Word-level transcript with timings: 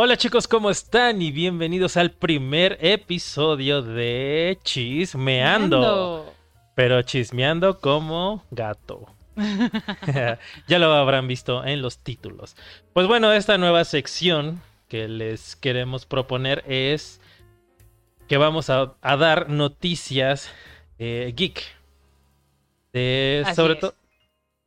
Hola 0.00 0.16
chicos, 0.16 0.46
¿cómo 0.46 0.70
están? 0.70 1.20
Y 1.20 1.32
bienvenidos 1.32 1.96
al 1.96 2.12
primer 2.12 2.78
episodio 2.80 3.82
de 3.82 4.56
Chismeando. 4.62 5.76
Ando. 5.78 6.34
Pero 6.76 7.02
chismeando 7.02 7.80
como 7.80 8.44
gato. 8.52 9.12
ya 10.68 10.78
lo 10.78 10.92
habrán 10.92 11.26
visto 11.26 11.64
en 11.64 11.82
los 11.82 11.98
títulos. 11.98 12.54
Pues 12.92 13.08
bueno, 13.08 13.32
esta 13.32 13.58
nueva 13.58 13.84
sección 13.84 14.62
que 14.86 15.08
les 15.08 15.56
queremos 15.56 16.06
proponer 16.06 16.62
es 16.68 17.20
que 18.28 18.36
vamos 18.36 18.70
a, 18.70 18.94
a 19.02 19.16
dar 19.16 19.50
noticias 19.50 20.48
eh, 21.00 21.32
geek. 21.34 21.60
De, 22.92 23.44
sobre, 23.52 23.74
to- 23.74 23.96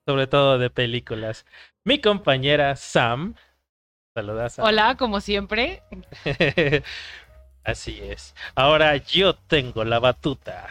sobre 0.05 0.27
todo 0.27 0.57
de 0.57 0.70
películas. 0.70 1.45
Mi 1.85 2.02
compañera 2.02 2.76
Sam. 2.76 3.35
Saluda 4.13 4.49
Sam. 4.49 4.65
Hola, 4.65 4.97
como 4.97 5.21
siempre. 5.21 5.83
Así 7.63 8.01
es. 8.01 8.35
Ahora 8.55 8.97
yo 8.97 9.35
tengo 9.35 9.85
la 9.85 9.99
batuta. 9.99 10.67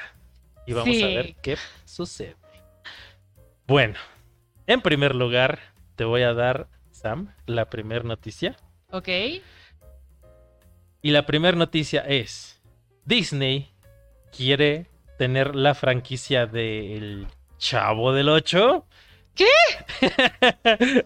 Y 0.66 0.74
vamos 0.74 1.02
a 1.02 1.06
ver 1.06 1.34
qué 1.40 1.56
sucede. 1.86 2.36
Bueno, 3.66 3.98
en 4.66 4.82
primer 4.82 5.14
lugar, 5.14 5.58
te 5.96 6.04
voy 6.04 6.20
a 6.22 6.34
dar, 6.34 6.68
Sam, 6.90 7.34
la 7.46 7.70
primera 7.70 8.04
noticia. 8.04 8.58
Ok. 8.90 9.08
Y 11.00 11.10
la 11.10 11.24
primera 11.24 11.56
noticia 11.56 12.02
es: 12.02 12.60
Disney 13.06 13.70
quiere 14.36 14.86
tener 15.16 15.56
la 15.56 15.74
franquicia 15.74 16.44
del 16.44 17.26
Chavo 17.56 18.12
del 18.12 18.28
8. 18.28 18.84
¿Qué? 19.34 19.46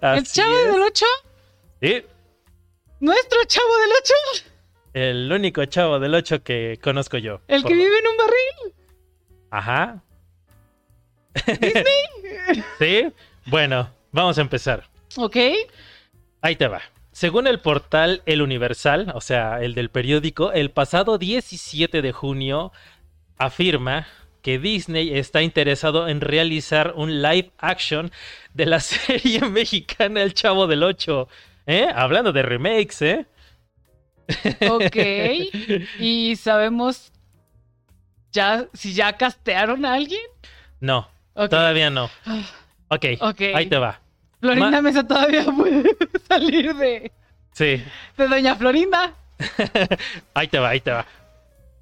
¿El 0.02 0.24
chavo 0.24 0.56
del 0.56 0.82
8? 0.82 1.04
Sí, 1.80 2.04
¿Nuestro 3.04 3.38
chavo 3.44 3.78
del 3.80 3.90
8? 4.00 4.14
el 4.94 5.30
único 5.30 5.62
Chavo 5.66 5.98
del 5.98 6.14
8 6.14 6.42
que 6.42 6.78
conozco 6.82 7.18
yo. 7.18 7.42
¿El 7.48 7.60
Por 7.60 7.70
que 7.70 7.76
vive 7.76 7.98
en 7.98 8.06
un 8.06 8.16
barril? 8.16 8.74
Ajá. 9.50 10.02
sí. 12.78 13.12
Bueno, 13.44 13.90
vamos 14.10 14.38
a 14.38 14.40
empezar. 14.40 14.88
Ok. 15.18 15.36
Ahí 16.40 16.56
te 16.56 16.66
va. 16.66 16.80
Según 17.12 17.46
el 17.46 17.60
portal 17.60 18.22
El 18.24 18.40
Universal, 18.40 19.12
o 19.14 19.20
sea, 19.20 19.60
el 19.60 19.74
del 19.74 19.90
periódico, 19.90 20.52
el 20.52 20.70
pasado 20.70 21.18
17 21.18 22.00
de 22.00 22.12
junio 22.12 22.72
afirma 23.36 24.06
que 24.40 24.58
Disney 24.58 25.14
está 25.14 25.42
interesado 25.42 26.08
en 26.08 26.22
realizar 26.22 26.94
un 26.96 27.20
live 27.20 27.50
action 27.58 28.10
de 28.54 28.64
la 28.64 28.80
serie 28.80 29.40
mexicana 29.40 30.22
El 30.22 30.32
Chavo 30.32 30.66
del 30.66 30.82
Ocho. 30.84 31.28
¿Eh? 31.66 31.86
Hablando 31.94 32.32
de 32.32 32.42
remakes, 32.42 33.02
¿eh? 33.02 33.26
Ok. 34.70 34.96
¿Y 35.98 36.36
sabemos 36.36 37.12
ya 38.32 38.66
si 38.72 38.92
ya 38.94 39.12
castearon 39.16 39.84
a 39.84 39.94
alguien? 39.94 40.20
No, 40.80 41.08
todavía 41.34 41.90
no. 41.90 42.10
Ok, 42.88 43.04
Ok. 43.20 43.40
ahí 43.54 43.66
te 43.66 43.78
va. 43.78 44.00
Florinda 44.40 44.70
Ma- 44.70 44.82
Mesa 44.82 45.06
todavía 45.06 45.44
puede 45.56 45.96
salir 46.28 46.74
de, 46.74 47.12
Sí, 47.52 47.82
de 48.16 48.28
Doña 48.28 48.56
Florinda. 48.56 49.14
Ahí 50.34 50.48
te 50.48 50.58
va, 50.58 50.70
ahí 50.70 50.80
te 50.80 50.90
va. 50.90 51.06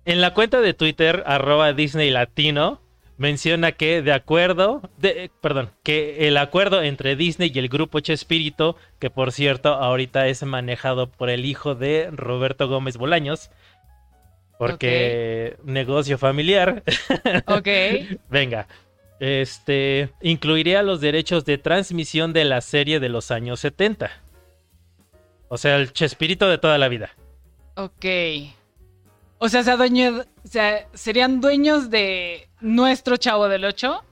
En 0.05 0.21
la 0.21 0.33
cuenta 0.35 0.61
de 0.61 0.75
Twitter, 0.75 1.23
arroba 1.27 1.73
Disney 1.73 2.11
Latino, 2.11 2.81
menciona 3.23 3.71
que 3.71 4.03
de 4.03 4.13
acuerdo, 4.13 4.83
de, 4.99 5.31
perdón, 5.41 5.71
que 5.85 6.27
el 6.27 6.37
acuerdo 6.37 6.83
entre 6.83 7.15
Disney 7.15 7.53
y 7.55 7.59
el 7.61 7.69
grupo 7.69 8.01
Chespirito, 8.01 8.77
que 8.99 9.11
por 9.11 9.31
cierto 9.31 9.75
ahorita 9.75 10.27
es 10.27 10.43
manejado 10.43 11.09
por 11.09 11.31
el 11.31 11.45
hijo 11.45 11.77
de 11.77 12.09
Roberto 12.11 12.67
Gómez 12.67 12.97
Bolaños, 12.97 13.53
porque 14.59 15.57
negocio 15.63 16.19
familiar, 16.19 16.83
Ok. 17.47 17.69
venga, 18.29 18.67
este, 19.21 20.11
incluiría 20.21 20.83
los 20.83 21.01
derechos 21.01 21.45
de 21.45 21.59
transmisión 21.59 22.33
de 22.33 22.45
la 22.45 22.61
serie 22.61 22.99
de 22.99 23.09
los 23.09 23.31
años 23.31 23.61
70. 23.61 24.11
O 25.49 25.59
sea, 25.59 25.77
el 25.77 25.93
Chespirito 25.93 26.49
de 26.49 26.59
toda 26.59 26.77
la 26.77 26.89
vida. 26.89 27.11
Ok. 27.77 28.05
O 29.45 29.49
sea, 29.49 29.65
sea 29.65 29.77
dueño, 29.77 30.23
o 30.45 30.49
sea, 30.49 30.87
serían 30.95 31.41
dueños 31.41 31.91
de 31.91 32.49
nuestro 32.61 33.17
chavo 33.17 33.49
del 33.49 33.65
8. 33.65 34.05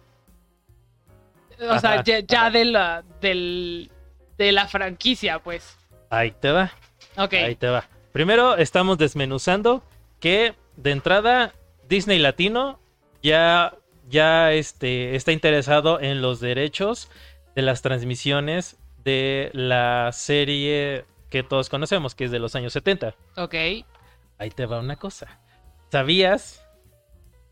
O 1.71 1.79
sea, 1.79 1.93
Ajá, 1.93 2.03
ya, 2.03 2.51
de 2.51 2.65
la 2.65 3.05
del 3.21 3.93
de 4.37 4.51
la 4.51 4.67
franquicia, 4.67 5.39
pues. 5.39 5.77
Ahí 6.11 6.33
te 6.33 6.51
va. 6.51 6.73
Ok. 7.17 7.35
Ahí 7.35 7.55
te 7.55 7.69
va. 7.69 7.89
Primero 8.11 8.57
estamos 8.57 8.99
desmenuzando 8.99 9.85
que 10.19 10.57
de 10.77 10.91
entrada 10.91 11.55
Disney 11.89 12.19
Latino 12.19 12.81
ya, 13.23 13.77
ya 14.09 14.51
este, 14.51 15.15
está 15.15 15.31
interesado 15.31 16.01
en 16.01 16.23
los 16.23 16.41
derechos 16.41 17.09
de 17.55 17.63
las 17.63 17.83
transmisiones 17.83 18.79
de 19.05 19.51
la 19.53 20.11
serie 20.13 21.05
que 21.29 21.45
todos 21.45 21.69
conocemos, 21.69 22.17
que 22.17 22.25
es 22.25 22.33
de 22.33 22.41
los 22.41 22.57
años 22.57 22.73
70. 22.73 23.15
Ok. 23.37 23.55
Ahí 24.41 24.49
te 24.49 24.65
va 24.65 24.81
una 24.81 24.97
cosa. 24.97 25.39
¿Sabías 25.93 26.67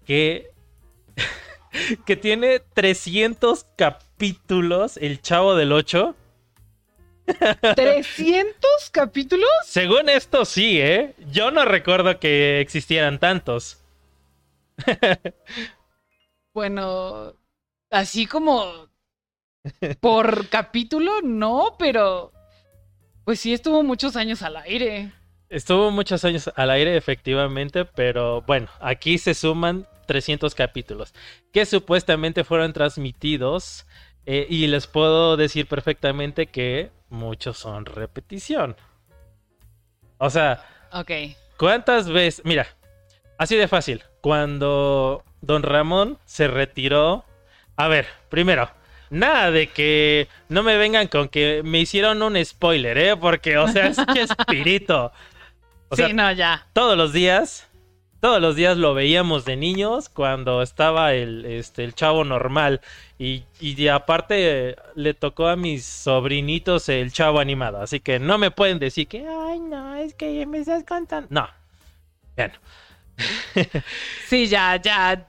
que, 0.06 0.53
que 2.06 2.16
tiene 2.16 2.60
300 2.60 3.66
capítulos 3.76 4.97
el 4.97 5.21
Chavo 5.21 5.54
del 5.54 5.72
8? 5.72 6.16
¿300 7.26 8.54
capítulos? 8.91 9.50
Según 9.66 10.09
esto, 10.09 10.47
sí, 10.47 10.81
¿eh? 10.81 11.15
Yo 11.31 11.50
no 11.50 11.66
recuerdo 11.66 12.19
que 12.19 12.60
existieran 12.60 13.20
tantos. 13.20 13.84
Bueno, 16.55 17.34
así 17.88 18.26
como 18.26 18.88
por 20.00 20.49
capítulo, 20.49 21.20
no, 21.22 21.76
pero 21.78 22.32
pues 23.25 23.38
sí 23.38 23.53
estuvo 23.53 23.84
muchos 23.84 24.16
años 24.16 24.43
al 24.43 24.56
aire. 24.56 25.12
Estuvo 25.50 25.91
muchos 25.91 26.25
años 26.25 26.50
al 26.56 26.70
aire, 26.70 26.97
efectivamente, 26.97 27.84
pero 27.84 28.42
bueno, 28.42 28.69
aquí 28.81 29.19
se 29.19 29.34
suman 29.34 29.86
300 30.06 30.54
capítulos 30.54 31.14
que 31.53 31.64
supuestamente 31.66 32.44
fueron 32.44 32.72
transmitidos 32.72 33.87
eh, 34.26 34.47
y 34.48 34.66
les 34.66 34.87
puedo 34.87 35.37
decir 35.37 35.66
perfectamente 35.66 36.47
que 36.47 36.91
muchos 37.08 37.58
son 37.58 37.87
repetición. 37.87 38.76
O 40.19 40.31
sea, 40.31 40.64
Ok. 40.92 41.10
¿Cuántas 41.56 42.08
veces? 42.08 42.44
Mira, 42.44 42.66
así 43.37 43.56
de 43.56 43.69
fácil. 43.69 44.03
Cuando 44.20 45.25
Don 45.41 45.62
Ramón 45.62 46.19
se 46.25 46.48
retiró. 46.48 47.25
A 47.76 47.88
ver, 47.88 48.06
primero, 48.28 48.70
nada 49.10 49.50
de 49.50 49.69
que 49.69 50.28
no 50.48 50.62
me 50.62 50.76
vengan 50.76 51.06
con 51.06 51.28
que 51.28 51.62
me 51.64 51.78
hicieron 51.78 52.22
un 52.22 52.42
spoiler, 52.44 52.98
¿eh? 52.98 53.16
Porque, 53.16 53.56
o 53.58 53.69
sea, 53.69 53.88
es 53.88 53.98
Chespirito. 54.12 55.12
O 55.88 55.97
sí, 55.97 56.03
sea, 56.04 56.12
no, 56.12 56.32
ya. 56.32 56.66
todos 56.72 56.97
los 56.97 57.12
días. 57.12 57.65
Todos 58.21 58.41
los 58.41 58.56
días 58.56 58.76
lo 58.76 58.94
veíamos 58.94 59.44
de 59.44 59.56
niños 59.56 60.09
cuando 60.09 60.60
estaba 60.60 61.15
el, 61.15 61.44
este, 61.44 61.84
el 61.84 61.94
chavo 61.94 62.25
normal. 62.25 62.81
Y, 63.16 63.44
y 63.60 63.87
aparte 63.87 64.71
eh, 64.71 64.76
le 64.97 65.15
tocó 65.15 65.47
a 65.47 65.54
mis 65.54 65.84
sobrinitos 65.84 66.88
el 66.88 67.12
chavo 67.12 67.38
animado. 67.38 67.81
Así 67.81 68.00
que 68.00 68.19
no 68.19 68.37
me 68.37 68.50
pueden 68.50 68.81
decir 68.81 69.06
que, 69.06 69.25
ay, 69.28 69.60
no, 69.60 69.94
es 69.94 70.15
que 70.15 70.37
ya 70.37 70.47
me 70.47 70.59
estás 70.59 70.82
contando. 70.82 71.28
No. 71.31 71.49
Bueno, 72.37 72.55
Sí, 74.26 74.47
ya, 74.49 74.76
ya. 74.81 75.26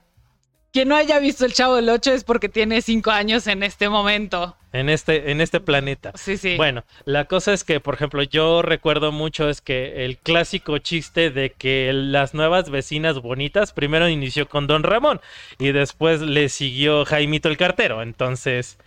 Quien 0.71 0.89
no 0.89 0.95
haya 0.95 1.17
visto 1.19 1.45
el 1.45 1.53
Chavo 1.53 1.75
del 1.75 1.89
8 1.89 2.13
es 2.13 2.23
porque 2.23 2.47
tiene 2.47 2.81
5 2.81 3.09
años 3.09 3.47
en 3.47 3.63
este 3.63 3.89
momento. 3.89 4.55
en 4.71 4.87
este, 4.89 5.31
en 5.31 5.41
este 5.41 5.59
planeta. 5.59 6.11
Sí, 6.15 6.37
sí. 6.37 6.55
Bueno, 6.57 6.83
la 7.05 7.25
cosa 7.25 7.53
es 7.53 7.63
que, 7.63 7.79
por 7.79 7.95
ejemplo, 7.95 8.21
yo 8.21 8.61
recuerdo 8.61 9.11
mucho 9.11 9.49
es 9.49 9.61
que 9.61 10.05
el 10.05 10.19
clásico 10.19 10.77
chiste 10.77 11.31
de 11.31 11.51
que 11.53 11.91
las 11.91 12.35
nuevas 12.35 12.69
vecinas 12.69 13.19
bonitas 13.19 13.73
primero 13.73 14.07
inició 14.09 14.47
con 14.47 14.67
Don 14.67 14.83
Ramón 14.83 15.21
y 15.57 15.71
después 15.71 16.21
le 16.21 16.49
siguió 16.49 17.03
Jaimito 17.03 17.49
el 17.49 17.57
cartero. 17.57 18.03
Entonces, 18.03 18.77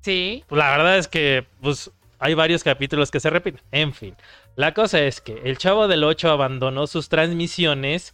Sí. 0.00 0.42
pues, 0.48 0.58
la 0.58 0.70
verdad 0.76 0.98
es 0.98 1.06
que 1.06 1.46
pues 1.60 1.92
hay 2.18 2.34
varios 2.34 2.64
capítulos 2.64 3.12
que 3.12 3.20
se 3.20 3.30
repiten. 3.30 3.60
En 3.70 3.92
fin, 3.94 4.16
la 4.56 4.74
cosa 4.74 5.00
es 5.00 5.20
que 5.20 5.40
el 5.44 5.56
Chavo 5.56 5.86
del 5.86 6.02
8 6.02 6.30
abandonó 6.30 6.88
sus 6.88 7.08
transmisiones 7.08 8.12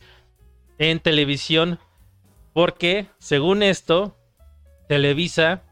en 0.79 1.01
televisión 1.01 1.79
porque, 2.59 3.07
según 3.21 3.63
esto, 3.63 4.17
Televisa 4.89 5.63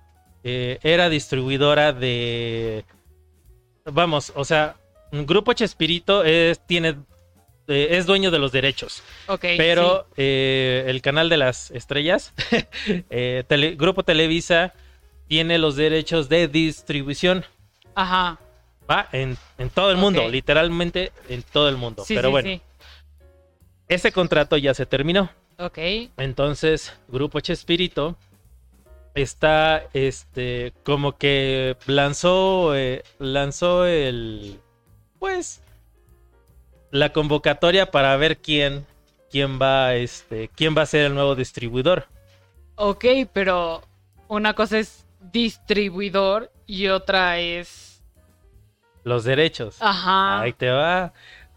eh, 0.44 0.78
era 0.84 1.08
distribuidora 1.08 1.92
de... 1.92 2.84
Vamos, 3.86 4.32
o 4.36 4.44
sea, 4.44 4.76
Grupo 5.10 5.52
Chespirito 5.52 6.22
es, 6.22 6.64
tiene, 6.64 6.94
eh, 7.66 7.88
es 7.90 8.06
dueño 8.06 8.30
de 8.30 8.38
los 8.38 8.52
derechos. 8.52 9.02
Ok. 9.26 9.40
Pero 9.56 10.06
eh, 10.16 10.84
el 10.86 11.02
canal 11.02 11.28
de 11.28 11.38
las 11.38 11.72
estrellas, 11.72 12.32
Tele- 13.10 13.74
Grupo 13.74 14.04
Televisa, 14.04 14.72
tiene 15.26 15.58
los 15.58 15.74
derechos 15.74 16.28
de 16.28 16.46
distribución. 16.46 17.44
Ajá. 17.96 18.38
Va 18.88 19.08
en, 19.10 19.36
en 19.58 19.70
todo 19.70 19.90
el 19.90 19.96
mundo, 19.96 20.28
literalmente 20.28 21.10
en 21.28 21.42
todo 21.42 21.68
el 21.68 21.78
mundo. 21.78 22.04
Sí, 22.04 22.14
Pero 22.14 22.28
sí, 22.28 22.30
bueno, 22.30 22.60
ese 23.88 24.12
contrato 24.12 24.56
ya 24.56 24.72
se 24.72 24.86
terminó. 24.86 25.30
Ok. 25.58 25.78
Entonces, 26.18 26.92
Grupo 27.08 27.40
Chespirito 27.40 28.16
está, 29.14 29.84
este, 29.94 30.72
como 30.84 31.16
que 31.16 31.76
lanzó, 31.86 32.76
eh, 32.76 33.02
lanzó 33.18 33.86
el, 33.86 34.60
pues, 35.18 35.62
la 36.90 37.12
convocatoria 37.12 37.90
para 37.90 38.16
ver 38.16 38.36
quién, 38.38 38.86
quién 39.30 39.58
va, 39.60 39.94
este, 39.94 40.48
quién 40.54 40.76
va 40.76 40.82
a 40.82 40.86
ser 40.86 41.06
el 41.06 41.14
nuevo 41.14 41.34
distribuidor. 41.34 42.06
Ok, 42.74 43.04
pero 43.32 43.82
una 44.28 44.52
cosa 44.54 44.78
es 44.78 45.06
distribuidor 45.32 46.52
y 46.66 46.88
otra 46.88 47.38
es. 47.38 48.02
Los 49.04 49.24
derechos. 49.24 49.76
Ajá. 49.80 50.42
Ahí 50.42 50.52
te 50.52 50.68
va. 50.70 51.14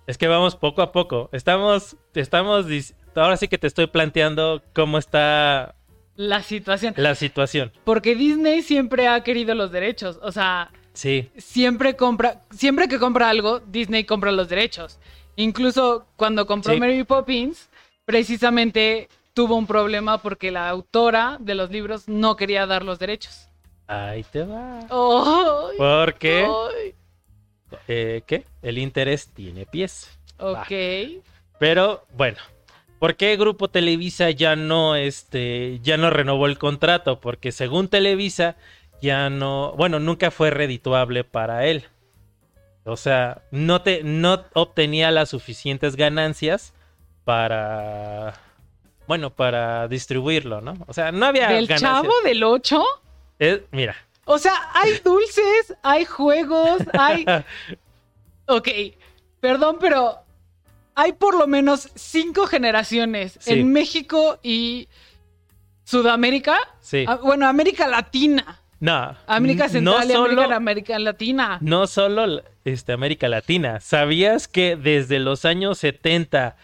Es 0.08 0.18
que 0.18 0.28
vamos 0.28 0.56
poco 0.56 0.82
a 0.82 0.92
poco. 0.92 1.30
Estamos, 1.34 1.98
estamos, 2.14 2.68
dis- 2.68 2.96
ahora 3.20 3.38
sí 3.38 3.48
que 3.48 3.58
te 3.58 3.68
estoy 3.68 3.88
planteando 3.88 4.62
cómo 4.74 4.98
está 4.98 5.76
La 6.16 6.42
situación. 6.44 6.94
la 6.98 7.16
situación. 7.16 7.72
Porque 7.84 8.16
Disney 8.16 8.62
siempre 8.62 9.08
ha 9.08 9.22
querido 9.24 9.56
los 9.56 9.72
derechos. 9.72 10.20
O 10.22 10.32
sea, 10.32 10.72
Sí, 10.94 11.30
siempre 11.38 11.96
compra. 11.96 12.42
Siempre 12.52 12.88
que 12.90 13.00
compra 13.00 13.30
algo, 13.30 13.60
Disney 13.62 14.04
compra 14.04 14.32
los 14.32 14.50
derechos. 14.50 15.00
Incluso 15.38 16.08
cuando 16.18 16.46
compró 16.46 16.74
Sí. 16.74 16.80
Mary 16.80 17.04
Poppins, 17.06 17.70
precisamente 18.04 19.08
tuvo 19.34 19.56
un 19.56 19.66
problema 19.68 20.18
porque 20.18 20.52
la 20.52 20.68
autora 20.68 21.38
de 21.40 21.56
los 21.56 21.70
libros 21.70 22.10
no 22.10 22.36
quería 22.36 22.66
dar 22.66 22.84
los 22.84 23.00
derechos. 23.00 23.48
ahí 23.88 24.24
te 24.24 24.44
va. 24.44 24.80
¡Ay! 24.82 25.78
Porque, 25.78 26.48
eh, 27.88 28.22
¿qué? 28.28 28.44
El 28.62 28.78
interés 28.78 29.30
tiene 29.34 29.66
pies. 29.66 30.10
Ok. 30.38 30.72
Pero, 31.60 32.06
bueno, 32.16 32.38
¿por 33.00 33.16
qué 33.16 33.36
Grupo 33.38 33.70
Televisa 33.70 34.30
ya 34.32 34.56
no, 34.56 34.96
este, 34.96 35.80
ya 35.82 35.98
no 35.98 36.10
renovó 36.10 36.46
el 36.46 36.58
contrato? 36.58 37.20
Porque 37.20 37.52
según 37.52 37.88
Televisa, 37.88 38.56
ya 39.02 39.30
no, 39.30 39.74
bueno, 39.78 40.00
nunca 40.00 40.30
fue 40.32 40.50
redituable 40.52 41.24
para 41.24 41.66
él. 41.66 41.86
O 42.86 42.98
sea, 42.98 43.42
no, 43.52 43.82
te, 43.82 44.04
no 44.04 44.44
obtenía 44.54 45.12
las 45.12 45.30
suficientes 45.30 45.96
ganancias 45.96 46.74
para, 47.24 48.34
bueno, 49.08 49.30
para 49.30 49.88
distribuirlo, 49.88 50.62
¿no? 50.62 50.74
O 50.88 50.94
sea, 50.94 51.12
no 51.12 51.26
había 51.26 51.48
¿Del 51.50 51.68
ganancias. 51.68 51.82
chavo 52.02 52.14
del 52.24 52.44
8? 52.44 52.84
Es- 53.38 53.62
mira, 53.72 53.96
O 54.26 54.38
sea, 54.38 54.54
hay 54.74 54.94
dulces, 55.04 55.76
hay 55.84 56.06
juegos, 56.06 56.82
hay... 56.94 57.26
Ok, 58.52 58.68
perdón, 59.40 59.78
pero 59.80 60.18
hay 61.00 61.14
por 61.14 61.38
lo 61.38 61.48
menos 61.48 61.90
cinco 61.96 62.46
generaciones 62.48 63.38
Sí. 63.40 63.54
en 63.54 63.72
México 63.72 64.40
y 64.44 64.88
Sudamérica. 65.84 66.58
sí. 66.82 67.06
Ah, 67.08 67.16
bueno, 67.22 67.48
América 67.48 67.88
Latina. 67.88 68.60
no, 68.80 69.16
América 69.28 69.68
Central 69.70 70.08
no 70.08 70.14
y 70.14 70.16
solo, 70.16 70.32
América, 70.42 70.56
América 70.56 71.00
Latina. 71.00 71.58
no 71.62 71.88
solo 71.88 72.42
este, 72.66 72.94
América 72.94 73.28
Latina. 73.28 73.80
¿Sabías 73.80 74.48
que 74.48 74.76
desde 74.76 75.20
los 75.20 75.46
años 75.46 75.80
70 75.80 76.56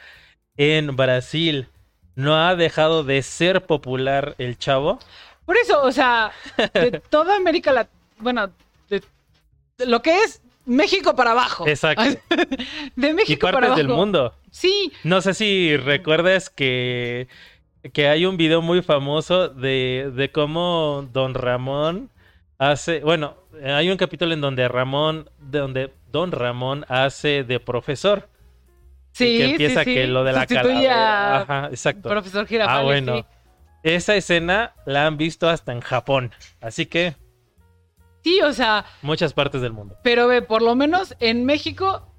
en 0.58 0.96
Brasil 0.96 1.68
no 2.16 2.36
ha 2.38 2.56
dejado 2.56 3.04
de 3.04 3.22
ser 3.24 3.66
popular 3.66 4.36
el 4.38 4.58
chavo? 4.58 5.00
Por 5.46 5.58
eso, 5.58 5.82
o 5.84 5.92
sea, 5.92 6.32
de 6.74 6.92
toda 7.10 7.36
América 7.36 7.72
Latina, 7.72 7.96
bueno, 8.20 8.50
de, 8.90 9.02
de 9.78 9.86
lo 9.88 10.02
que 10.02 10.20
es 10.24 10.42
México 10.66 11.16
para 11.16 11.32
abajo. 11.32 11.68
Exacto. 11.68 12.04
De 12.96 13.10
Y 13.10 13.14
México 13.14 13.42
para 13.48 13.54
partes 13.60 13.68
abajo. 13.70 13.78
del 13.78 13.88
mundo. 13.90 14.34
Sí, 14.52 14.92
No 15.04 15.22
sé 15.22 15.34
si 15.34 15.76
recuerdas 15.78 16.50
que, 16.50 17.28
que 17.94 18.08
hay 18.08 18.26
un 18.26 18.38
video 18.38 18.62
muy 18.62 18.82
famoso 18.82 19.50
de, 19.50 20.12
de 20.16 20.32
cómo 20.32 21.08
Don 21.14 21.34
Ramón 21.34 22.10
hace, 22.58 23.02
bueno, 23.02 23.36
hay 23.64 23.90
un 23.90 23.98
capítulo 23.98 24.34
en 24.34 24.42
donde 24.42 24.68
Ramón, 24.68 25.30
de 25.40 25.60
donde 25.60 25.94
Don 26.12 26.32
Ramón 26.32 26.86
hace 26.88 27.44
de 27.44 27.60
profesor. 27.60 28.30
sí, 29.12 29.36
y 29.36 29.38
que 29.38 29.46
empieza 29.52 29.84
sí, 29.84 29.90
sí. 29.90 29.94
que 29.94 30.08
lo 30.08 30.24
de 30.24 30.32
la 30.34 30.46
calavera. 30.48 31.42
Ajá, 31.42 31.68
exacto. 31.70 32.10
Profesor 32.10 32.48
Girafales, 32.48 32.80
Ah, 32.80 32.84
bueno. 32.84 33.18
sí. 33.18 33.26
Esa 33.84 34.16
escena 34.16 34.74
la 34.88 35.06
han 35.06 35.16
visto 35.18 35.48
hasta 35.48 35.72
en 35.72 35.80
Japón. 35.82 36.32
Así 36.60 36.88
que 36.88 37.14
Sí, 38.26 38.42
o 38.42 38.52
sea, 38.54 38.86
muchas 39.04 39.34
partes 39.34 39.62
del 39.62 39.72
mundo. 39.72 39.96
pero 40.02 40.28
ve, 40.28 40.42
por 40.42 40.64
lo 40.64 40.74
menos 40.74 41.14
en 41.20 41.46
México, 41.46 42.12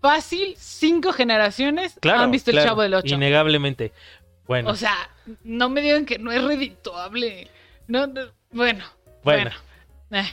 fácil, 0.00 0.54
cinco 0.56 1.12
generaciones 1.12 1.98
Claro. 2.00 2.20
han 2.20 2.30
visto 2.30 2.50
claro, 2.50 2.62
el 2.64 2.68
Chavo 2.70 2.82
del 2.82 2.94
Ocho. 2.94 3.14
Innegablemente. 3.16 3.92
Bueno, 4.46 4.70
O 4.70 4.74
sea, 4.76 4.96
no 5.44 5.68
me 5.68 5.82
digan 5.82 6.06
que 6.06 6.18
no 6.18 6.32
es 6.32 6.42
redituable. 6.42 7.48
No, 7.86 8.06
no, 8.06 8.22
bueno, 8.50 8.82
bueno. 9.22 9.50
bueno. 10.10 10.26
Eh, 10.26 10.32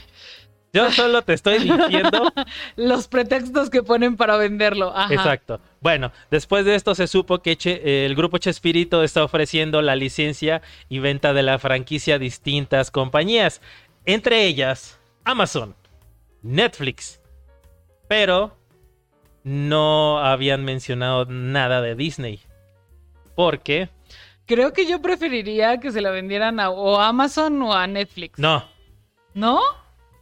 Yo 0.72 0.90
solo 0.90 1.20
te 1.22 1.34
estoy 1.34 1.58
diciendo. 1.58 2.32
los 2.76 3.08
pretextos 3.08 3.68
que 3.70 3.82
ponen 3.82 4.16
para 4.16 4.36
venderlo. 4.38 4.92
Ajá. 4.96 5.12
Exacto. 5.12 5.60
Bueno, 5.80 6.12
después 6.30 6.64
de 6.64 6.74
esto 6.74 6.94
se 6.94 7.06
supo 7.06 7.40
que 7.42 7.56
Che- 7.56 8.06
el 8.06 8.14
grupo 8.16 8.38
Chespirito 8.38 9.02
está 9.04 9.22
ofreciendo 9.22 9.82
la 9.82 9.96
licencia 9.96 10.62
y 10.88 10.98
venta 10.98 11.32
de 11.34 11.42
la 11.42 11.58
franquicia 11.58 12.14
a 12.16 12.18
distintas 12.18 12.90
compañías, 12.90 13.60
entre 14.04 14.44
ellas 14.46 14.98
Amazon, 15.24 15.74
Netflix, 16.42 17.20
pero 18.08 18.56
no 19.44 20.18
habían 20.18 20.64
mencionado 20.64 21.24
nada 21.26 21.80
de 21.80 21.94
Disney. 21.94 22.40
Porque 23.34 23.88
Creo 24.46 24.72
que 24.72 24.86
yo 24.86 25.02
preferiría 25.02 25.78
que 25.78 25.92
se 25.92 26.00
la 26.00 26.10
vendieran 26.10 26.58
a 26.58 26.70
o 26.70 26.98
a 26.98 27.08
Amazon 27.08 27.60
o 27.62 27.74
a 27.74 27.86
Netflix. 27.86 28.38
no. 28.38 28.64
¿No? 29.34 29.60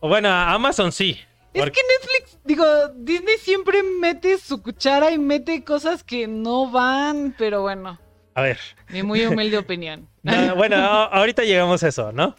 O 0.00 0.08
Bueno, 0.08 0.28
a 0.28 0.52
Amazon 0.52 0.92
sí. 0.92 1.18
Es 1.54 1.62
porque- 1.62 1.70
que 1.80 1.80
Netflix, 2.00 2.38
digo, 2.44 2.64
Disney 2.96 3.36
siempre 3.38 3.82
mete 3.82 4.36
su 4.36 4.60
cuchara 4.62 5.10
y 5.12 5.18
mete 5.18 5.64
cosas 5.64 6.04
que 6.04 6.26
no 6.26 6.70
van, 6.70 7.34
pero 7.38 7.62
bueno, 7.62 7.98
A 8.34 8.42
ver. 8.42 8.58
mi 8.90 9.02
muy 9.02 9.24
humilde 9.24 9.56
opinión. 9.58 10.06
No, 10.22 10.54
bueno, 10.56 10.76
ahorita 10.76 11.44
llegamos 11.44 11.82
a 11.82 11.88
eso, 11.88 12.12
¿no? 12.12 12.34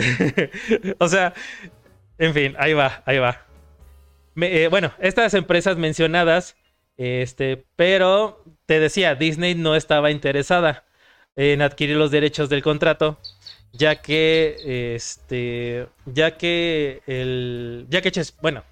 o 0.98 1.08
sea, 1.08 1.34
en 2.18 2.34
fin, 2.34 2.54
ahí 2.58 2.72
va, 2.74 3.02
ahí 3.06 3.18
va. 3.18 3.46
Me- 4.34 4.64
eh, 4.64 4.68
bueno, 4.68 4.92
estas 5.00 5.34
empresas 5.34 5.76
mencionadas, 5.76 6.56
este, 6.96 7.64
pero 7.76 8.44
te 8.66 8.80
decía, 8.80 9.14
Disney 9.14 9.54
no 9.54 9.76
estaba 9.76 10.10
interesada 10.10 10.84
en 11.36 11.62
adquirir 11.62 11.96
los 11.96 12.10
derechos 12.10 12.48
del 12.48 12.62
contrato, 12.62 13.18
ya 13.72 13.96
que, 14.02 14.94
este, 14.94 15.88
ya 16.06 16.36
que 16.36 17.02
el, 17.06 17.86
ya 17.88 18.02
que, 18.02 18.12
Ches- 18.12 18.34
bueno, 18.42 18.64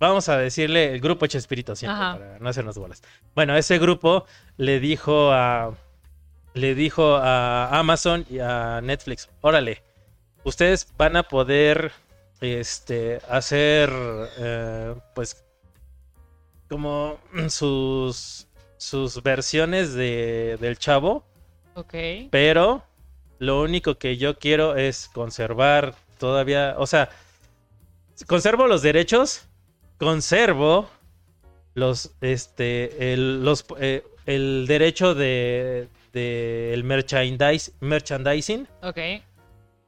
vamos 0.00 0.28
a 0.28 0.38
decirle 0.38 0.92
el 0.94 1.00
grupo 1.00 1.26
Chespirito 1.26 1.76
siempre, 1.76 2.00
Ajá. 2.02 2.18
para 2.18 2.38
no 2.38 2.48
hacernos 2.48 2.78
bolas. 2.78 3.02
Bueno, 3.34 3.56
ese 3.56 3.78
grupo 3.78 4.26
le 4.56 4.80
dijo 4.80 5.32
a, 5.32 5.74
le 6.54 6.74
dijo 6.74 7.16
a 7.16 7.78
Amazon 7.78 8.24
y 8.30 8.38
a 8.40 8.80
Netflix, 8.82 9.28
órale, 9.40 9.82
ustedes 10.44 10.86
van 10.96 11.16
a 11.16 11.22
poder 11.24 11.92
este, 12.40 13.20
hacer, 13.28 13.90
eh, 14.38 14.94
pues, 15.14 15.44
como 16.68 17.18
sus, 17.48 18.46
sus 18.76 19.22
versiones 19.22 19.94
de, 19.94 20.58
del 20.60 20.78
chavo, 20.78 21.24
Ok. 21.74 21.94
pero 22.30 22.84
lo 23.38 23.60
único 23.62 23.96
que 23.98 24.16
yo 24.16 24.38
quiero 24.38 24.76
es 24.76 25.10
conservar 25.12 25.94
todavía, 26.18 26.76
o 26.78 26.86
sea, 26.86 27.08
conservo 28.26 28.66
los 28.66 28.82
derechos, 28.82 29.42
conservo 29.98 30.88
los, 31.74 32.12
este, 32.20 33.12
el, 33.12 33.44
los, 33.44 33.64
eh, 33.80 34.04
el 34.26 34.66
derecho 34.68 35.14
de, 35.14 35.88
de 36.12 36.72
el 36.72 36.84
merchandise, 36.84 37.72
merchandising, 37.80 38.68
Ok. 38.82 38.98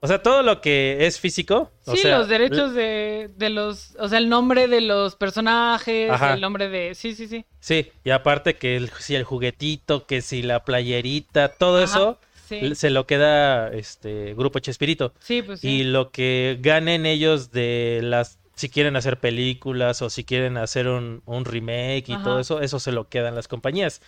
O 0.00 0.06
sea, 0.06 0.22
todo 0.22 0.42
lo 0.42 0.60
que 0.60 1.06
es 1.06 1.18
físico. 1.20 1.70
o 1.86 1.96
Sí, 1.96 2.02
sea, 2.02 2.18
los 2.18 2.28
derechos 2.28 2.74
de, 2.74 3.30
de 3.36 3.50
los, 3.50 3.96
o 3.98 4.08
sea, 4.08 4.18
el 4.18 4.28
nombre 4.28 4.68
de 4.68 4.80
los 4.80 5.16
personajes, 5.16 6.10
Ajá. 6.10 6.34
el 6.34 6.40
nombre 6.40 6.68
de, 6.68 6.94
sí, 6.94 7.14
sí, 7.14 7.26
sí. 7.26 7.44
Sí, 7.60 7.90
y 8.04 8.10
aparte 8.10 8.54
que 8.56 8.76
el, 8.76 8.90
si 8.98 9.14
el 9.14 9.24
juguetito, 9.24 10.06
que 10.06 10.20
si 10.22 10.42
la 10.42 10.64
playerita, 10.64 11.48
todo 11.48 11.82
Ajá, 11.82 11.84
eso 11.84 12.18
Sí, 12.48 12.76
se 12.76 12.90
lo 12.90 13.08
queda 13.08 13.72
este 13.72 14.34
Grupo 14.34 14.60
Chespirito. 14.60 15.12
sí 15.18 15.42
pues 15.42 15.64
Y 15.64 15.78
sí. 15.78 15.84
lo 15.84 16.12
que 16.12 16.58
ganen 16.60 17.04
ellos 17.04 17.50
de 17.50 17.98
las, 18.04 18.38
si 18.54 18.68
quieren 18.68 18.94
hacer 18.94 19.18
películas 19.18 20.00
o 20.00 20.10
si 20.10 20.22
quieren 20.22 20.56
hacer 20.56 20.86
un, 20.86 21.22
un 21.26 21.44
remake 21.44 22.04
y 22.08 22.12
Ajá. 22.12 22.22
todo 22.22 22.38
eso, 22.38 22.60
eso 22.60 22.78
se 22.78 22.92
lo 22.92 23.08
quedan 23.08 23.34
las 23.34 23.48
compañías. 23.48 24.00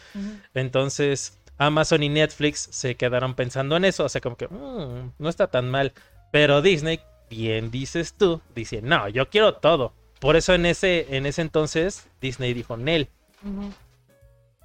Entonces, 0.54 1.37
Amazon 1.58 2.02
y 2.02 2.08
Netflix 2.08 2.68
se 2.70 2.94
quedaron 2.96 3.34
pensando 3.34 3.76
en 3.76 3.84
eso, 3.84 4.04
o 4.04 4.08
sea, 4.08 4.20
como 4.20 4.36
que 4.36 4.46
"Mm, 4.48 5.12
no 5.18 5.28
está 5.28 5.48
tan 5.48 5.70
mal. 5.70 5.92
Pero 6.30 6.62
Disney, 6.62 7.00
bien 7.30 7.70
dices 7.70 8.14
tú, 8.14 8.40
dice, 8.54 8.80
no, 8.82 9.08
yo 9.08 9.28
quiero 9.28 9.54
todo. 9.54 9.92
por 10.20 10.34
eso 10.36 10.52
en 10.54 10.66
ese, 10.66 11.06
en 11.16 11.26
ese 11.26 11.42
entonces 11.42 12.06
Disney 12.20 12.52
dijo 12.54 12.76
Nel. 12.76 13.08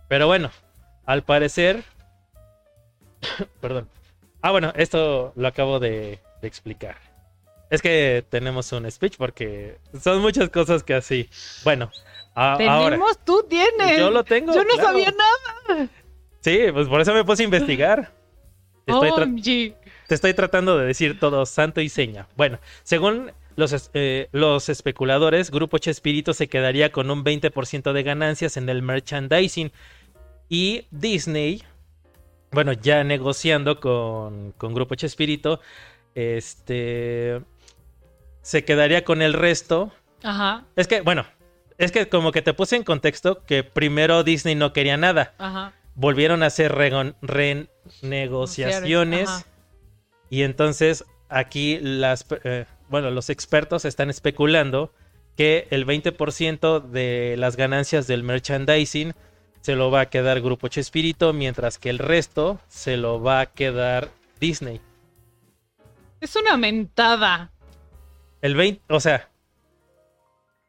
Pero 0.08 0.28
bueno, 0.28 0.52
al 1.06 1.24
parecer. 1.24 1.84
Perdón. 3.62 3.88
Ah, 4.42 4.52
bueno, 4.52 4.74
esto 4.76 5.32
lo 5.36 5.48
acabo 5.48 5.80
de, 5.80 6.20
de 6.42 6.48
explicar. 6.48 6.98
Es 7.70 7.82
que 7.82 8.24
tenemos 8.30 8.72
un 8.72 8.90
speech 8.92 9.16
porque 9.18 9.78
son 10.02 10.22
muchas 10.22 10.50
cosas 10.50 10.84
que 10.84 10.94
así. 10.94 11.30
Bueno, 11.64 11.92
a- 12.36 12.54
ahora. 12.54 12.86
Tenemos, 12.98 13.18
tú 13.24 13.44
tienes. 13.50 13.98
Yo 13.98 14.12
lo 14.12 14.24
tengo. 14.24 14.54
Yo 14.54 14.64
no 14.64 14.70
claro. 14.74 14.90
sabía 14.90 15.14
nada. 15.68 15.88
Sí, 16.44 16.60
pues 16.74 16.90
por 16.90 17.00
eso 17.00 17.14
me 17.14 17.24
puse 17.24 17.44
a 17.44 17.46
investigar. 17.46 18.12
Estoy 18.86 19.10
OMG. 19.12 19.76
te 20.08 20.16
estoy 20.16 20.34
tratando 20.34 20.78
de 20.78 20.86
decir 20.86 21.18
todo 21.18 21.46
santo 21.46 21.80
y 21.80 21.88
seña. 21.88 22.28
Bueno, 22.36 22.60
según 22.84 23.32
los, 23.56 23.90
eh, 23.94 24.28
los 24.34 24.68
especuladores, 24.68 25.52
Grupo 25.52 25.78
Chespirito 25.78 26.34
se 26.34 26.50
quedaría 26.50 26.92
con 26.92 27.10
un 27.10 27.24
20% 27.24 27.94
de 27.94 28.04
ganancias 28.04 28.58
en 28.58 28.68
el 28.68 28.82
merchandising. 28.82 29.72
Y 30.50 30.86
Disney, 30.92 31.64
bueno, 32.52 32.74
ya 32.74 33.06
negociando 33.06 33.80
con, 33.80 34.52
con 34.58 34.74
Grupo 34.74 34.96
Chespirito, 34.96 35.62
este 36.14 37.42
se 38.42 38.66
quedaría 38.66 39.06
con 39.06 39.22
el 39.22 39.32
resto. 39.32 39.94
Ajá, 40.22 40.66
Es 40.76 40.88
que, 40.88 41.00
bueno, 41.00 41.26
es 41.78 41.94
que 41.94 42.10
como 42.10 42.34
que 42.34 42.42
te 42.42 42.54
puse 42.54 42.76
en 42.76 42.84
contexto 42.84 43.46
que 43.46 43.64
primero 43.64 44.26
Disney 44.26 44.56
no 44.56 44.74
quería 44.74 44.98
nada. 44.98 45.34
ajá. 45.38 45.74
Volvieron 45.96 46.44
a 46.44 46.48
hacer 46.48 46.74
renegociaciones. 47.22 49.30
Y 50.30 50.44
entonces 50.44 51.06
aquí 51.30 51.80
las, 51.80 52.26
eh, 52.44 52.66
bueno, 52.90 53.12
los 53.12 53.30
expertos 53.30 53.86
están 53.86 54.10
especulando 54.10 54.92
que 55.36 55.68
el 55.72 55.86
20% 55.86 56.80
de 56.80 57.36
las 57.38 57.56
ganancias 57.56 58.08
del 58.08 58.24
merchandising 58.24 59.14
se 59.62 59.76
lo 59.76 59.92
va 59.92 60.02
a 60.02 60.10
quedar 60.10 60.42
Grupo 60.42 60.68
Chespirito, 60.68 61.34
mientras 61.34 61.78
que 61.78 61.90
el 61.90 62.00
resto 62.00 62.60
se 62.68 62.98
lo 62.98 63.22
va 63.22 63.42
a 63.42 63.46
quedar 63.48 64.10
Disney. 64.40 64.82
Es 66.20 66.36
una 66.36 66.58
mentada. 66.58 67.52
El 68.42 68.56
20, 68.56 68.82
o 68.90 69.00
sea, 69.00 69.30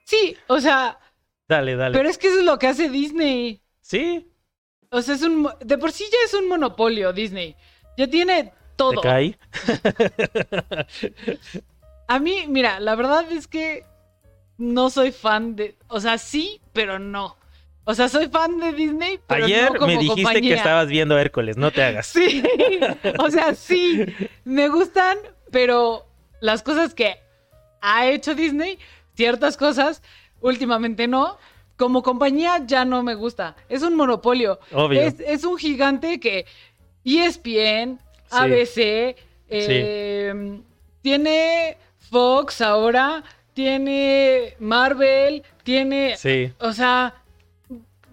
Sí, 0.04 0.36
o 0.48 0.60
sea, 0.60 0.98
dale, 1.48 1.76
dale. 1.76 1.96
pero 1.96 2.08
es 2.08 2.18
que 2.18 2.28
eso 2.28 2.38
es 2.38 2.44
lo 2.44 2.58
que 2.58 2.68
hace 2.68 2.90
Disney. 2.90 3.62
Sí, 3.80 4.30
O 4.94 5.02
sea, 5.02 5.16
es 5.16 5.22
un. 5.22 5.48
De 5.60 5.76
por 5.76 5.90
sí 5.90 6.04
ya 6.04 6.18
es 6.24 6.34
un 6.34 6.48
monopolio 6.48 7.12
Disney. 7.12 7.56
Ya 7.96 8.06
tiene 8.06 8.44
te 8.44 8.52
todo. 8.76 9.00
cae. 9.00 9.36
A 12.06 12.18
mí, 12.20 12.44
mira, 12.48 12.78
la 12.78 12.94
verdad 12.94 13.24
es 13.32 13.48
que 13.48 13.84
no 14.56 14.90
soy 14.90 15.10
fan 15.10 15.56
de. 15.56 15.76
O 15.88 15.98
sea, 15.98 16.16
sí, 16.18 16.60
pero 16.72 17.00
no. 17.00 17.36
O 17.82 17.94
sea, 17.94 18.08
soy 18.08 18.28
fan 18.28 18.60
de 18.60 18.72
Disney, 18.72 19.18
pero 19.26 19.46
Ayer 19.46 19.72
no 19.72 19.78
como 19.80 19.86
me 19.88 19.98
dijiste 19.98 20.22
compañía. 20.22 20.50
que 20.50 20.54
estabas 20.54 20.86
viendo 20.86 21.18
Hércules, 21.18 21.56
no 21.56 21.72
te 21.72 21.82
hagas. 21.82 22.06
Sí, 22.06 22.42
o 23.18 23.30
sea, 23.30 23.56
sí, 23.56 24.06
me 24.44 24.68
gustan, 24.68 25.18
pero 25.50 26.06
las 26.40 26.62
cosas 26.62 26.94
que 26.94 27.16
ha 27.82 28.06
hecho 28.06 28.36
Disney, 28.36 28.78
ciertas 29.16 29.56
cosas, 29.56 30.02
últimamente 30.40 31.08
no. 31.08 31.36
Como 31.76 32.02
compañía 32.02 32.64
ya 32.66 32.84
no 32.84 33.02
me 33.02 33.14
gusta. 33.14 33.56
Es 33.68 33.82
un 33.82 33.96
monopolio. 33.96 34.60
Obvio. 34.72 35.00
Es, 35.00 35.18
es 35.20 35.44
un 35.44 35.58
gigante 35.58 36.20
que 36.20 36.46
ESPN, 37.04 37.98
ABC, 38.30 39.16
eh, 39.48 40.60
tiene 41.02 41.76
Fox 42.10 42.60
ahora, 42.60 43.24
tiene 43.52 44.56
Marvel, 44.58 45.42
tiene... 45.62 46.16
Sí. 46.16 46.52
O 46.58 46.72
sea, 46.72 47.14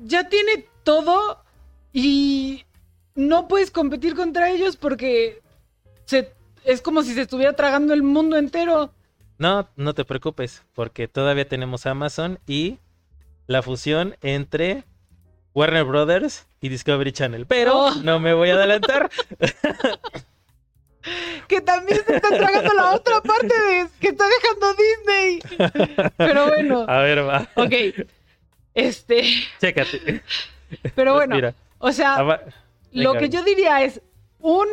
ya 0.03 0.27
tiene 0.27 0.65
todo 0.83 1.43
y 1.93 2.65
no 3.15 3.47
puedes 3.47 3.71
competir 3.71 4.15
contra 4.15 4.49
ellos 4.49 4.75
porque 4.75 5.41
se, 6.05 6.33
es 6.63 6.81
como 6.81 7.03
si 7.03 7.13
se 7.13 7.21
estuviera 7.21 7.53
tragando 7.53 7.93
el 7.93 8.03
mundo 8.03 8.37
entero. 8.37 8.93
No, 9.37 9.67
no 9.75 9.93
te 9.93 10.05
preocupes, 10.05 10.63
porque 10.73 11.07
todavía 11.07 11.47
tenemos 11.47 11.85
Amazon 11.85 12.39
y 12.45 12.77
la 13.51 13.61
fusión 13.61 14.15
entre 14.21 14.83
Warner 15.53 15.83
Brothers 15.83 16.47
y 16.61 16.69
Discovery 16.69 17.11
Channel. 17.11 17.45
Pero 17.45 17.77
Oh. 17.85 17.95
no 17.95 18.19
me 18.19 18.33
voy 18.33 18.49
a 18.49 18.55
adelantar. 18.55 19.09
Que 21.47 21.61
también 21.61 21.99
se 22.05 22.15
está 22.15 22.29
tragando 22.29 22.73
la 22.75 22.93
otra 22.93 23.21
parte 23.21 23.47
de 23.47 23.87
que 23.99 24.09
está 24.09 24.23
dejando 24.27 24.75
Disney. 24.75 26.11
Pero 26.15 26.45
bueno, 26.47 26.85
A 26.87 26.99
ver, 26.99 27.27
va. 27.27 27.49
ok. 27.55 27.73
Este, 28.75 29.23
Chécate. 29.59 30.21
pero 30.95 31.15
bueno, 31.15 31.35
Mira, 31.35 31.55
o 31.79 31.91
sea, 31.91 32.39
lo 32.91 33.13
que 33.15 33.29
yo 33.29 33.43
diría 33.43 33.81
es 33.83 33.99
un, 34.39 34.67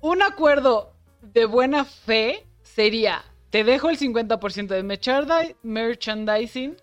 un 0.00 0.22
acuerdo 0.22 0.94
de 1.20 1.44
buena 1.44 1.84
fe 1.84 2.46
sería, 2.62 3.22
te 3.50 3.62
dejo 3.62 3.90
el 3.90 3.98
50% 3.98 4.68
de 4.68 5.52
merchandising, 5.62 6.76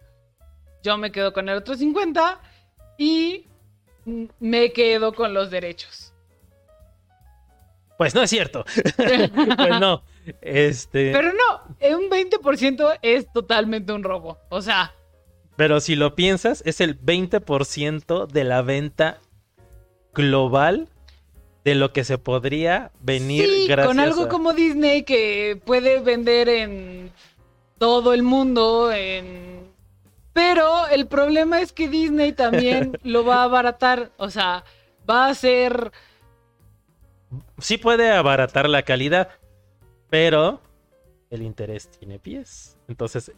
yo 0.87 0.97
me 0.97 1.11
quedo 1.11 1.33
con 1.33 1.49
el 1.49 1.57
otro 1.57 1.75
50% 1.75 2.37
y 2.97 3.45
me 4.39 4.71
quedo 4.71 5.13
con 5.13 5.33
los 5.33 5.51
derechos. 5.51 6.13
Pues 7.97 8.15
no 8.15 8.23
es 8.23 8.29
cierto. 8.29 8.63
pues 8.97 9.79
no. 9.79 10.03
Este, 10.41 11.11
pero... 11.11 11.31
Pero 11.31 11.33
no, 11.33 11.75
eh, 11.79 11.95
un 11.95 12.09
20% 12.09 12.99
es 13.01 13.31
totalmente 13.33 13.91
un 13.91 14.03
robo. 14.03 14.37
O 14.49 14.61
sea, 14.61 14.93
si 15.79 15.95
lo 15.95 16.15
piensas, 16.15 16.61
es 16.65 16.81
el 16.81 16.99
20% 16.99 18.27
de 18.27 18.43
la 18.43 18.61
venta 18.61 19.19
global 20.13 20.87
de 21.65 21.75
lo 21.75 21.91
que 21.91 22.03
se 22.03 22.17
podría 22.17 22.91
venir 23.01 23.45
sí, 23.45 23.67
gracias 23.67 23.87
con 23.87 23.99
algo 23.99 24.23
a- 24.23 24.29
como 24.29 24.53
Disney 24.53 25.03
que 25.03 25.59
puede 25.65 25.99
vender 25.99 26.47
en 26.47 27.11
todo 27.77 28.13
el 28.13 28.23
mundo, 28.23 28.91
en... 28.91 29.56
Pero 30.37 30.87
el 30.89 31.07
problema 31.07 31.61
es 31.61 31.73
que 31.73 31.89
Disney 31.89 32.31
también 32.31 32.99
lo 33.03 33.25
va 33.25 33.37
a 33.37 33.43
abaratar, 33.45 34.11
o 34.17 34.29
sea, 34.29 34.63
va 35.09 35.29
a 35.29 35.33
ser... 35.33 35.91
Sí 37.57 37.79
puede 37.79 38.11
abaratar 38.11 38.69
la 38.69 38.83
calidad, 38.83 39.29
pero 40.11 40.61
el 41.31 41.41
interés 41.41 41.89
tiene 41.89 42.19
pies. 42.19 42.77
Entonces, 42.87 43.31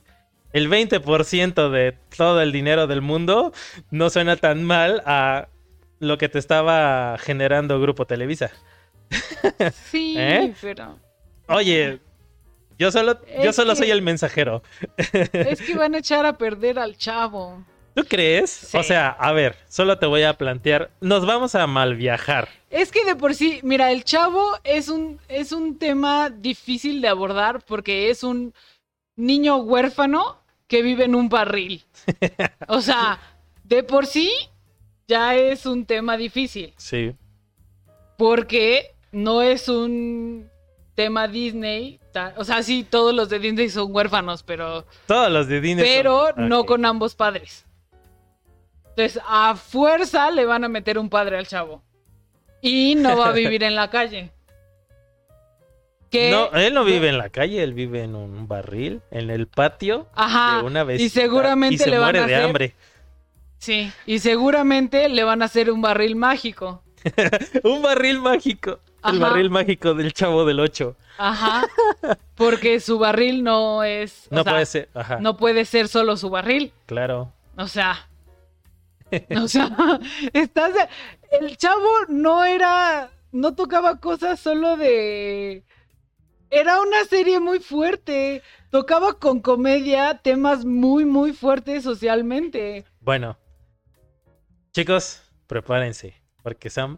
el 0.52 0.70
20% 0.70 1.70
de 1.70 1.98
todo 2.18 2.42
el 2.42 2.52
dinero 2.52 2.86
del 2.86 3.02
mundo 3.02 3.54
no 3.92 4.10
suena 4.10 4.36
tan 4.36 4.66
mal 4.66 5.02
a 5.06 5.48
lo 6.00 6.18
que 6.18 6.28
te 6.28 6.38
estaba 6.38 7.18
generando 7.18 7.80
Grupo 7.80 8.08
Televisa. 8.08 8.52
Sí, 9.90 10.16
¿Eh? 10.20 10.54
pero... 10.60 11.00
Oye, 11.48 12.02
yo 12.80 12.92
solo, 12.92 13.20
yo 13.44 13.54
solo 13.54 13.76
soy 13.76 13.92
el 13.92 14.02
mensajero. 14.02 14.64
Es 15.34 15.62
que 15.62 15.76
van 15.76 15.94
a 15.94 16.00
echar 16.00 16.26
a 16.26 16.38
perder 16.38 16.80
al 16.80 16.98
chavo. 16.98 17.64
¿Tú 17.94 18.06
crees? 18.06 18.50
Sí. 18.50 18.78
O 18.78 18.84
sea, 18.84 19.10
a 19.10 19.32
ver, 19.34 19.56
solo 19.68 19.98
te 20.00 20.06
voy 20.06 20.24
a 20.24 20.34
plantear, 20.36 20.90
nos 21.02 21.26
vamos 21.26 21.54
a 21.56 21.68
mal 21.68 21.96
viajar. 21.96 22.48
Es 22.70 22.92
que 22.92 23.04
de 23.04 23.16
por 23.16 23.36
sí, 23.36 23.60
mira, 23.64 23.92
el 23.92 24.04
chavo 24.04 24.46
es 24.64 24.88
un, 24.90 25.20
es 25.28 25.52
un 25.52 25.78
tema 25.78 26.30
difícil 26.30 27.02
de 27.02 27.08
abordar 27.10 27.62
porque 27.66 28.10
es 28.10 28.24
un 28.24 28.54
niño 29.16 29.58
huérfano 29.58 30.40
que 30.68 30.82
vive 30.82 31.04
en 31.06 31.16
un 31.16 31.30
barril. 31.30 31.84
O 32.68 32.80
sea, 32.82 33.20
de 33.64 33.84
por 33.84 34.06
sí 34.06 34.32
ya 35.08 35.36
es 35.36 35.66
un 35.66 35.86
tema 35.86 36.16
difícil 36.16 36.74
Sí. 36.78 37.16
porque 38.18 38.92
no 39.12 39.42
es 39.42 39.68
un 39.68 40.50
tema 41.00 41.30
Disney. 41.30 41.98
ta- 42.12 42.34
O 42.36 42.44
sea, 42.44 42.62
sí, 42.62 42.84
todos 42.84 43.14
los 43.16 43.30
de 43.30 43.40
Disney 43.40 43.70
son 43.70 43.96
huérfanos, 43.96 44.44
pero, 44.44 44.86
Todos 45.06 45.32
los 45.32 45.48
de 45.48 45.62
Disney. 45.62 45.86
pero 45.86 46.32
son- 46.36 46.50
no 46.50 46.66
con 46.66 46.84
ambos 46.86 47.16
padres. 47.16 47.66
Entonces, 48.90 49.22
a 49.26 49.56
fuerza 49.56 50.30
le 50.30 50.44
van 50.46 50.66
a 50.66 50.68
meter 50.68 50.98
un 51.00 51.10
padre 51.10 51.38
al 51.38 51.48
chavo. 51.48 51.82
Y 52.62 52.96
no 52.96 53.16
va 53.16 53.30
a 53.30 53.32
vivir 53.32 53.64
en 53.64 53.76
la 53.76 53.90
calle. 53.90 54.32
Que, 56.10 56.32
No, 56.32 56.50
él 56.54 56.74
no 56.74 56.84
vive 56.84 57.08
en 57.08 57.18
la 57.20 57.30
calle, 57.30 57.62
él 57.62 57.74
vive 57.76 58.02
en 58.04 58.16
un 58.16 58.48
barril, 58.48 59.02
en 59.12 59.30
el 59.30 59.46
patio 59.48 60.08
Ajá. 60.16 60.58
de 60.58 60.64
una 60.66 60.84
vez. 60.84 61.00
y 61.00 61.08
seguramente 61.10 61.76
y 61.76 61.78
se 61.78 61.90
le 61.92 61.98
van 62.00 62.06
muere 62.16 62.20
a 62.20 62.26
de 62.26 62.36
hambre. 62.36 62.76
Sí. 63.60 63.92
Y 64.08 64.18
seguramente 64.20 65.08
le 65.08 65.24
van 65.24 65.44
a 65.44 65.46
hacer 65.46 65.70
un 65.72 65.82
barril 65.82 66.16
mágico. 66.16 66.82
Un 67.64 67.82
barril 67.84 68.20
mágico. 68.20 68.80
El 69.04 69.20
barril 69.20 69.50
mágico 69.50 69.94
del 69.94 70.14
chavo 70.14 70.46
del 70.46 70.60
8. 70.60 70.96
Ajá. 71.18 71.68
Porque 72.36 72.80
su 72.80 73.00
barril 73.00 73.44
no 73.44 73.84
es. 73.84 74.28
o 74.32 74.36
No 74.36 74.44
sea, 74.44 74.52
puede 74.54 74.66
ser. 74.66 74.90
Ajá. 74.94 75.20
No 75.20 75.38
puede 75.38 75.66
ser 75.66 75.88
solo 75.88 76.18
su 76.18 76.30
barril. 76.30 76.74
Claro. 76.86 77.32
O 77.58 77.68
sea. 77.68 78.08
O 79.42 79.48
sea, 79.48 79.70
estás. 80.34 80.72
El 81.42 81.58
chavo 81.58 81.88
no 82.08 82.44
era. 82.46 83.10
No 83.32 83.56
tocaba 83.56 84.00
cosas 84.00 84.40
solo 84.40 84.76
de. 84.78 85.64
Era 86.50 86.82
una 86.82 87.06
serie 87.06 87.40
muy 87.40 87.60
fuerte. 87.60 88.42
Tocaba 88.72 89.14
con 89.14 89.40
comedia 89.40 90.20
temas 90.22 90.66
muy, 90.66 91.06
muy 91.06 91.34
fuertes 91.34 91.84
socialmente. 91.84 92.86
Bueno, 93.02 93.38
chicos, 94.74 95.22
prepárense, 95.48 96.16
porque 96.44 96.70
Sam, 96.70 96.98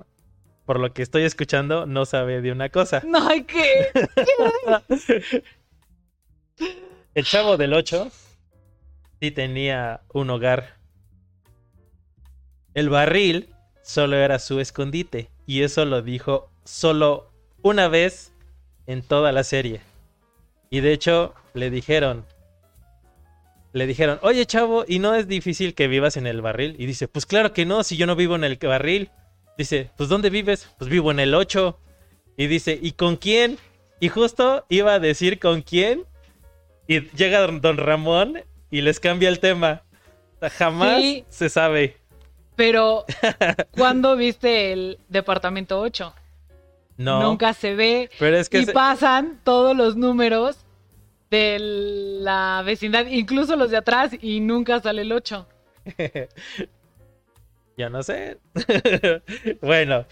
por 0.72 0.80
lo 0.80 0.94
que 0.94 1.02
estoy 1.02 1.24
escuchando, 1.24 1.86
no 1.86 2.06
sabe 2.06 2.42
de 2.42 2.50
una 2.50 2.70
cosa. 2.70 3.02
No 3.06 3.28
hay 3.28 3.44
que. 3.44 3.90
El 7.14 7.26
chavo 7.26 7.58
del 7.58 7.74
8 7.74 8.10
sí 9.20 9.32
tenía 9.32 10.00
un 10.14 10.30
hogar. 10.30 10.78
El 12.74 12.88
barril 12.88 13.54
solo 13.84 14.16
era 14.16 14.40
su 14.40 14.62
escondite. 14.62 15.30
Y 15.46 15.64
eso 15.64 15.84
lo 15.84 16.02
dijo 16.02 16.50
solo 16.64 17.34
una 17.64 17.90
vez 17.90 18.32
en 18.88 19.02
toda 19.02 19.34
la 19.34 19.44
serie. 19.44 19.82
Y 20.70 20.80
de 20.80 20.94
hecho 20.94 21.36
le 21.54 21.70
dijeron, 21.70 22.26
le 23.74 23.88
dijeron, 23.88 24.20
oye 24.22 24.46
chavo, 24.46 24.86
¿y 24.88 25.00
no 25.00 25.16
es 25.16 25.28
difícil 25.28 25.76
que 25.76 25.90
vivas 25.90 26.16
en 26.16 26.28
el 26.28 26.42
barril? 26.42 26.78
Y 26.80 26.86
dice, 26.86 27.10
pues 27.10 27.26
claro 27.26 27.52
que 27.52 27.66
no, 27.66 27.84
si 27.84 27.98
yo 27.98 28.06
no 28.06 28.16
vivo 28.16 28.38
en 28.38 28.46
el 28.46 28.56
barril. 28.56 29.12
Dice, 29.62 29.92
pues 29.96 30.10
¿dónde 30.10 30.32
vives? 30.32 30.68
Pues 30.80 30.90
vivo 30.90 31.12
en 31.12 31.20
el 31.20 31.36
8. 31.36 31.78
Y 32.36 32.48
dice, 32.48 32.80
¿y 32.82 32.94
con 32.94 33.16
quién? 33.16 33.60
Y 34.00 34.10
justo 34.10 34.66
iba 34.70 34.96
a 34.96 35.00
decir 35.00 35.38
con 35.38 35.62
quién. 35.62 36.04
Y 36.88 37.02
llega 37.12 37.46
don, 37.46 37.78
Ramón 37.78 38.42
y 38.72 38.82
les 38.82 39.00
cambia 39.00 39.30
el 39.30 39.40
tema. 39.40 39.84
Jamás 40.58 41.00
Sí. 41.00 41.26
se 41.30 41.48
sabe. 41.50 41.96
Pero, 42.56 43.06
¿cuándo 43.70 44.16
viste 44.16 44.74
el 44.74 44.98
departamento 45.10 45.80
8? 45.80 46.12
No. 46.98 47.22
Nunca 47.22 47.54
se 47.54 47.76
ve. 47.76 48.10
Pero 48.18 48.38
es 48.38 48.50
que 48.50 48.62
y 48.62 48.66
se- 48.66 48.74
pasan 48.74 49.42
todos 49.44 49.78
los 49.78 49.96
números 49.96 50.58
de 51.30 51.60
la 51.60 52.64
vecindad, 52.66 53.06
incluso 53.06 53.56
los 53.56 53.70
de 53.70 53.78
atrás, 53.78 54.12
y 54.24 54.40
nunca 54.40 54.80
sale 54.80 55.04
el 55.04 55.12
8. 55.12 55.48
Yo 57.78 57.90
no 57.90 58.04
sé. 58.04 58.38
bueno. 59.62 60.06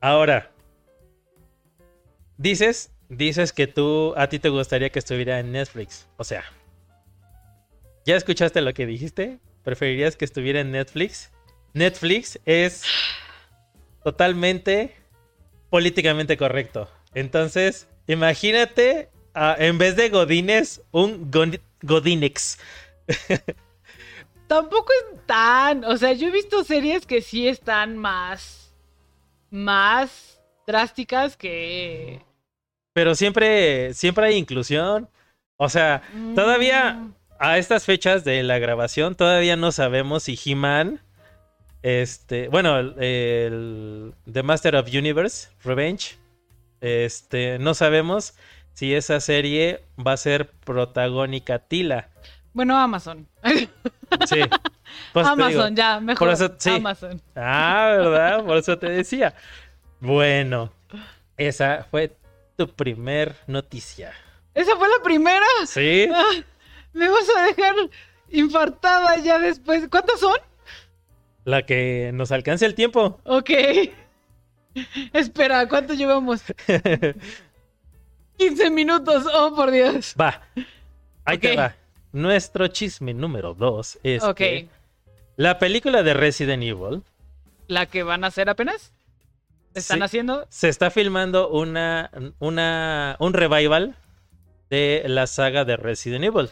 Ahora. 0.00 0.50
Dices, 2.38 2.90
dices 3.08 3.52
que 3.52 3.66
tú, 3.66 4.14
a 4.16 4.28
ti 4.28 4.38
te 4.38 4.48
gustaría 4.48 4.90
que 4.90 4.98
estuviera 4.98 5.38
en 5.38 5.52
Netflix. 5.52 6.08
O 6.16 6.24
sea. 6.24 6.44
¿Ya 8.06 8.16
escuchaste 8.16 8.60
lo 8.60 8.72
que 8.72 8.86
dijiste? 8.86 9.38
¿Preferirías 9.62 10.16
que 10.16 10.24
estuviera 10.24 10.60
en 10.60 10.72
Netflix? 10.72 11.30
Netflix 11.74 12.40
es 12.46 12.84
totalmente 14.02 14.94
políticamente 15.68 16.36
correcto. 16.36 16.90
Entonces, 17.14 17.88
imagínate, 18.06 19.10
ah, 19.34 19.54
en 19.58 19.78
vez 19.78 19.96
de 19.96 20.08
Godines, 20.08 20.82
un 20.90 21.30
Godinex. 21.82 22.58
Tampoco 24.50 24.88
es 24.92 25.26
tan. 25.26 25.84
O 25.84 25.96
sea, 25.96 26.12
yo 26.12 26.26
he 26.26 26.32
visto 26.32 26.64
series 26.64 27.06
que 27.06 27.22
sí 27.22 27.46
están 27.46 27.96
más. 27.96 28.74
más 29.48 30.40
drásticas 30.66 31.36
que. 31.36 32.20
Pero 32.92 33.14
siempre, 33.14 33.94
siempre 33.94 34.26
hay 34.26 34.34
inclusión. 34.34 35.08
O 35.56 35.68
sea, 35.68 36.02
todavía 36.34 36.94
Mm, 36.94 37.14
a 37.38 37.58
estas 37.58 37.84
fechas 37.84 38.24
de 38.24 38.42
la 38.42 38.58
grabación, 38.58 39.14
todavía 39.14 39.54
no 39.54 39.70
sabemos 39.70 40.24
si 40.24 40.36
He-Man, 40.44 41.00
este, 41.82 42.48
bueno, 42.48 42.76
el, 42.76 42.94
el 42.98 44.14
The 44.32 44.42
Master 44.42 44.74
of 44.74 44.88
Universe, 44.88 45.48
Revenge, 45.62 46.18
este, 46.80 47.60
no 47.60 47.74
sabemos 47.74 48.34
si 48.74 48.94
esa 48.94 49.20
serie 49.20 49.84
va 50.04 50.14
a 50.14 50.16
ser 50.16 50.50
protagónica 50.50 51.60
Tila. 51.60 52.08
Bueno, 52.52 52.78
Amazon. 52.78 53.26
Sí. 54.26 54.40
Pues 55.12 55.24
te 55.26 55.32
Amazon, 55.32 55.50
digo. 55.74 55.76
ya, 55.76 56.00
mejor. 56.00 56.18
Por 56.18 56.34
eso, 56.34 56.52
sí. 56.58 56.70
Amazon. 56.70 57.20
Ah, 57.36 57.94
¿verdad? 57.96 58.44
Por 58.44 58.56
eso 58.56 58.76
te 58.78 58.88
decía. 58.90 59.34
Bueno, 60.00 60.72
esa 61.36 61.86
fue 61.90 62.16
tu 62.56 62.68
primer 62.68 63.36
noticia. 63.46 64.12
¿Esa 64.54 64.76
fue 64.76 64.88
la 64.88 65.02
primera? 65.04 65.46
¿Sí? 65.66 66.08
Ah, 66.12 66.24
Me 66.92 67.08
vas 67.08 67.24
a 67.38 67.42
dejar 67.42 67.74
infartada 68.30 69.16
ya 69.18 69.38
después. 69.38 69.86
¿Cuántas 69.88 70.18
son? 70.18 70.36
La 71.44 71.64
que 71.64 72.10
nos 72.12 72.32
alcance 72.32 72.66
el 72.66 72.74
tiempo. 72.74 73.20
Ok. 73.24 73.50
Espera, 75.12 75.68
¿cuánto 75.68 75.94
llevamos? 75.94 76.42
15 78.38 78.70
minutos. 78.70 79.24
Oh, 79.32 79.54
por 79.54 79.70
Dios. 79.70 80.14
Va. 80.20 80.40
Ahí 81.24 81.38
te 81.38 81.52
Ok. 81.52 81.58
va. 81.58 81.74
Nuestro 82.12 82.66
chisme 82.68 83.14
número 83.14 83.54
dos 83.54 83.98
es 84.02 84.22
Ok. 84.22 84.36
que 84.36 84.68
la 85.36 85.58
película 85.58 86.02
de 86.02 86.14
Resident 86.14 86.62
Evil 86.62 87.02
¿La 87.68 87.86
que 87.86 88.02
van 88.02 88.24
a 88.24 88.28
hacer 88.28 88.48
apenas? 88.50 88.92
¿Están 89.74 90.02
haciendo? 90.02 90.44
se 90.48 90.68
está 90.68 90.90
filmando 90.90 91.48
una, 91.48 92.10
una 92.40 93.16
un 93.20 93.32
revival 93.32 93.94
de 94.68 95.04
la 95.06 95.26
saga 95.28 95.64
de 95.64 95.76
Resident 95.76 96.24
Evil 96.24 96.48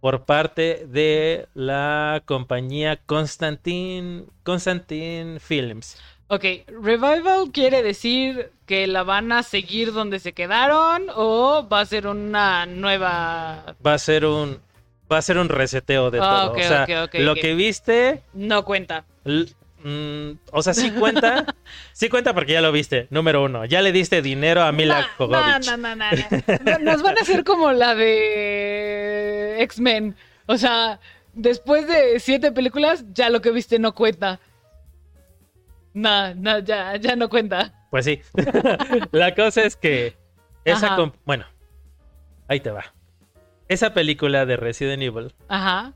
por 0.00 0.24
parte 0.24 0.86
de 0.86 1.48
la 1.54 2.22
compañía 2.24 2.96
Constantine 3.06 4.24
Constantine 4.44 5.40
Films. 5.40 5.98
Ok, 6.28 6.44
revival 6.68 7.50
quiere 7.52 7.82
decir 7.82 8.52
que 8.66 8.86
la 8.86 9.02
van 9.02 9.32
a 9.32 9.42
seguir 9.42 9.92
donde 9.92 10.20
se 10.20 10.32
quedaron 10.32 11.08
o 11.16 11.66
va 11.68 11.80
a 11.80 11.86
ser 11.86 12.06
una 12.06 12.66
nueva... 12.66 13.74
Va 13.84 13.94
a 13.94 13.98
ser 13.98 14.24
un 14.24 14.58
va 15.10 15.18
a 15.18 15.22
ser 15.22 15.38
un 15.38 15.48
reseteo 15.48 16.10
de 16.10 16.18
Ah, 16.22 16.50
todo. 16.52 16.52
o 16.52 16.62
sea, 16.62 16.86
lo 17.14 17.34
que 17.34 17.54
viste 17.54 18.22
No 18.32 18.64
cuenta. 18.64 19.04
Mm, 19.82 20.32
o 20.52 20.62
sea, 20.62 20.74
sí 20.74 20.90
cuenta. 20.90 21.44
sí 21.92 22.08
cuenta 22.08 22.34
porque 22.34 22.52
ya 22.52 22.60
lo 22.60 22.70
viste. 22.72 23.06
Número 23.10 23.42
uno. 23.42 23.64
Ya 23.64 23.80
le 23.80 23.92
diste 23.92 24.20
dinero 24.22 24.62
a 24.62 24.72
Mila 24.72 25.00
No, 25.00 25.06
Jovovich. 25.16 25.66
no, 25.70 25.76
no, 25.78 25.96
no, 25.96 26.04
no. 26.64 26.78
Nos 26.80 27.02
van 27.02 27.16
a 27.18 27.22
hacer 27.22 27.44
como 27.44 27.72
la 27.72 27.94
de 27.94 29.56
X-Men. 29.60 30.16
O 30.46 30.58
sea, 30.58 31.00
después 31.32 31.86
de 31.88 32.20
siete 32.20 32.52
películas, 32.52 33.04
ya 33.12 33.30
lo 33.30 33.40
que 33.40 33.50
viste 33.50 33.78
no 33.78 33.94
cuenta. 33.94 34.38
No, 35.94 36.34
no, 36.34 36.58
ya, 36.60 36.96
ya 36.96 37.16
no 37.16 37.28
cuenta. 37.28 37.72
Pues 37.90 38.04
sí. 38.04 38.20
La 39.12 39.34
cosa 39.34 39.62
es 39.64 39.76
que 39.76 40.16
esa 40.64 40.96
bueno, 41.24 41.46
ahí 42.48 42.60
te 42.60 42.70
va. 42.70 42.84
Esa 43.70 43.94
película 43.94 44.46
de 44.46 44.56
Resident 44.56 45.00
Evil, 45.00 45.32
Ajá. 45.46 45.92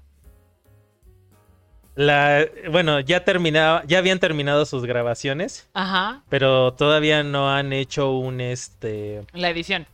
la 1.97 2.47
bueno, 2.71 3.01
ya 3.01 3.25
terminaba, 3.25 3.83
ya 3.87 3.99
habían 3.99 4.21
terminado 4.21 4.65
sus 4.65 4.85
grabaciones, 4.87 5.69
Ajá. 5.75 6.23
pero 6.29 6.75
todavía 6.75 7.25
no 7.25 7.51
han 7.53 7.73
hecho 7.73 8.13
un 8.13 8.41
este, 8.41 9.23
La 9.33 9.51
edición. 9.51 9.87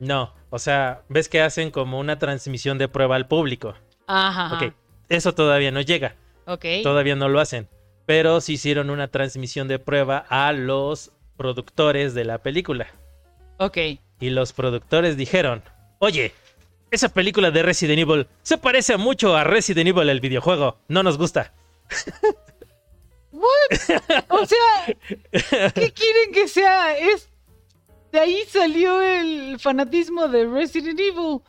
no, 0.00 0.32
o 0.50 0.58
sea, 0.58 1.02
ves 1.08 1.28
que 1.28 1.40
hacen 1.40 1.70
como 1.70 2.00
una 2.00 2.18
transmisión 2.18 2.78
de 2.78 2.88
prueba 2.88 3.14
al 3.14 3.28
público. 3.28 3.74
Ajá. 4.08 4.46
ajá. 4.46 4.56
Ok, 4.66 4.72
eso 5.08 5.34
todavía 5.34 5.70
no 5.70 5.80
llega. 5.82 6.16
Ok. 6.46 6.64
Todavía 6.82 7.14
no 7.14 7.28
lo 7.28 7.38
hacen. 7.40 7.68
Pero 8.06 8.40
sí 8.40 8.54
hicieron 8.54 8.90
una 8.90 9.08
transmisión 9.08 9.66
de 9.68 9.78
prueba 9.78 10.26
a 10.28 10.52
los 10.52 11.10
productores 11.38 12.12
de 12.14 12.24
la 12.24 12.38
película. 12.38 12.88
Ok. 13.58 13.78
Y 14.20 14.30
los 14.30 14.52
productores 14.52 15.16
dijeron, 15.16 15.62
oye, 16.00 16.32
esa 16.94 17.08
película 17.08 17.50
de 17.50 17.62
Resident 17.62 17.98
Evil 17.98 18.26
se 18.42 18.58
parece 18.58 18.96
mucho 18.96 19.36
a 19.36 19.44
Resident 19.44 19.88
Evil 19.88 20.08
el 20.08 20.20
videojuego. 20.20 20.78
No 20.88 21.02
nos 21.02 21.18
gusta. 21.18 21.52
O 24.28 24.46
sea, 24.46 24.94
¿qué 25.74 25.92
quieren 25.92 26.32
que 26.32 26.48
sea? 26.48 26.96
Es 26.96 27.28
de 28.12 28.20
ahí 28.20 28.44
salió 28.48 29.02
el 29.02 29.58
fanatismo 29.58 30.28
de 30.28 30.46
Resident 30.46 31.00
Evil. 31.00 31.40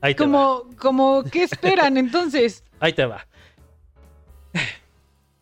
Ahí 0.00 0.14
te 0.14 0.24
va. 0.24 0.30
Como, 0.30 0.76
como, 0.78 1.24
¿qué 1.30 1.42
esperan 1.42 1.98
entonces? 1.98 2.64
Ahí 2.80 2.92
te 2.92 3.04
va. 3.04 3.26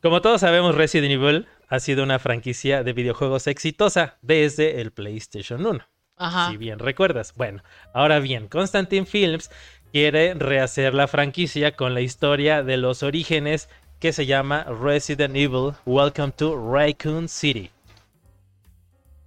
Como 0.03 0.21
todos 0.21 0.41
sabemos, 0.41 0.75
Resident 0.75 1.13
Evil 1.13 1.47
ha 1.69 1.81
sido 1.81 2.03
una 2.03 2.19
franquicia 2.19 2.83
de 2.83 2.93
videojuegos 2.93 3.47
exitosa 3.47 4.19
desde 4.23 4.81
el 4.81 4.93
PlayStation 4.93 5.65
1. 5.65 5.85
Ajá. 6.17 6.51
Si 6.51 6.57
bien 6.57 6.79
recuerdas. 6.79 7.35
Bueno, 7.37 7.63
ahora 7.93 8.21
bien, 8.21 8.49
Constantine 8.49 9.07
Films 9.07 9.51
quiere 9.93 10.35
rehacer 10.35 10.95
la 10.95 11.09
franquicia 11.09 11.73
con 11.77 11.95
la 11.95 12.01
historia 12.01 12.63
de 12.63 12.77
los 12.77 13.03
orígenes 13.03 13.69
que 14.01 14.13
se 14.13 14.27
llama 14.27 14.65
Resident 14.65 15.35
Evil 15.37 15.73
Welcome 15.87 16.33
to 16.33 16.57
Raccoon 16.73 17.29
City. 17.29 17.71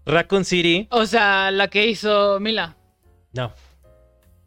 Raccoon 0.05 0.45
City, 0.45 0.87
O 0.91 1.05
sea, 1.05 1.51
la 1.51 1.67
que 1.67 1.87
hizo 1.87 2.39
Mila. 2.39 2.75
no. 3.33 3.51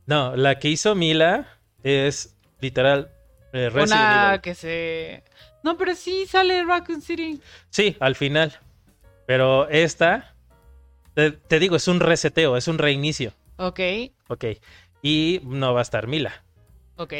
No, 0.06 0.34
la 0.34 0.58
que 0.58 0.68
hizo 0.68 0.96
Mila 0.96 1.46
es 1.84 2.34
literal 2.60 3.10
eh, 3.52 3.68
Resident 3.70 4.00
Una 4.00 4.28
Evil. 4.30 4.40
que 4.40 4.54
se. 4.56 5.22
No, 5.62 5.76
pero 5.76 5.94
sí 5.94 6.26
sale 6.26 6.64
Raccoon 6.64 7.00
City. 7.00 7.40
Sí, 7.68 7.96
al 8.00 8.16
final. 8.16 8.58
Pero 9.26 9.68
esta 9.68 10.34
te, 11.20 11.32
te 11.32 11.58
digo, 11.58 11.76
es 11.76 11.88
un 11.88 12.00
reseteo, 12.00 12.56
es 12.56 12.68
un 12.68 12.78
reinicio. 12.78 13.32
Ok, 13.56 13.80
Ok. 14.28 14.44
Y 15.02 15.40
no 15.44 15.72
va 15.74 15.80
a 15.80 15.82
estar 15.82 16.06
Mila. 16.06 16.44
ok. 16.96 17.12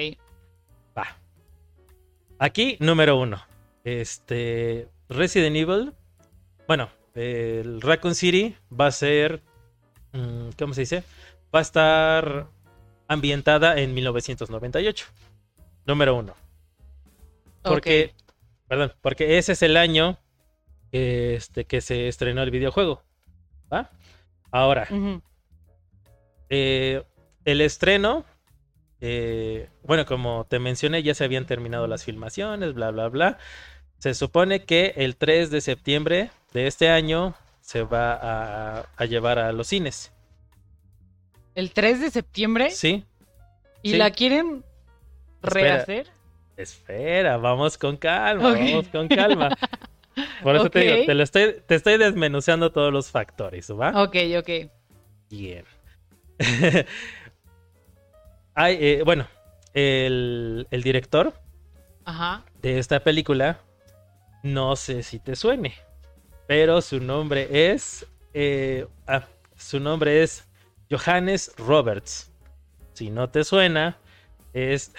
Va. 0.96 1.16
Aquí, 2.38 2.76
número 2.80 3.16
uno. 3.16 3.42
Este. 3.84 4.88
Resident 5.08 5.56
Evil. 5.56 5.92
Bueno, 6.66 6.90
el 7.14 7.80
Raccoon 7.80 8.14
City 8.14 8.56
va 8.70 8.86
a 8.86 8.92
ser. 8.92 9.42
mm, 10.12 10.50
¿Cómo 10.58 10.74
se 10.74 10.82
dice? 10.82 11.04
Va 11.54 11.58
a 11.60 11.62
estar 11.62 12.46
ambientada 13.08 13.78
en 13.80 13.94
1998. 13.94 15.06
Número 15.86 16.14
uno. 16.14 16.34
Porque. 17.62 18.14
Perdón, 18.68 18.92
porque 19.00 19.38
ese 19.38 19.52
es 19.52 19.62
el 19.62 19.76
año 19.76 20.16
este, 20.92 21.64
que 21.64 21.80
se 21.80 22.06
estrenó 22.08 22.42
el 22.42 22.50
videojuego. 22.50 23.02
¿Va? 23.72 23.90
Ahora, 24.50 24.88
eh, 26.48 27.02
el 27.44 27.61
estreno, 27.61 28.24
eh, 29.00 29.68
bueno, 29.83 30.04
como 30.06 30.46
te 30.48 30.59
mencioné, 30.59 31.02
ya 31.02 31.14
se 31.14 31.24
habían 31.24 31.46
terminado 31.46 31.87
las 31.87 32.04
filmaciones, 32.04 32.74
bla, 32.74 32.90
bla, 32.90 33.09
bla. 33.09 33.38
Se 33.98 34.14
supone 34.14 34.64
que 34.64 34.94
el 34.96 35.16
3 35.16 35.50
de 35.50 35.61
septiembre 35.61 36.30
de 36.52 36.66
este 36.66 36.88
año 36.88 37.35
se 37.61 37.83
va 37.83 38.12
a, 38.14 38.87
a 38.96 39.04
llevar 39.04 39.38
a 39.38 39.52
los 39.52 39.68
cines. 39.68 40.12
El 41.54 41.72
3 41.72 42.00
de 42.00 42.11
septiembre. 42.11 42.70
¿Sí? 42.70 43.04
¿Y 43.83 43.92
sí. 43.92 43.96
la 43.96 44.11
quieren 44.11 44.64
rehacer? 45.42 46.09
Espera, 46.56 47.37
vamos 47.38 47.78
con 47.78 47.96
calma, 47.96 48.52
vamos 48.52 48.88
con 48.88 49.09
calma. 49.09 49.56
Por 50.42 50.56
eso 50.56 50.70
te 50.70 50.80
digo, 50.80 50.96
te, 51.06 51.14
lo 51.14 51.22
estoy, 51.22 51.56
te 51.66 51.74
estoy 51.74 51.98
desmenuzando 51.98 52.72
todos 52.72 52.92
los 52.92 53.11
factores, 53.11 53.70
¿va? 53.70 54.02
Ok, 54.02 54.16
ok. 54.38 54.70
Bien. 55.30 55.64
Hay, 58.54 58.78
eh, 58.80 59.02
bueno, 59.04 59.26
el, 59.74 60.66
el 60.70 60.83
director 60.83 61.35
Ajá. 62.04 62.44
de 62.62 62.78
esta 62.78 63.00
película, 63.00 63.61
no 64.42 64.76
sé 64.76 65.02
si 65.02 65.18
te 65.18 65.37
suene, 65.37 65.74
pero 66.46 66.80
su 66.83 67.00
nombre 67.00 67.72
es, 67.72 68.06
eh, 68.35 68.87
ah, 69.06 69.26
su 69.56 69.78
nombre 69.78 70.22
es 70.22 70.48
Johannes 70.90 71.52
Roberts. 71.59 72.33
Si 72.92 73.11
no 73.11 73.30
te 73.30 73.44
suena, 73.44 73.98
es, 74.52 74.92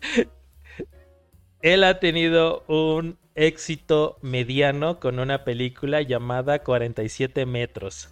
él 1.62 1.84
ha 1.84 2.00
tenido 2.00 2.64
un 2.68 3.18
éxito 3.34 4.16
mediano 4.22 5.00
con 5.00 5.18
una 5.18 5.44
película 5.44 6.02
llamada 6.02 6.60
47 6.60 7.46
metros. 7.46 8.10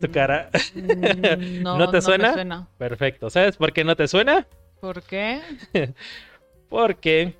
Tu 0.00 0.10
cara, 0.10 0.50
Mm, 0.74 1.62
No, 1.62 1.78
¿No 1.78 1.90
te 1.90 1.96
me 1.98 2.02
suena? 2.02 2.32
suena. 2.32 2.68
perfecto. 2.78 3.30
¿Sabes 3.30 3.56
por 3.56 3.72
qué 3.72 3.84
no 3.84 3.96
te 3.96 4.08
suena? 4.08 4.46
¿Por 4.80 5.02
qué? 5.02 5.40
Porque 6.68 7.34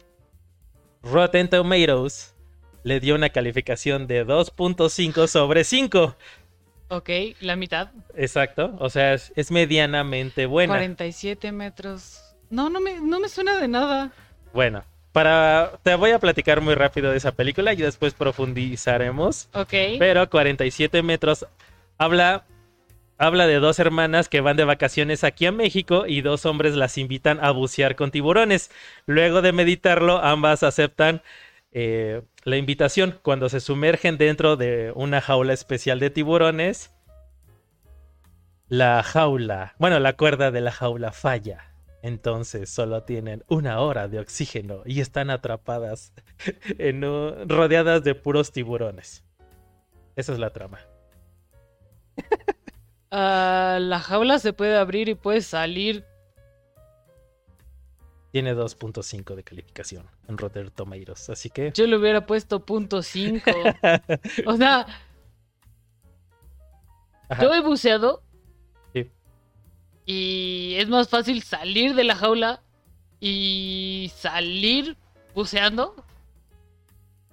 Rotten 1.03 1.49
Tomatoes 1.51 2.35
le 2.85 3.01
dio 3.01 3.15
una 3.15 3.31
calificación 3.31 4.07
de 4.07 4.25
2.5 4.27 5.27
sobre 5.27 5.65
5. 5.65 6.17
Ok, 6.89 7.11
la 7.41 7.57
mitad. 7.57 7.91
Exacto. 8.15 8.77
O 8.79 8.89
sea, 8.89 9.15
es, 9.15 9.33
es 9.37 9.51
medianamente 9.51 10.47
buena. 10.47 10.73
47 10.75 11.51
metros. 11.53 12.21
No, 12.51 12.71
no 12.71 12.81
me, 12.81 13.01
no 13.01 13.21
me 13.21 13.29
suena 13.29 13.59
de 13.59 13.69
nada. 13.69 14.13
Bueno, 14.53 14.85
para 15.15 15.79
te 15.85 15.95
voy 15.95 16.11
a 16.11 16.19
platicar 16.19 16.61
muy 16.61 16.75
rápido 16.75 17.13
de 17.13 17.19
esa 17.19 17.31
película 17.31 17.73
y 17.73 17.77
después 17.77 18.15
profundizaremos. 18.15 19.49
Ok. 19.55 19.73
Pero 20.01 20.29
47 20.29 21.05
metros 21.05 21.47
habla 21.97 22.45
habla 23.17 23.47
de 23.47 23.61
dos 23.61 23.79
hermanas 23.79 24.29
que 24.29 24.41
van 24.41 24.57
de 24.57 24.65
vacaciones 24.65 25.23
aquí 25.23 25.47
a 25.47 25.53
México 25.53 26.07
y 26.09 26.21
dos 26.21 26.47
hombres 26.47 26.75
las 26.75 26.99
invitan 26.99 27.39
a 27.45 27.53
bucear 27.53 27.95
con 27.95 28.11
tiburones. 28.11 28.73
Luego 29.07 29.41
de 29.41 29.53
meditarlo, 29.53 30.19
ambas 30.19 30.65
aceptan 30.65 31.23
eh, 31.71 32.23
la 32.43 32.57
invitación. 32.57 33.17
Cuando 33.23 33.49
se 33.49 33.61
sumergen 33.61 34.19
dentro 34.19 34.57
de 34.57 34.91
una 34.97 35.21
jaula 35.21 35.53
especial 35.53 36.01
de 36.01 36.11
tiburones, 36.11 36.93
la 38.67 39.01
jaula, 39.05 39.77
bueno, 39.79 40.01
la 40.01 40.15
cuerda 40.15 40.51
de 40.51 40.61
la 40.61 40.73
jaula 40.73 41.13
falla. 41.13 41.74
Entonces 42.07 42.69
solo 42.69 43.03
tienen 43.05 43.45
una 43.49 43.81
hora 43.81 44.09
de 44.09 44.19
oxígeno 44.21 44.83
y 44.85 45.01
están 45.01 45.31
atrapadas, 45.31 46.13
en 46.79 47.03
un- 47.03 47.49
rodeadas 47.49 48.05
de 48.05 48.15
puros 48.15 48.53
tiburones. 48.53 49.25
Esa 50.15 50.35
es 50.35 50.39
la 50.39 50.51
trama. 50.51 50.79
Ah, 53.17 53.79
la 53.81 54.01
jaula 54.01 54.41
se 54.41 54.53
puede 54.53 54.77
abrir 54.77 55.09
y 55.09 55.15
puede 55.15 55.41
salir. 55.41 56.05
Tiene 58.33 58.53
2.5 58.57 59.37
de 59.37 59.45
calificación 59.45 60.11
en 60.27 60.37
Rotten 60.37 60.69
Tomatoes, 60.73 61.31
así 61.31 61.49
que 61.49 61.71
Yo 61.73 61.87
le 61.87 61.97
hubiera 61.97 62.27
puesto 62.27 62.67
punto 62.67 63.03
5. 63.03 63.49
O 64.47 64.57
sea, 64.57 64.87
Ajá. 67.29 67.41
yo 67.45 67.55
he 67.55 67.61
buceado. 67.61 68.24
Y 70.07 70.75
es 70.79 70.89
más 70.89 71.09
fácil 71.09 71.43
salir 71.43 71.95
de 71.95 72.05
la 72.05 72.15
jaula 72.17 72.61
y 73.21 74.11
salir 74.17 74.97
buceando 75.35 75.95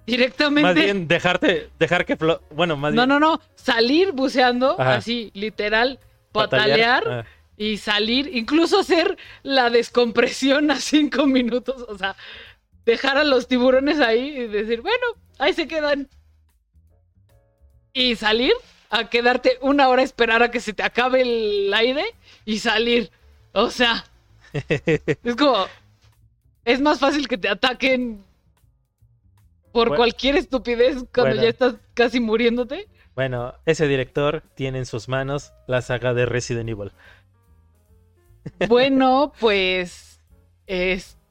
directamente. 0.06 0.62
más 0.68 0.76
bien 0.76 1.08
dejarte, 1.08 1.70
dejar 1.80 2.06
que 2.06 2.18
flo- 2.18 2.42
bueno, 2.52 2.78
más 2.78 2.94
no, 2.94 3.02
bien 3.02 3.10
no, 3.10 3.20
no. 3.20 3.42
Salir 3.56 4.12
buceando, 4.14 4.80
Ajá. 4.80 4.96
así, 4.96 5.32
literal, 5.34 6.00
patalear. 6.32 7.04
patalear 7.04 7.26
Ah, 7.26 7.30
y 7.58 7.78
salir, 7.78 8.30
incluso 8.36 8.80
hacer 8.80 9.18
la 9.44 9.70
descompresión 9.70 10.72
a 10.72 10.78
cinco 10.80 11.28
minutos. 11.28 11.86
O 11.90 11.98
sea, 11.98 12.16
dejar 12.86 13.18
a 13.18 13.24
los 13.24 13.48
tiburones 13.48 14.00
ahí 14.00 14.30
y 14.30 14.48
decir, 14.48 14.82
bueno, 14.82 15.06
ahí 15.38 15.54
se 15.54 15.68
quedan. 15.68 16.08
Y 17.94 18.16
salir 18.16 18.54
a 18.90 19.10
quedarte 19.10 19.58
una 19.62 19.90
hora 19.90 20.02
a 20.02 20.06
esperar 20.06 20.42
a 20.44 20.52
que 20.52 20.60
se 20.62 20.74
te 20.74 20.84
acabe 20.84 21.22
el 21.22 21.74
aire 21.74 22.06
y 22.46 22.60
salir. 22.60 23.12
O 23.54 23.70
sea, 23.70 24.04
es 24.54 25.36
como. 25.38 25.66
Es 26.64 26.80
más 26.82 27.00
fácil 27.00 27.28
que 27.28 27.38
te 27.40 27.50
ataquen 27.50 28.24
por 29.72 29.88
Bueno. 29.90 29.98
cualquier 30.00 30.36
estupidez 30.36 30.98
cuando 31.14 31.32
Bueno. 31.36 31.42
ya 31.44 31.50
estás 31.50 31.76
casi 31.94 32.20
muriéndote. 32.20 32.88
Bueno, 33.16 33.54
ese 33.66 33.88
director 33.88 34.44
tiene 34.56 34.78
en 34.80 34.86
sus 34.86 35.08
manos 35.10 35.54
la 35.68 35.82
saga 35.82 36.14
de 36.14 36.26
Resident 36.26 36.70
Evil. 36.70 36.92
Bueno, 38.68 39.34
pues. 39.40 40.20
Este. 40.68 41.28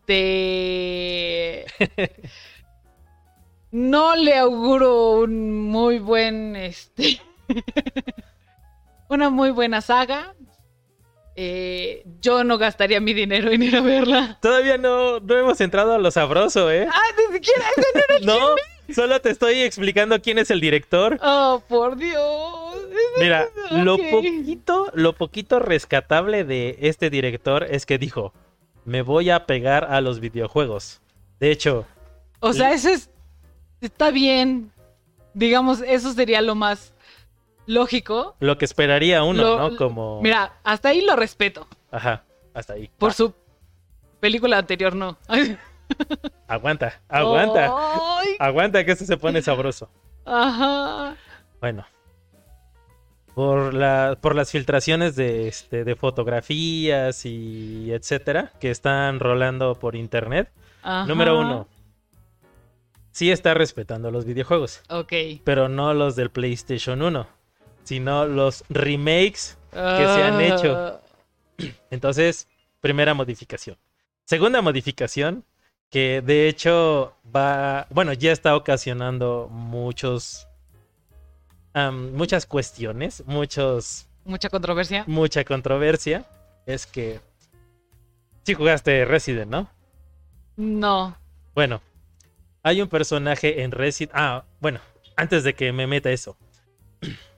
No 3.70 4.16
le 4.16 4.36
auguro 4.36 5.20
un 5.20 5.68
muy 5.68 5.98
buen. 6.00 6.56
Este. 6.56 7.20
Una 9.08 9.30
muy 9.30 9.50
buena 9.50 9.80
saga. 9.80 10.34
Eh, 11.42 12.02
yo 12.20 12.44
no 12.44 12.58
gastaría 12.58 13.00
mi 13.00 13.14
dinero 13.14 13.50
en 13.50 13.62
ir 13.62 13.74
a 13.74 13.80
verla. 13.80 14.38
Todavía 14.42 14.76
no, 14.76 15.20
no 15.20 15.38
hemos 15.38 15.58
entrado 15.62 15.94
a 15.94 15.98
lo 15.98 16.10
sabroso, 16.10 16.70
¿eh? 16.70 16.86
¡Ah, 16.86 17.00
ni 17.16 17.34
siquiera 17.38 17.64
no 17.78 17.84
era- 17.98 18.26
No, 18.26 18.94
solo 18.94 19.18
te 19.22 19.30
estoy 19.30 19.60
explicando 19.62 20.20
quién 20.20 20.36
es 20.38 20.50
el 20.50 20.60
director. 20.60 21.18
¡Oh, 21.22 21.62
por 21.66 21.96
Dios! 21.96 22.76
Mira, 23.18 23.48
lo 23.70 23.96
poquito, 23.96 24.90
lo 24.92 25.14
poquito 25.14 25.60
rescatable 25.60 26.44
de 26.44 26.76
este 26.80 27.08
director 27.08 27.64
es 27.70 27.86
que 27.86 27.96
dijo, 27.96 28.34
me 28.84 29.00
voy 29.00 29.30
a 29.30 29.46
pegar 29.46 29.84
a 29.90 30.02
los 30.02 30.20
videojuegos. 30.20 31.00
De 31.38 31.50
hecho, 31.50 31.86
O 32.40 32.52
sea, 32.52 32.74
eso 32.74 32.90
es. 32.90 33.08
Está 33.80 34.10
bien. 34.10 34.70
Digamos, 35.32 35.80
eso 35.86 36.12
sería 36.12 36.42
lo 36.42 36.54
más 36.54 36.92
lógico. 37.70 38.36
lo 38.40 38.58
que 38.58 38.64
esperaría 38.64 39.22
uno, 39.22 39.42
Lo- 39.42 39.70
¿no? 39.70 39.76
Como... 39.76 40.20
Mira, 40.22 40.54
hasta 40.64 40.88
ahí 40.90 41.00
lo 41.02 41.16
respeto. 41.16 41.66
Ajá, 41.90 42.24
hasta 42.54 42.74
ahí. 42.74 42.90
Por 42.98 43.12
su 43.12 43.34
película 44.20 44.58
anterior, 44.58 44.94
no. 44.94 45.16
Aguanta, 46.46 47.00
aguanta, 47.08 47.72
Ay, 48.18 48.28
aguanta 48.38 48.84
que 48.84 48.92
esto 48.92 49.04
se 49.04 49.16
pone 49.16 49.42
sabroso. 49.42 49.88
ajá. 50.24 51.16
Bueno. 51.60 51.84
Por, 53.34 53.74
la, 53.74 54.18
por 54.20 54.34
las 54.34 54.50
filtraciones 54.50 55.14
de, 55.16 55.46
este, 55.48 55.84
de 55.84 55.94
fotografías 55.94 57.24
y 57.24 57.92
etcétera 57.92 58.52
que 58.60 58.70
están 58.70 59.20
rolando 59.20 59.74
por 59.76 59.94
internet. 59.96 60.50
ajá. 60.82 61.06
Número 61.06 61.38
uno. 61.40 61.68
Sí 63.12 63.30
está 63.32 63.54
respetando 63.54 64.10
los 64.10 64.24
videojuegos, 64.24 64.82
Ok. 64.88 65.12
pero 65.44 65.68
no 65.68 65.94
los 65.94 66.14
del 66.16 66.30
PlayStation 66.30 67.02
1, 67.02 67.26
sino 67.84 68.26
los 68.26 68.64
remakes. 68.68 69.56
se 69.72 69.78
han 69.78 70.40
hecho. 70.40 70.76
Ah, 70.76 71.00
Entonces, 71.90 72.48
primera 72.80 73.14
modificación. 73.14 73.76
Segunda 74.24 74.62
modificación, 74.62 75.44
que 75.90 76.22
de 76.22 76.48
hecho 76.48 77.14
va, 77.34 77.86
bueno, 77.90 78.12
ya 78.12 78.32
está 78.32 78.54
ocasionando 78.56 79.48
muchos 79.50 80.46
muchas 82.12 82.46
cuestiones, 82.46 83.22
muchos, 83.26 84.06
Mucha 84.24 84.48
controversia. 84.50 85.04
mucha 85.06 85.44
controversia, 85.44 86.24
es 86.66 86.86
que 86.86 87.20
sí 88.44 88.54
jugaste 88.54 89.04
Resident, 89.04 89.50
¿no? 89.50 89.70
No. 90.56 91.16
Bueno, 91.54 91.80
hay 92.62 92.82
un 92.82 92.88
personaje 92.88 93.62
en 93.62 93.72
Resident. 93.72 94.12
Ah, 94.14 94.44
bueno, 94.60 94.80
antes 95.16 95.42
de 95.44 95.54
que 95.54 95.72
me 95.72 95.86
meta 95.86 96.10
eso. 96.10 96.36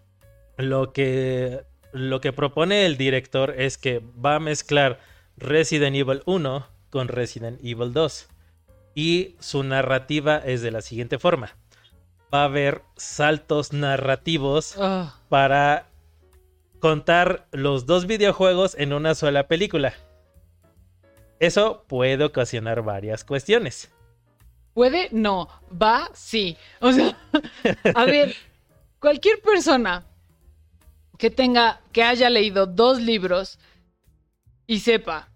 Lo 0.63 0.93
que, 0.93 1.65
lo 1.91 2.21
que 2.21 2.33
propone 2.33 2.87
el 2.87 2.97
director 2.97 3.53
es 3.59 3.79
que 3.79 4.01
va 4.25 4.37
a 4.37 4.41
mezclar 4.41 5.01
Resident 5.37 5.97
Evil 5.97 6.23
1 6.25 6.69
con 6.89 7.09
Resident 7.09 7.59
Evil 7.65 7.93
2. 7.93 8.29
Y 8.95 9.35
su 9.41 9.65
narrativa 9.65 10.37
es 10.37 10.63
de 10.63 10.71
la 10.71 10.81
siguiente 10.81 11.19
forma. 11.19 11.57
Va 12.33 12.43
a 12.43 12.45
haber 12.45 12.83
saltos 12.97 13.73
narrativos 13.73 14.77
Ugh. 14.77 15.13
para 15.29 15.89
contar 16.79 17.49
los 17.51 17.87
dos 17.87 18.07
videojuegos 18.07 18.77
en 18.79 18.93
una 18.93 19.17
sola 19.17 19.49
película. 19.49 19.95
Eso 21.41 21.85
puede 21.89 22.23
ocasionar 22.23 22.83
varias 22.83 23.25
cuestiones. 23.25 23.91
¿Puede? 24.75 25.09
No. 25.11 25.49
¿Va? 25.71 26.09
Sí. 26.15 26.57
O 26.81 26.93
sea, 26.93 27.17
a 27.97 28.05
ver, 28.05 28.37
cualquier 29.01 29.41
persona 29.41 30.07
que 31.19 31.31
tenga, 31.31 31.81
que 31.93 32.03
haya 32.03 32.31
leído 32.31 32.67
dos 32.67 33.01
libros 33.01 33.59
y 34.67 34.81
sepa 34.81 35.29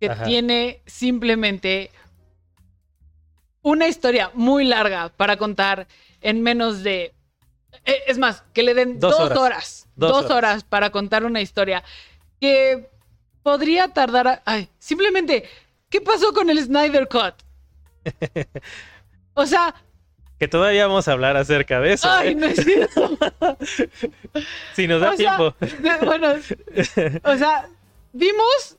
que 0.00 0.08
Ajá. 0.10 0.24
tiene 0.24 0.82
simplemente 0.86 1.90
una 3.62 3.86
historia 3.88 4.30
muy 4.34 4.64
larga 4.64 5.10
para 5.10 5.36
contar 5.36 5.86
en 6.22 6.42
menos 6.42 6.82
de... 6.82 7.14
eh, 7.84 7.96
Es 8.06 8.16
más, 8.18 8.42
que 8.54 8.62
le 8.62 8.74
den 8.74 8.98
Dos 8.98 9.12
dos, 9.12 9.20
horas. 9.20 9.38
horas. 9.38 9.88
Dos 9.96 10.10
Dos, 10.12 10.24
horas. 10.24 10.32
horas. 10.36 10.64
para 10.64 10.90
contar 10.90 11.24
una 11.24 11.40
historia 11.42 11.84
que 12.40 12.88
podría 13.42 13.88
tardar... 13.88 14.28
a- 14.28 14.42
Ay, 14.46 14.68
simplemente, 14.78 15.44
¿qué 15.90 16.00
pasó 16.00 16.32
con 16.32 16.48
el 16.50 16.58
Snyder 16.62 17.06
Cut? 17.08 17.34
O 19.34 19.46
sea, 19.46 19.74
Que 20.40 20.48
todavía 20.48 20.86
vamos 20.86 21.06
a 21.06 21.12
hablar 21.12 21.36
acerca 21.36 21.80
de 21.80 21.92
eso. 21.92 22.08
ay, 22.10 22.30
¿eh? 22.30 22.34
no 22.34 22.46
es 22.46 22.64
cierto. 22.64 23.18
Si 24.74 24.88
nos 24.88 25.00
da 25.02 25.10
O 25.12 25.16
tiempo. 25.16 25.54
bueno, 26.04 26.32
o 27.24 27.36
sea, 27.36 27.68
vimos 28.14 28.76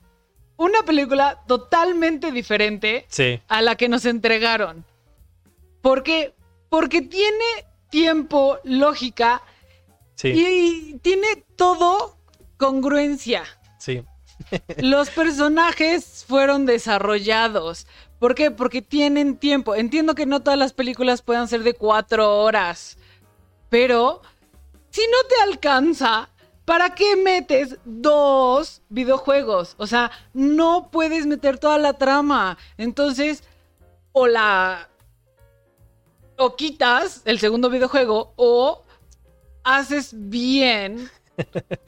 una 0.56 0.82
película 0.82 1.40
totalmente 1.46 2.32
diferente 2.32 3.06
Sí, 3.08 3.40
a 3.46 3.62
la 3.62 3.76
que 3.76 3.88
nos 3.88 4.04
entregaron. 4.04 4.84
¿Por 5.80 6.02
qué? 6.02 6.34
Porque 6.68 7.00
tiene 7.00 7.44
tiempo, 7.90 8.58
lógica 8.64 9.42
sí, 10.16 10.32
y 10.34 10.98
tiene 10.98 11.44
todo 11.56 12.18
congruencia. 12.56 13.44
sí. 13.78 14.02
Los 14.78 15.10
personajes 15.10 16.24
fueron 16.26 16.66
desarrollados. 16.66 17.86
¿Por 18.22 18.36
qué? 18.36 18.52
Porque 18.52 18.82
tienen 18.82 19.36
tiempo. 19.36 19.74
Entiendo 19.74 20.14
que 20.14 20.26
no 20.26 20.38
todas 20.38 20.56
las 20.56 20.72
películas 20.72 21.22
puedan 21.22 21.48
ser 21.48 21.64
de 21.64 21.74
cuatro 21.74 22.40
horas. 22.40 22.96
Pero 23.68 24.22
si 24.90 25.00
no 25.00 25.28
te 25.28 25.34
alcanza, 25.42 26.28
¿para 26.64 26.94
qué 26.94 27.16
metes 27.16 27.78
dos 27.84 28.82
videojuegos? 28.90 29.74
O 29.76 29.88
sea, 29.88 30.12
no 30.34 30.88
puedes 30.92 31.26
meter 31.26 31.58
toda 31.58 31.78
la 31.78 31.94
trama. 31.94 32.58
Entonces, 32.78 33.42
o 34.12 34.28
la... 34.28 34.88
O 36.38 36.54
quitas 36.54 37.22
el 37.24 37.40
segundo 37.40 37.70
videojuego 37.70 38.34
o 38.36 38.84
haces 39.64 40.14
bien 40.14 41.10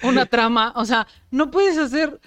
una 0.03 0.27
trama. 0.27 0.73
O 0.75 0.85
sea, 0.85 1.07
no 1.31 1.53
puedes 1.53 1.79
hacer... 1.79 2.21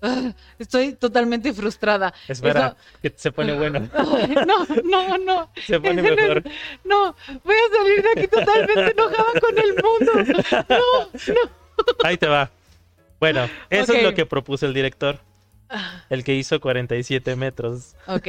Estoy 0.58 0.94
totalmente 0.94 1.52
frustrada. 1.52 2.12
Espera, 2.28 2.76
que 3.02 3.12
se 3.16 3.32
pone 3.32 3.54
bueno. 3.54 3.88
No, 4.46 4.66
no, 4.84 5.18
no. 5.18 5.50
Se 5.66 5.80
pone 5.80 6.00
Ese 6.02 6.14
mejor. 6.14 6.44
No, 6.84 7.14
voy 7.44 7.54
a 7.56 7.76
salir 7.76 8.02
de 8.02 8.10
aquí 8.10 8.28
totalmente 8.28 8.90
enojada 8.92 9.40
con 9.40 9.58
el 9.58 9.74
mundo. 9.74 10.34
No, 10.68 11.34
no. 11.34 11.50
Ahí 12.04 12.16
te 12.16 12.26
va. 12.26 12.50
Bueno, 13.18 13.48
eso 13.70 13.94
es 13.94 14.02
lo 14.02 14.14
que 14.14 14.26
propuso 14.26 14.66
el 14.66 14.74
director. 14.74 15.18
El 16.10 16.22
que 16.22 16.34
hizo 16.34 16.60
47 16.60 17.34
metros. 17.36 17.96
Ok. 18.06 18.28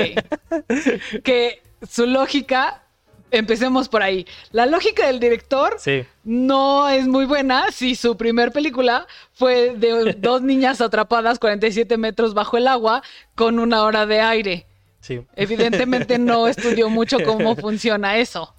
Que 1.24 1.62
su 1.88 2.08
lógica, 2.08 2.84
empecemos 3.32 3.90
por 3.90 4.04
ahí. 4.04 4.26
La 4.52 4.66
lógica 4.66 5.08
del 5.08 5.20
director 5.20 5.76
Sí, 5.80 6.06
no 6.24 6.90
es 6.90 7.08
muy 7.08 7.26
buena 7.26 7.72
si 7.72 7.96
su 7.96 8.18
primer 8.18 8.52
película 8.52 9.08
fue 9.34 9.74
de 9.76 10.14
dos 10.18 10.42
niñas 10.42 10.82
atrapadas 10.82 11.40
47 11.40 11.98
metros 11.98 12.34
bajo 12.34 12.58
el 12.58 12.68
agua 12.68 13.04
con 13.36 13.60
una 13.60 13.84
hora 13.84 14.06
de 14.06 14.22
aire. 14.22 14.66
sí. 15.00 15.22
Evidentemente 15.36 16.18
no 16.18 16.48
estudió 16.48 16.90
mucho 16.90 17.18
cómo 17.24 17.56
funciona 17.56 18.18
eso. 18.18 18.54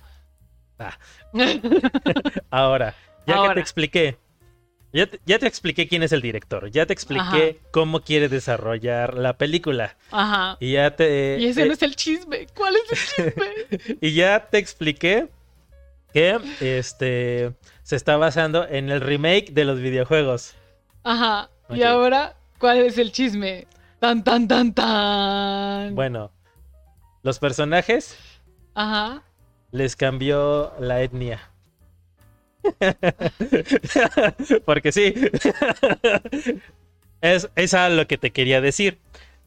Ah, 0.78 0.96
ahora, 2.50 2.94
ya 3.26 3.48
que 3.48 3.54
te 3.54 3.60
expliqué. 3.60 4.16
Ya 4.92 5.06
te, 5.06 5.20
ya 5.26 5.38
te 5.38 5.46
expliqué 5.46 5.86
quién 5.86 6.02
es 6.02 6.12
el 6.12 6.22
director. 6.22 6.70
Ya 6.70 6.86
te 6.86 6.92
expliqué 6.94 7.22
Ajá. 7.60 7.68
cómo 7.70 8.00
quiere 8.00 8.28
desarrollar 8.28 9.14
la 9.14 9.36
película. 9.36 9.96
Ajá. 10.10 10.56
Y 10.60 10.72
ya 10.72 10.96
te. 10.96 11.36
Y 11.38 11.46
ese 11.46 11.62
eh, 11.62 11.66
no 11.66 11.72
es 11.72 11.82
el 11.82 11.94
chisme. 11.94 12.46
¿Cuál 12.54 12.74
es 12.76 13.18
el 13.18 13.34
chisme? 13.34 13.98
Y 14.00 14.14
ya 14.14 14.48
te 14.48 14.58
expliqué 14.58 15.28
que 16.12 16.38
este 16.60 17.52
se 17.82 17.96
está 17.96 18.16
basando 18.16 18.66
en 18.66 18.90
el 18.90 19.00
remake 19.00 19.52
de 19.52 19.64
los 19.64 19.78
videojuegos. 19.78 20.54
Ajá. 21.04 21.50
Y 21.70 21.82
ahora, 21.82 22.36
¿cuál 22.58 22.78
es 22.78 22.96
el 22.96 23.12
chisme? 23.12 23.66
Tan, 23.98 24.24
tan, 24.24 24.48
tan, 24.48 24.72
tan. 24.72 25.94
Bueno, 25.94 26.30
los 27.22 27.38
personajes 27.38 28.16
Ajá. 28.74 29.22
les 29.70 29.96
cambió 29.96 30.72
la 30.80 31.02
etnia. 31.02 31.47
Porque 34.64 34.92
sí. 34.92 35.14
es, 37.20 37.50
es 37.56 37.74
a 37.74 37.88
lo 37.88 38.06
que 38.06 38.18
te 38.18 38.30
quería 38.30 38.60
decir. 38.60 38.98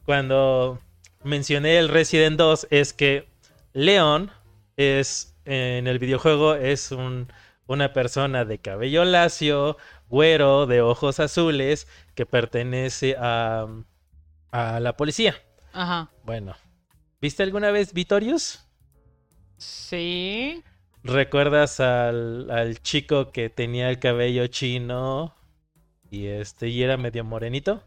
Cuando 0.04 0.80
mencioné 1.22 1.78
el 1.78 1.88
Resident 1.88 2.36
2 2.38 2.66
es 2.70 2.92
que 2.92 3.28
Leon 3.72 4.30
es 4.76 5.34
en 5.44 5.86
el 5.86 5.98
videojuego 5.98 6.54
es 6.54 6.92
un- 6.92 7.32
una 7.66 7.92
persona 7.92 8.44
de 8.44 8.58
cabello 8.58 9.04
lacio, 9.04 9.76
güero, 10.08 10.66
de 10.66 10.82
ojos 10.82 11.20
azules, 11.20 11.86
que 12.14 12.26
pertenece 12.26 13.16
a, 13.18 13.66
a 14.50 14.80
la 14.80 14.96
policía. 14.96 15.36
Ajá. 15.72 16.10
Bueno, 16.24 16.54
¿viste 17.20 17.42
alguna 17.44 17.70
vez 17.70 17.94
Vitorius? 17.94 18.66
Sí. 19.56 20.62
¿Recuerdas 21.04 21.80
al, 21.80 22.50
al 22.50 22.80
chico 22.80 23.32
que 23.32 23.50
tenía 23.50 23.90
el 23.90 23.98
cabello 23.98 24.46
chino 24.46 25.34
y 26.10 26.26
este 26.26 26.68
y 26.68 26.82
era 26.82 26.96
medio 26.96 27.24
morenito? 27.24 27.82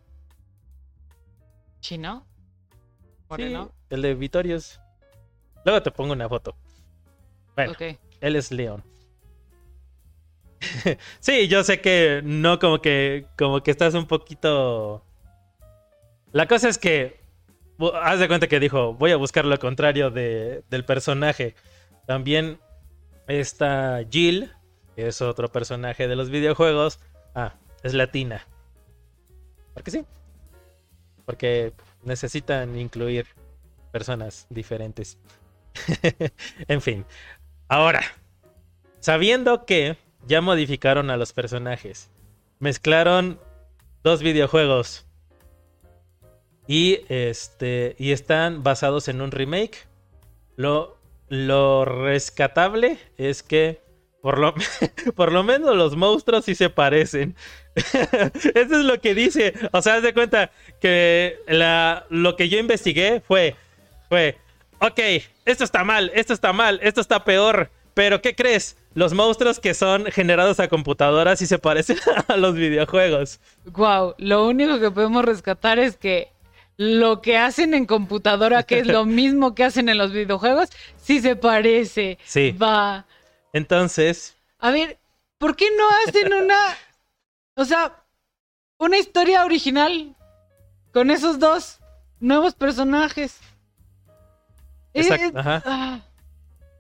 ¿Chino? 1.80 2.25
Sí, 2.69 2.75
¿Moreno? 3.30 3.71
el 3.89 4.01
de 4.01 4.15
Vitorius. 4.15 4.80
Luego 5.63 5.82
te 5.82 5.91
pongo 5.91 6.13
una 6.13 6.28
foto. 6.28 6.56
Bueno, 7.56 7.73
él 8.21 8.36
es 8.36 8.51
León. 8.51 8.84
sí, 11.19 11.47
yo 11.47 11.63
sé 11.63 11.80
que 11.80 12.21
no 12.23 12.60
como 12.60 12.82
que 12.82 13.28
como 13.38 13.62
que 13.62 13.71
estás 13.71 13.93
un 13.93 14.08
poquito 14.08 15.04
La 16.32 16.47
cosa 16.47 16.69
es 16.69 16.78
que 16.78 17.19
haz 18.01 18.19
de 18.19 18.28
cuenta 18.28 18.47
que 18.47 18.60
dijo, 18.60 18.93
voy 18.93 19.12
a 19.12 19.15
buscar 19.17 19.45
lo 19.45 19.58
contrario 19.60 20.10
de- 20.12 20.63
del 20.69 20.84
personaje. 20.86 21.56
También 22.08 22.60
está 23.28 24.02
Jill, 24.10 24.52
que 24.96 25.08
es 25.08 25.22
otro 25.22 25.52
personaje 25.52 26.08
de 26.08 26.16
los 26.16 26.30
videojuegos. 26.30 27.00
Ah, 27.34 27.56
es 27.84 27.94
latina. 27.94 28.46
Porque 29.74 29.92
sí. 29.92 30.06
Porque 31.26 31.74
necesitan 32.04 32.78
incluir 32.78 33.28
personas 33.92 34.48
diferentes. 34.50 35.18
en 36.68 36.82
fin. 36.82 37.06
Ahora, 37.68 38.02
sabiendo 39.00 39.66
que 39.66 39.98
ya 40.28 40.42
modificaron 40.42 41.10
a 41.10 41.18
los 41.18 41.34
personajes, 41.34 42.10
mezclaron 42.60 43.40
dos 44.04 44.22
videojuegos 44.22 45.06
y 46.68 47.02
este 47.10 47.96
y 48.00 48.12
están 48.12 48.64
basados 48.64 49.08
en 49.08 49.22
un 49.22 49.32
remake. 49.32 49.88
Lo, 50.56 50.94
lo 51.30 51.86
rescatable 51.86 52.98
es 53.18 53.44
que 53.44 53.82
por 54.22 54.40
lo, 54.40 54.54
por 55.16 55.32
lo 55.32 55.44
menos 55.44 55.76
los 55.76 55.96
monstruos 55.96 56.46
sí 56.46 56.56
se 56.56 56.70
parecen. 56.70 57.36
Eso 57.76 58.80
es 58.80 58.86
lo 58.86 59.00
que 59.00 59.14
dice. 59.14 59.54
O 59.72 59.82
sea, 59.82 59.96
haz 59.96 60.04
de 60.04 60.14
cuenta 60.14 60.52
que 60.82 61.38
la, 61.48 62.06
lo 62.10 62.36
que 62.36 62.50
yo 62.50 62.58
investigué 62.58 63.22
fue, 63.22 63.56
fue, 64.10 64.38
ok, 64.80 65.00
esto 65.46 65.64
está 65.64 65.84
mal, 65.84 66.12
esto 66.16 66.34
está 66.34 66.54
mal, 66.54 66.80
esto 66.82 67.02
está 67.02 67.24
peor, 67.24 67.70
pero 67.94 68.22
¿qué 68.22 68.36
crees? 68.36 68.78
los 68.96 69.14
monstruos 69.14 69.60
que 69.60 69.74
son 69.74 70.06
generados 70.06 70.60
a 70.60 70.70
computadoras 70.70 71.42
y 71.42 71.46
se 71.46 71.60
parecen 71.60 71.98
a 72.28 72.38
los 72.38 72.56
videojuegos. 72.56 73.40
Wow, 73.66 74.16
lo 74.18 74.48
único 74.48 74.80
que 74.80 74.90
podemos 74.90 75.24
rescatar 75.24 75.78
es 75.78 75.98
que 75.98 76.30
lo 76.78 77.22
que 77.22 77.38
hacen 77.38 77.74
en 77.74 77.86
computadora, 77.86 78.64
que 78.64 78.80
es 78.80 78.88
lo 78.88 79.06
mismo 79.22 79.56
que 79.56 79.64
hacen 79.64 79.90
en 79.90 79.98
los 79.98 80.12
videojuegos, 80.12 80.70
sí 80.98 81.22
se 81.22 81.36
parece. 81.36 82.18
Sí. 82.26 82.52
Va. 82.52 83.06
Entonces, 83.54 84.36
A 84.60 84.72
ver, 84.72 84.98
¿por 85.38 85.56
qué 85.56 85.68
no 85.78 85.84
hacen 86.08 86.34
una. 86.34 86.58
O 87.56 87.64
sea, 87.66 88.04
una 88.78 88.98
historia 88.98 89.46
original 89.46 90.14
con 90.92 91.10
esos 91.12 91.40
dos 91.40 91.80
nuevos 92.20 92.54
personajes? 92.54 93.40
Exacto, 94.94 95.26
Eh, 95.28 95.32
ajá. 95.36 95.64
ah, 95.66 96.00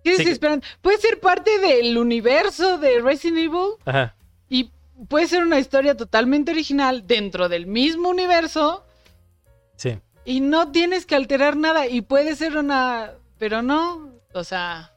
¿Qué 0.03 0.15
Sí. 0.17 0.39
Puede 0.81 0.97
ser 0.99 1.19
parte 1.19 1.57
del 1.59 1.97
universo 1.97 2.77
de 2.77 3.01
Resident 3.01 3.39
Evil 3.39 3.73
ajá. 3.85 4.15
y 4.47 4.69
puede 5.09 5.27
ser 5.27 5.43
una 5.43 5.59
historia 5.59 5.97
totalmente 5.97 6.51
original 6.51 7.07
dentro 7.07 7.49
del 7.49 7.65
mismo 7.65 8.09
universo 8.09 8.84
Sí. 9.75 9.99
y 10.23 10.39
no 10.41 10.71
tienes 10.71 11.05
que 11.05 11.15
alterar 11.15 11.57
nada 11.57 11.87
y 11.87 12.01
puede 12.01 12.35
ser 12.35 12.57
una... 12.57 13.11
Pero 13.37 13.61
no, 13.61 14.11
o 14.33 14.43
sea... 14.43 14.93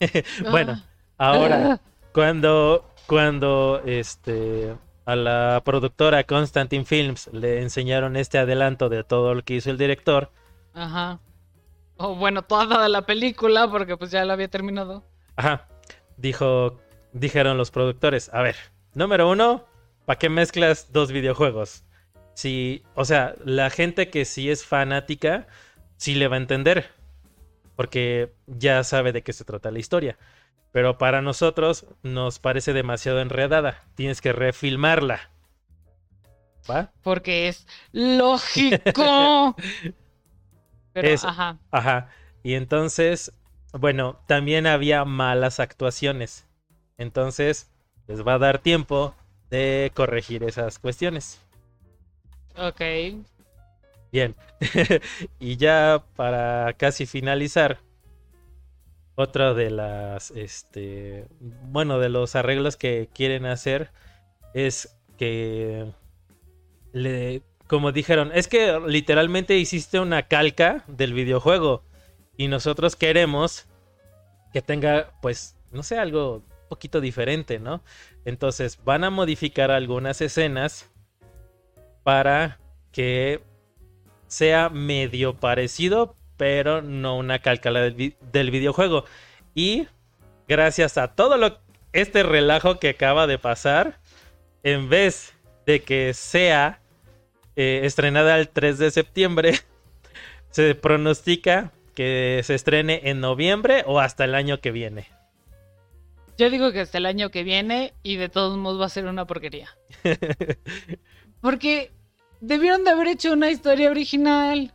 Bueno, 0.50 0.82
ah. 1.18 1.30
ahora, 1.30 1.80
cuando, 2.12 2.90
cuando 3.06 3.82
este, 3.84 4.74
a 5.04 5.16
la 5.16 5.62
productora 5.64 6.24
Constantine 6.24 6.84
Films 6.84 7.28
le 7.32 7.62
enseñaron 7.62 8.16
este 8.16 8.38
adelanto 8.38 8.88
de 8.88 9.04
todo 9.04 9.34
lo 9.34 9.42
que 9.42 9.54
hizo 9.54 9.70
el 9.70 9.78
director, 9.78 10.30
Ajá. 10.74 11.20
O 11.96 12.16
bueno, 12.16 12.42
toda 12.42 12.88
la 12.88 13.06
película, 13.06 13.70
porque 13.70 13.96
pues 13.96 14.10
ya 14.10 14.24
la 14.24 14.32
había 14.32 14.48
terminado. 14.48 15.04
ajá, 15.36 15.68
dijo, 16.16 16.80
dijeron 17.12 17.56
los 17.56 17.70
productores, 17.70 18.28
a 18.34 18.42
ver, 18.42 18.56
número 18.94 19.30
uno, 19.30 19.64
¿para 20.04 20.18
qué 20.18 20.28
mezclas 20.28 20.92
dos 20.92 21.12
videojuegos? 21.12 21.84
Si, 22.34 22.82
o 22.94 23.04
sea, 23.04 23.34
la 23.44 23.70
gente 23.70 24.10
que 24.10 24.24
sí 24.24 24.50
es 24.50 24.64
fanática, 24.64 25.46
sí 25.96 26.14
le 26.14 26.28
va 26.28 26.36
a 26.36 26.40
entender, 26.40 26.90
porque 27.76 28.32
ya 28.46 28.84
sabe 28.84 29.12
de 29.12 29.22
qué 29.22 29.32
se 29.32 29.44
trata 29.44 29.70
la 29.70 29.78
historia. 29.80 30.18
Pero 30.72 30.98
para 30.98 31.22
nosotros 31.22 31.86
nos 32.02 32.38
parece 32.40 32.72
demasiado 32.74 33.20
enredada. 33.20 33.82
Tienes 33.96 34.20
que 34.20 34.32
refilmarla. 34.32 35.30
¿Va? 36.68 36.90
Porque 37.02 37.48
es 37.48 37.66
lógico. 37.92 39.56
Pero, 40.92 41.08
Es- 41.08 41.24
ajá. 41.24 41.58
Ajá. 41.70 42.08
Y 42.42 42.54
entonces, 42.54 43.32
bueno, 43.72 44.20
también 44.26 44.66
había 44.66 45.04
malas 45.04 45.60
actuaciones. 45.60 46.46
Entonces, 46.98 47.70
les 48.06 48.26
va 48.26 48.34
a 48.34 48.38
dar 48.38 48.60
tiempo 48.60 49.14
de 49.50 49.90
corregir 49.94 50.44
esas 50.44 50.78
cuestiones. 50.78 51.43
Ok. 52.56 52.80
Bien. 54.12 54.34
y 55.40 55.56
ya 55.56 56.04
para 56.16 56.72
casi 56.74 57.06
finalizar, 57.06 57.80
otro 59.16 59.54
de 59.54 59.70
las, 59.70 60.30
este, 60.32 61.26
bueno, 61.40 61.98
de 61.98 62.08
los 62.08 62.34
arreglos 62.34 62.76
que 62.76 63.08
quieren 63.14 63.46
hacer 63.46 63.90
es 64.54 64.96
que 65.18 65.92
le, 66.92 67.42
como 67.66 67.92
dijeron, 67.92 68.30
es 68.34 68.48
que 68.48 68.80
literalmente 68.86 69.56
hiciste 69.56 70.00
una 70.00 70.24
calca 70.24 70.84
del 70.88 71.12
videojuego 71.12 71.82
y 72.36 72.48
nosotros 72.48 72.96
queremos 72.96 73.66
que 74.52 74.62
tenga, 74.62 75.12
pues, 75.20 75.56
no 75.70 75.82
sé, 75.82 75.98
algo 75.98 76.36
un 76.36 76.68
poquito 76.68 77.00
diferente, 77.00 77.58
¿no? 77.58 77.82
Entonces 78.24 78.78
van 78.84 79.04
a 79.04 79.10
modificar 79.10 79.70
algunas 79.70 80.20
escenas 80.20 80.90
para 82.04 82.58
que 82.92 83.40
sea 84.28 84.68
medio 84.68 85.34
parecido, 85.34 86.14
pero 86.36 86.82
no 86.82 87.16
una 87.16 87.40
calcala 87.40 87.80
del, 87.80 87.94
vi- 87.94 88.16
del 88.32 88.50
videojuego. 88.50 89.04
Y 89.54 89.88
gracias 90.46 90.96
a 90.98 91.08
todo 91.14 91.36
lo 91.36 91.58
este 91.92 92.22
relajo 92.22 92.78
que 92.78 92.90
acaba 92.90 93.26
de 93.26 93.38
pasar, 93.38 93.98
en 94.62 94.88
vez 94.88 95.34
de 95.66 95.80
que 95.80 96.12
sea 96.14 96.80
eh, 97.56 97.80
estrenada 97.84 98.38
el 98.38 98.48
3 98.48 98.78
de 98.78 98.90
septiembre, 98.90 99.54
se 100.50 100.74
pronostica 100.74 101.72
que 101.94 102.40
se 102.44 102.54
estrene 102.56 103.00
en 103.04 103.20
noviembre 103.20 103.84
o 103.86 104.00
hasta 104.00 104.24
el 104.24 104.34
año 104.34 104.60
que 104.60 104.72
viene. 104.72 105.06
Yo 106.36 106.50
digo 106.50 106.72
que 106.72 106.80
hasta 106.80 106.98
el 106.98 107.06
año 107.06 107.30
que 107.30 107.44
viene 107.44 107.94
y 108.02 108.16
de 108.16 108.28
todos 108.28 108.58
modos 108.58 108.80
va 108.80 108.86
a 108.86 108.88
ser 108.88 109.06
una 109.06 109.24
porquería. 109.24 109.68
Porque 111.44 111.92
debieron 112.40 112.84
de 112.84 112.90
haber 112.92 113.06
hecho 113.08 113.34
una 113.34 113.50
historia 113.50 113.90
original. 113.90 114.72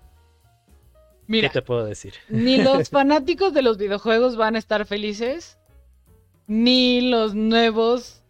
Mira, 1.25 1.49
¿Qué 1.49 1.53
te 1.53 1.61
puedo 1.63 1.83
decir? 1.83 2.13
ni 2.29 2.57
los 2.63 2.91
fanáticos 2.91 3.55
de 3.55 3.63
los 3.63 3.79
videojuegos 3.79 4.35
van 4.35 4.55
a 4.55 4.59
estar 4.59 4.85
felices, 4.85 5.57
ni 6.45 7.01
los 7.09 7.33
nuevos 7.33 8.21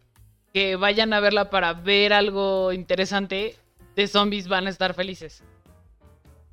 que 0.54 0.78
vayan 0.78 1.12
a 1.12 1.20
verla 1.20 1.50
para 1.50 1.74
ver 1.74 2.14
algo 2.14 2.72
interesante 2.72 3.58
de 3.98 4.08
zombies 4.08 4.48
van 4.48 4.68
a 4.68 4.70
estar 4.70 4.94
felices. 4.94 5.44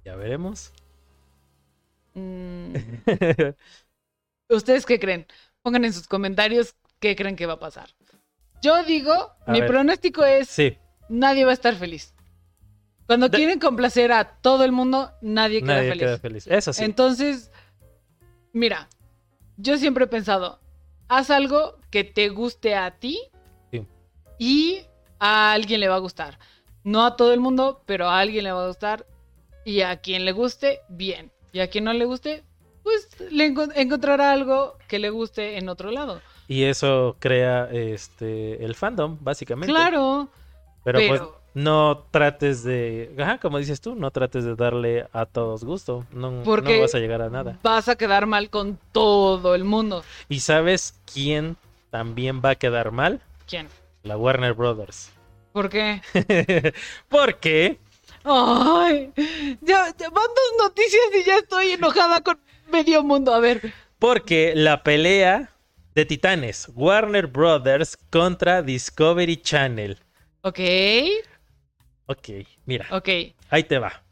Ya 0.05 0.16
veremos. 0.16 0.72
Mm, 2.14 2.75
¿Ustedes 4.49 4.85
qué 4.87 4.99
creen? 4.99 5.25
Pongan 5.62 5.85
en 5.85 5.92
sus 5.92 6.09
comentarios 6.09 6.75
qué 6.99 7.14
creen 7.14 7.37
que 7.37 7.46
va 7.46 7.53
a 7.53 7.61
pasar. 7.61 7.90
Yo 8.61 8.83
digo, 8.83 9.12
A 9.46 9.53
mi 9.53 9.61
ver. 9.61 9.68
pronóstico 9.70 10.25
es 10.25 10.49
sí, 10.49 10.77
nadie 11.09 11.45
va 11.45 11.51
a 11.51 11.55
estar 11.55 11.75
feliz. 11.75 12.14
Cuando 13.07 13.29
De- 13.29 13.37
quieren 13.38 13.59
complacer 13.61 14.11
a 14.12 14.25
todo 14.25 14.64
el 14.64 14.73
mundo, 14.73 15.12
nadie 15.23 15.61
queda 15.62 15.75
nadie 15.77 15.88
feliz. 15.90 16.03
queda 16.05 16.19
feliz. 16.19 16.47
Eso 16.49 16.73
sí. 16.73 16.83
Entonces, 16.85 17.51
mira, 18.53 18.88
yo 19.57 19.77
siempre 19.79 20.05
he 20.05 20.09
pensado, 20.09 20.61
haz 21.09 21.31
algo 21.31 21.79
que 21.90 22.05
te 22.05 22.29
guste 22.29 22.75
a 22.75 22.90
ti 22.99 23.21
Sí. 23.71 23.87
y 24.38 24.81
a 25.19 25.53
alguien 25.53 25.81
le 25.81 25.88
va 25.88 25.97
a 25.97 26.01
gustar. 26.01 26.38
No 26.85 27.05
a 27.05 27.16
todo 27.16 27.33
el 27.33 27.40
mundo, 27.40 27.83
pero 27.87 28.09
a 28.09 28.19
alguien 28.21 28.45
le 28.45 28.53
va 28.53 28.64
a 28.64 28.69
gustar 28.69 29.07
y 29.64 29.81
a 29.83 29.97
quien 30.01 30.25
le 30.25 30.33
guste, 30.33 30.81
bien. 30.88 31.33
Y 31.53 31.61
a 31.61 31.69
quien 31.71 31.85
no 31.85 31.92
le 31.92 32.05
guste, 32.05 32.45
pues 32.83 33.09
le 33.31 33.53
encon- 33.53 33.73
encontrará 33.75 34.33
algo 34.33 34.79
que 34.88 34.99
le 34.99 35.11
guste 35.11 35.59
en 35.59 35.69
otro 35.69 35.90
lado. 35.90 36.21
Y 36.49 36.64
eso 36.64 37.16
crea 37.19 37.69
este 37.73 38.64
el 38.64 38.75
fandom, 38.77 39.19
básicamente. 39.21 39.73
Claro, 39.73 40.29
Pero, 40.87 41.01
pues 41.09 41.20
no 41.55 42.07
trates 42.12 42.62
de. 42.62 43.12
Ajá, 43.18 43.38
como 43.38 43.59
dices 43.59 43.81
tú, 43.81 43.96
no 43.96 44.12
trates 44.12 44.44
de 44.44 44.55
darle 44.55 45.09
a 45.12 45.27
todos 45.27 45.64
gusto. 45.64 46.07
No, 46.12 46.42
Porque- 46.44 46.77
no 46.77 46.83
vas 46.83 46.94
a 46.94 46.99
llegar 47.01 47.22
a 47.22 47.29
nada. 47.29 47.59
vas 47.64 47.88
a 47.88 47.96
quedar 47.96 48.27
mal 48.27 48.51
con 48.51 48.79
todo 48.92 49.57
el 49.57 49.64
mundo. 49.64 50.05
¿Y 50.29 50.40
sabes 50.40 50.94
quién 51.12 51.57
también 51.90 52.40
va 52.44 52.51
a 52.51 52.55
quedar 52.55 52.92
mal? 52.92 53.20
¿Quién? 53.49 53.66
La 54.05 54.16
Warner 54.16 54.55
Brothers. 54.55 55.11
¿Por 55.53 55.68
qué? 55.70 56.03
Porque 57.09 57.79
Ay, 58.22 59.12
ya, 59.61 59.92
ya 59.96 60.11
van 60.11 60.25
dos 60.29 60.64
noticias 60.66 61.03
y 61.18 61.25
ya 61.25 61.38
estoy 61.38 61.70
enojada 61.70 62.20
con 62.22 62.38
medio 62.70 63.03
mundo. 63.03 63.33
A 63.35 63.40
ver, 63.40 63.72
Porque 63.99 64.53
la 64.55 64.83
pelea 64.85 65.51
de 65.94 66.05
titanes, 66.05 66.68
Warner 66.75 67.27
Brothers 67.27 67.96
contra 68.11 68.62
Discovery 68.62 69.37
Channel. 69.38 69.99
Ok, 70.46 70.61
Ok, 72.09 72.28
mira, 72.66 72.87
ok. 72.92 73.09
ahí 73.50 73.64
te 73.64 73.78
va. 73.78 74.02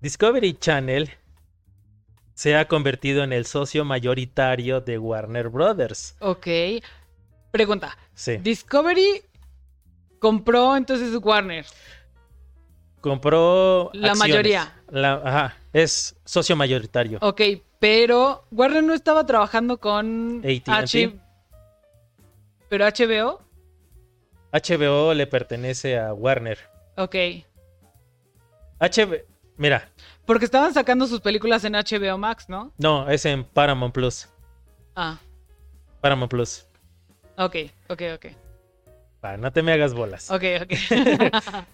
Discovery 0.00 0.52
Channel 0.54 1.10
se 2.34 2.56
ha 2.56 2.68
convertido 2.68 3.22
en 3.24 3.32
el 3.32 3.46
socio 3.46 3.84
mayoritario 3.86 4.80
de 4.82 4.98
Warner 4.98 5.48
Brothers. 5.48 6.16
Ok. 6.20 6.46
Pregunta. 7.50 7.96
Sí. 8.12 8.36
Discovery 8.36 9.22
compró 10.18 10.76
entonces 10.76 11.16
Warner. 11.22 11.64
Compró 13.00 13.90
La 13.94 14.08
acciones. 14.12 14.18
mayoría. 14.18 14.82
La- 14.90 15.22
ajá, 15.24 15.56
es 15.72 16.16
socio 16.24 16.56
mayoritario. 16.56 17.18
Ok, 17.22 17.40
pero 17.78 18.44
Warner 18.50 18.82
no 18.82 18.92
estaba 18.94 19.24
trabajando 19.24 19.78
con 19.78 20.38
AT&T. 20.44 20.70
H... 20.70 21.18
Pero 22.68 22.84
HBO. 22.86 23.43
HBO 24.54 25.12
le 25.14 25.26
pertenece 25.26 25.98
a 25.98 26.14
Warner. 26.14 26.58
Ok. 26.96 27.16
HBO, 28.80 29.16
mira, 29.56 29.88
Porque 30.26 30.44
estaban 30.44 30.72
sacando 30.72 31.06
sus 31.06 31.20
películas 31.20 31.64
en 31.64 31.72
HBO 31.72 32.18
Max, 32.18 32.48
¿no? 32.48 32.72
no, 32.78 33.08
es 33.10 33.24
en 33.24 33.44
Paramount 33.44 33.92
Plus. 33.92 34.28
Ah, 34.94 35.18
Paramount 36.00 36.30
Plus. 36.30 36.66
ok, 37.36 37.56
ok, 37.88 38.02
ok. 38.14 38.26
Va, 39.24 39.36
no 39.36 39.50
te 39.52 39.62
me 39.62 39.72
hagas 39.72 39.94
bolas. 39.94 40.30
Ok, 40.30 40.44
ok. 40.62 40.72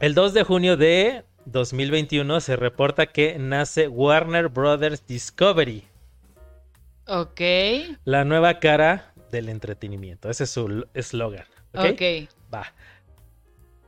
El 0.00 0.14
2 0.14 0.34
de 0.34 0.42
junio 0.44 0.76
de 0.76 1.24
2021 1.46 2.40
se 2.40 2.54
reporta 2.56 3.06
que 3.06 3.36
nace 3.38 3.88
Warner 3.88 4.48
Brothers 4.48 5.04
Discovery. 5.06 5.84
Ok. 7.06 7.40
La 8.04 8.24
nueva 8.24 8.58
cara 8.60 9.07
del 9.30 9.48
entretenimiento. 9.48 10.30
Ese 10.30 10.44
es 10.44 10.50
su 10.50 10.86
eslogan. 10.94 11.44
¿ok? 11.74 11.84
Ok. 11.92 12.02
Va. 12.52 12.72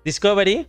Discovery 0.05 0.69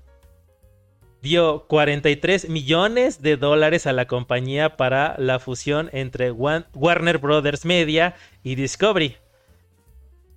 dio 1.22 1.66
43 1.68 2.50
millones 2.50 3.22
de 3.22 3.38
dólares 3.38 3.88
a 3.88 3.94
la 3.94 4.08
compañía 4.08 4.76
para 4.76 5.16
la 5.18 5.40
fusión 5.40 5.90
entre 5.94 6.32
Warner 6.32 7.18
Brothers 7.20 7.66
Media 7.66 8.16
y 8.44 8.56
Discovery. 8.56 9.18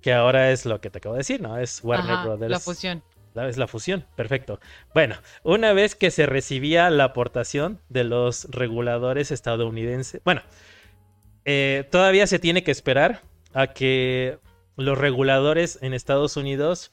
Que 0.01 0.13
ahora 0.13 0.51
es 0.51 0.65
lo 0.65 0.79
que 0.81 0.89
te 0.89 0.99
acabo 0.99 1.15
de 1.15 1.19
decir, 1.19 1.41
¿no? 1.41 1.57
Es 1.57 1.83
Warner 1.83 2.11
Ajá, 2.11 2.23
Brothers. 2.25 2.51
La 2.51 2.59
fusión. 2.59 3.03
Es 3.35 3.57
la 3.57 3.67
fusión, 3.67 4.05
perfecto. 4.15 4.61
Bueno, 4.93 5.17
una 5.43 5.73
vez 5.73 5.95
que 5.95 6.09
se 6.09 6.25
recibía 6.25 6.89
la 6.89 7.05
aportación 7.05 7.81
de 7.89 8.05
los 8.05 8.45
reguladores 8.45 9.29
estadounidenses, 9.31 10.21
bueno, 10.23 10.41
eh, 11.43 11.85
todavía 11.91 12.27
se 12.27 12.39
tiene 12.39 12.63
que 12.63 12.71
esperar 12.71 13.21
a 13.55 13.67
que 13.67 14.37
los 14.75 14.97
reguladores 14.97 15.79
en 15.81 15.93
Estados 15.93 16.35
Unidos 16.35 16.91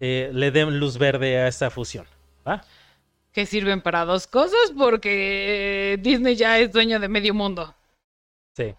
eh, 0.00 0.30
le 0.32 0.52
den 0.52 0.78
luz 0.78 0.98
verde 0.98 1.36
a 1.36 1.48
esta 1.48 1.68
fusión. 1.68 2.06
¿va? 2.46 2.64
Que 3.32 3.44
sirven 3.44 3.82
para 3.82 4.04
dos 4.04 4.28
cosas 4.28 4.72
porque 4.78 5.94
eh, 5.94 5.96
Disney 5.98 6.36
ya 6.36 6.58
es 6.60 6.72
dueño 6.72 7.00
de 7.00 7.08
medio 7.08 7.34
mundo. 7.34 7.74
Sí. 8.54 8.74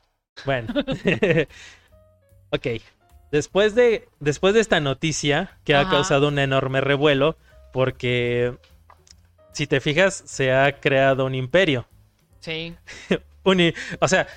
Bueno. 0.46 0.74
ok. 2.52 2.68
Después 3.30 3.76
de, 3.76 4.08
después 4.22 4.54
de 4.54 4.62
esta 4.62 4.80
noticia 4.80 5.58
que 5.66 5.76
ha 5.76 5.90
causado 5.90 6.30
un 6.30 6.40
enorme 6.40 6.80
revuelo, 6.80 7.36
porque 7.74 8.58
si 9.52 9.68
te 9.68 9.82
fijas, 9.82 10.24
se 10.26 10.54
ha 10.54 10.80
creado 10.80 11.26
un 11.26 11.36
imperio. 11.36 11.86
Sí. 12.40 12.74
Un 13.44 13.74
o 14.02 14.08
sea, 14.10 14.28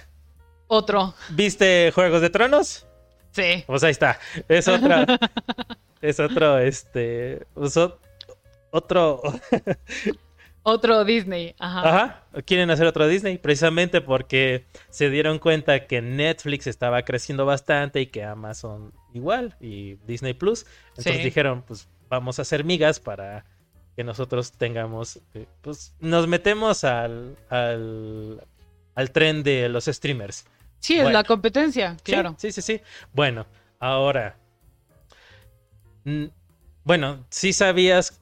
Otro. 0.73 1.14
¿viste 1.31 1.91
Juegos 1.93 2.23
de 2.23 2.31
Tronos? 2.31 2.87
Sí. 3.33 3.64
Pues 3.66 3.83
ahí 3.83 3.91
está. 3.91 4.21
Es 4.49 4.68
otra. 4.68 5.05
es 6.01 6.21
otro, 6.21 6.59
este. 6.59 7.45
pues 7.55 7.77
otro. 8.71 9.21
Otro 10.62 11.05
Disney. 11.07 11.55
Ajá. 11.59 11.89
Ajá. 11.89 12.43
Quieren 12.45 12.71
hacer 12.71 12.87
otro 12.87 13.09
Disney. 13.09 13.39
Precisamente 13.39 14.03
porque 14.03 14.66
se 14.91 15.09
dieron 15.09 15.39
cuenta 15.39 15.87
que 15.87 16.03
Netflix 16.03 16.66
estaba 16.66 17.03
creciendo 17.03 17.47
bastante 17.47 18.03
y 18.03 18.07
que 18.07 18.23
Amazon 18.25 18.93
igual. 19.14 19.57
Y 19.59 19.95
Disney 20.07 20.35
Plus. 20.35 20.66
Entonces 20.91 21.16
Sí. 21.16 21.23
dijeron, 21.23 21.62
pues 21.66 21.89
vamos 22.11 22.39
a 22.39 22.43
hacer 22.43 22.62
migas 22.64 23.01
para 23.01 23.47
que 23.97 24.05
nosotros 24.05 24.53
tengamos. 24.53 25.18
eh, 25.35 25.47
Pues 25.62 25.95
nos 25.99 26.27
metemos 26.29 26.85
al. 26.85 27.37
al. 27.49 28.45
al 28.95 29.11
tren 29.12 29.43
de 29.43 29.68
los 29.71 29.87
streamers. 29.87 30.45
Sí, 30.81 30.95
es 30.97 31.03
Bueno. 31.03 31.18
la 31.18 31.24
competencia, 31.24 31.97
claro. 32.03 32.35
Sí, 32.39 32.51
sí, 32.53 32.62
sí. 32.62 32.81
Bueno, 33.12 33.47
ahora. 33.78 34.37
mm, 36.05 36.24
Bueno, 36.85 37.24
sí 37.31 37.53
sabías. 37.53 38.20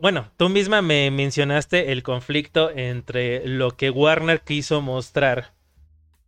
Bueno, 0.00 0.30
tú 0.36 0.48
misma 0.48 0.82
me 0.82 1.10
mencionaste 1.10 1.92
el 1.92 2.02
conflicto 2.02 2.70
entre 2.70 3.46
lo 3.46 3.76
que 3.76 3.88
Warner 3.90 4.40
quiso 4.42 4.80
mostrar 4.82 5.52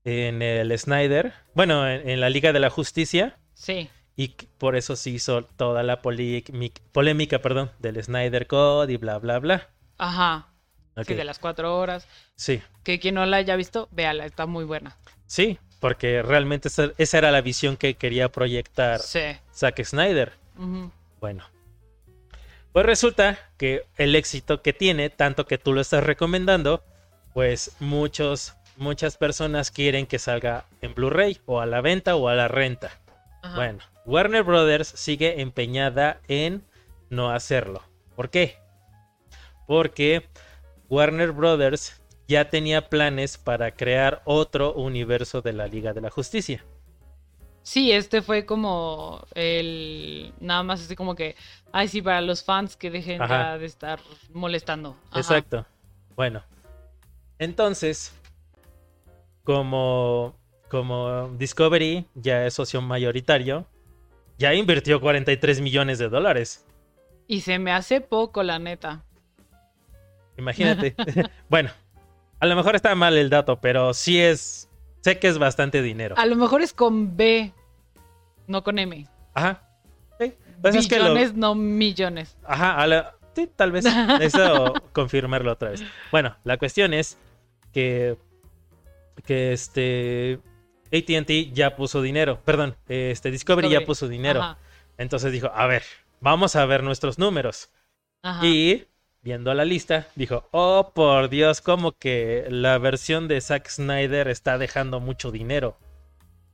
en 0.05 0.41
el 0.43 0.79
Snyder. 0.79 1.33
Bueno, 1.55 1.89
en, 1.89 2.09
en 2.09 2.21
la 2.21 2.31
Liga 2.31 2.53
de 2.53 2.61
la 2.61 2.71
Justicia. 2.71 3.39
Sí. 3.55 3.91
Y 4.17 4.29
por 4.59 4.77
eso 4.77 4.97
se 4.97 5.11
hizo 5.11 5.45
toda 5.45 5.83
la 5.83 6.01
polémica 6.01 7.39
perdón, 7.41 7.71
del 7.79 8.03
Snyder 8.03 8.47
Code 8.47 8.93
y 8.93 8.97
bla, 8.97 9.19
bla, 9.19 9.39
bla. 9.39 9.69
Ajá. 9.99 10.49
Sí, 11.05 11.15
de 11.15 11.25
las 11.25 11.39
cuatro 11.39 11.77
horas. 11.79 12.07
Sí, 12.37 12.63
Que 12.83 12.99
quien 12.99 13.17
no 13.17 13.27
la 13.27 13.37
haya 13.39 13.57
visto, 13.57 13.89
véala, 13.91 14.25
está 14.27 14.47
muy 14.47 14.65
buena. 14.65 14.97
sí, 15.27 15.59
porque 15.81 16.23
realmente 16.23 16.69
esa, 16.69 16.91
esa 16.97 17.19
era 17.19 17.31
la 17.31 17.43
visión 17.43 17.77
que 17.77 17.95
quería 17.95 18.31
proyectar 18.31 18.99
Sí. 19.01 19.21
Zack 19.55 19.85
Snyder. 19.85 20.33
Bueno. 21.21 21.45
Pues 22.73 22.87
resulta 22.87 23.39
que 23.59 23.85
el 23.97 24.15
éxito 24.17 24.63
que 24.63 24.73
tiene, 24.73 25.11
tanto 25.11 25.47
que 25.47 25.59
tú 25.59 25.73
lo 25.75 25.81
estás 25.83 26.03
recomendando, 26.05 26.83
pues 27.35 27.73
muchos, 27.79 28.55
muchas 28.77 29.17
personas 29.19 29.71
quieren 29.71 30.07
que 30.07 30.19
salga 30.19 30.65
en 30.81 30.95
Blu-ray 30.95 31.41
o 31.45 31.61
a 31.61 31.67
la 31.67 31.83
venta 31.83 32.17
o 32.17 32.29
a 32.29 32.35
la 32.35 32.49
renta. 32.49 32.91
Ajá. 33.43 33.55
Bueno, 33.57 33.79
Warner 34.07 34.43
Brothers 34.45 34.89
sigue 34.89 35.41
empeñada 35.43 36.21
en 36.27 36.65
no 37.11 37.31
hacerlo. 37.31 37.83
¿Por 38.15 38.31
qué? 38.31 38.57
Porque 39.67 40.27
Warner 40.89 41.33
Brothers 41.33 42.01
ya 42.29 42.49
tenía 42.51 42.89
planes 42.89 43.39
para 43.39 43.71
crear 43.73 44.23
otro 44.25 44.75
universo 44.75 45.43
de 45.43 45.53
la 45.53 45.67
Liga 45.67 45.93
de 45.93 46.01
la 46.01 46.11
Justicia. 46.11 46.65
Sí, 47.63 47.91
este 47.91 48.23
fue 48.23 48.47
como 48.47 49.27
el. 49.35 50.33
Nada 50.41 50.63
más 50.63 50.83
así 50.83 50.95
como 50.95 51.17
que. 51.17 51.35
Ay, 51.73 51.89
sí, 51.89 52.01
para 52.01 52.21
los 52.21 52.45
fans 52.45 52.77
que 52.77 52.91
dejen 52.91 53.19
ya 53.19 53.59
de 53.59 53.67
estar 53.67 53.99
molestando. 54.33 54.97
Ajá. 55.11 55.19
Exacto. 55.19 55.67
Bueno, 56.15 56.43
entonces, 57.39 58.15
como, 59.45 60.37
como 60.69 61.29
Discovery 61.37 62.07
ya 62.15 62.47
es 62.47 62.55
socio 62.55 62.81
mayoritario, 62.81 63.67
ya 64.39 64.55
invirtió 64.55 65.01
43 65.01 65.61
millones 65.61 65.99
de 65.99 66.09
dólares. 66.09 66.65
Y 67.27 67.41
se 67.41 67.59
me 67.59 67.73
hace 67.73 68.01
poco, 68.01 68.43
la 68.43 68.59
neta. 68.59 69.05
Imagínate. 70.39 70.95
bueno, 71.49 71.71
a 72.41 72.47
lo 72.47 72.57
mejor 72.57 72.77
está 72.77 72.95
mal 72.95 73.17
el 73.17 73.31
dato, 73.31 73.61
pero 73.61 73.95
sí 73.95 74.21
es, 74.21 74.69
sé 75.01 75.19
que 75.19 75.29
es 75.29 75.39
bastante 75.39 75.83
dinero. 75.83 76.15
A 76.19 76.27
lo 76.27 76.37
mejor 76.37 76.63
es 76.63 76.73
con 76.73 77.17
B, 77.17 77.53
no 78.47 78.63
con 78.63 78.79
M. 78.79 79.07
Ajá. 79.35 79.63
Sí, 80.19 80.33
pues 80.63 80.75
es 80.75 80.89
que 80.89 80.99
lo- 80.99 81.15
no 81.35 81.55
millones. 81.55 82.37
Ajá, 82.45 82.81
a 82.81 82.87
la- 82.87 83.15
sí, 83.35 83.49
tal 83.55 83.73
vez. 83.73 83.85
Eso 84.21 84.75
confirmarlo 84.93 85.53
otra 85.53 85.71
vez. 85.71 85.83
Bueno, 86.11 86.37
la 86.45 86.57
cuestión 86.59 86.95
es 86.95 87.19
que. 87.73 88.17
Que 89.25 89.53
este. 89.53 90.41
ATT 90.93 91.53
ya 91.53 91.75
puso 91.75 92.01
dinero. 92.01 92.41
Perdón, 92.45 92.77
este 92.89 93.31
Discovery, 93.31 93.69
ya 93.69 93.79
Discovery. 93.81 93.87
puso 93.87 94.09
dinero. 94.09 94.43
Ajá. 94.43 94.59
Entonces 94.99 95.33
dijo: 95.33 95.51
A 95.55 95.67
ver, 95.67 95.83
vamos 96.21 96.55
a 96.55 96.65
ver 96.67 96.83
nuestros 96.83 97.19
números. 97.19 97.71
Ajá. 98.23 98.47
Y 98.47 98.87
viendo 99.27 99.53
la 99.55 99.65
lista, 99.65 100.07
dijo: 100.15 100.47
Oh, 100.53 100.93
por 100.95 101.29
Dios, 101.29 101.61
como 101.61 101.91
que 101.99 102.47
la 102.49 102.79
versión 102.79 103.27
de 103.27 103.41
Zack 103.41 103.69
Snyder 103.69 104.29
está 104.29 104.57
dejando 104.57 105.01
mucho 105.01 105.33
dinero. 105.33 105.77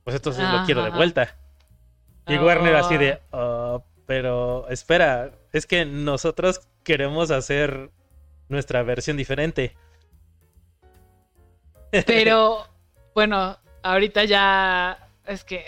Pues 0.03 0.15
entonces 0.15 0.43
lo 0.51 0.65
quiero 0.65 0.83
de 0.83 0.89
vuelta. 0.89 1.37
Y 2.27 2.35
Oh. 2.35 2.43
Warner 2.45 2.75
así 2.75 2.97
de, 2.97 3.19
"Oh, 3.29 3.83
pero 4.07 4.67
espera, 4.69 5.31
es 5.51 5.67
que 5.67 5.85
nosotros 5.85 6.61
queremos 6.83 7.29
hacer 7.29 7.91
nuestra 8.49 8.81
versión 8.81 9.17
diferente. 9.17 9.75
Pero, 12.07 12.67
bueno, 13.13 13.55
ahorita 13.83 14.23
ya. 14.25 15.09
Es 15.27 15.43
que. 15.43 15.63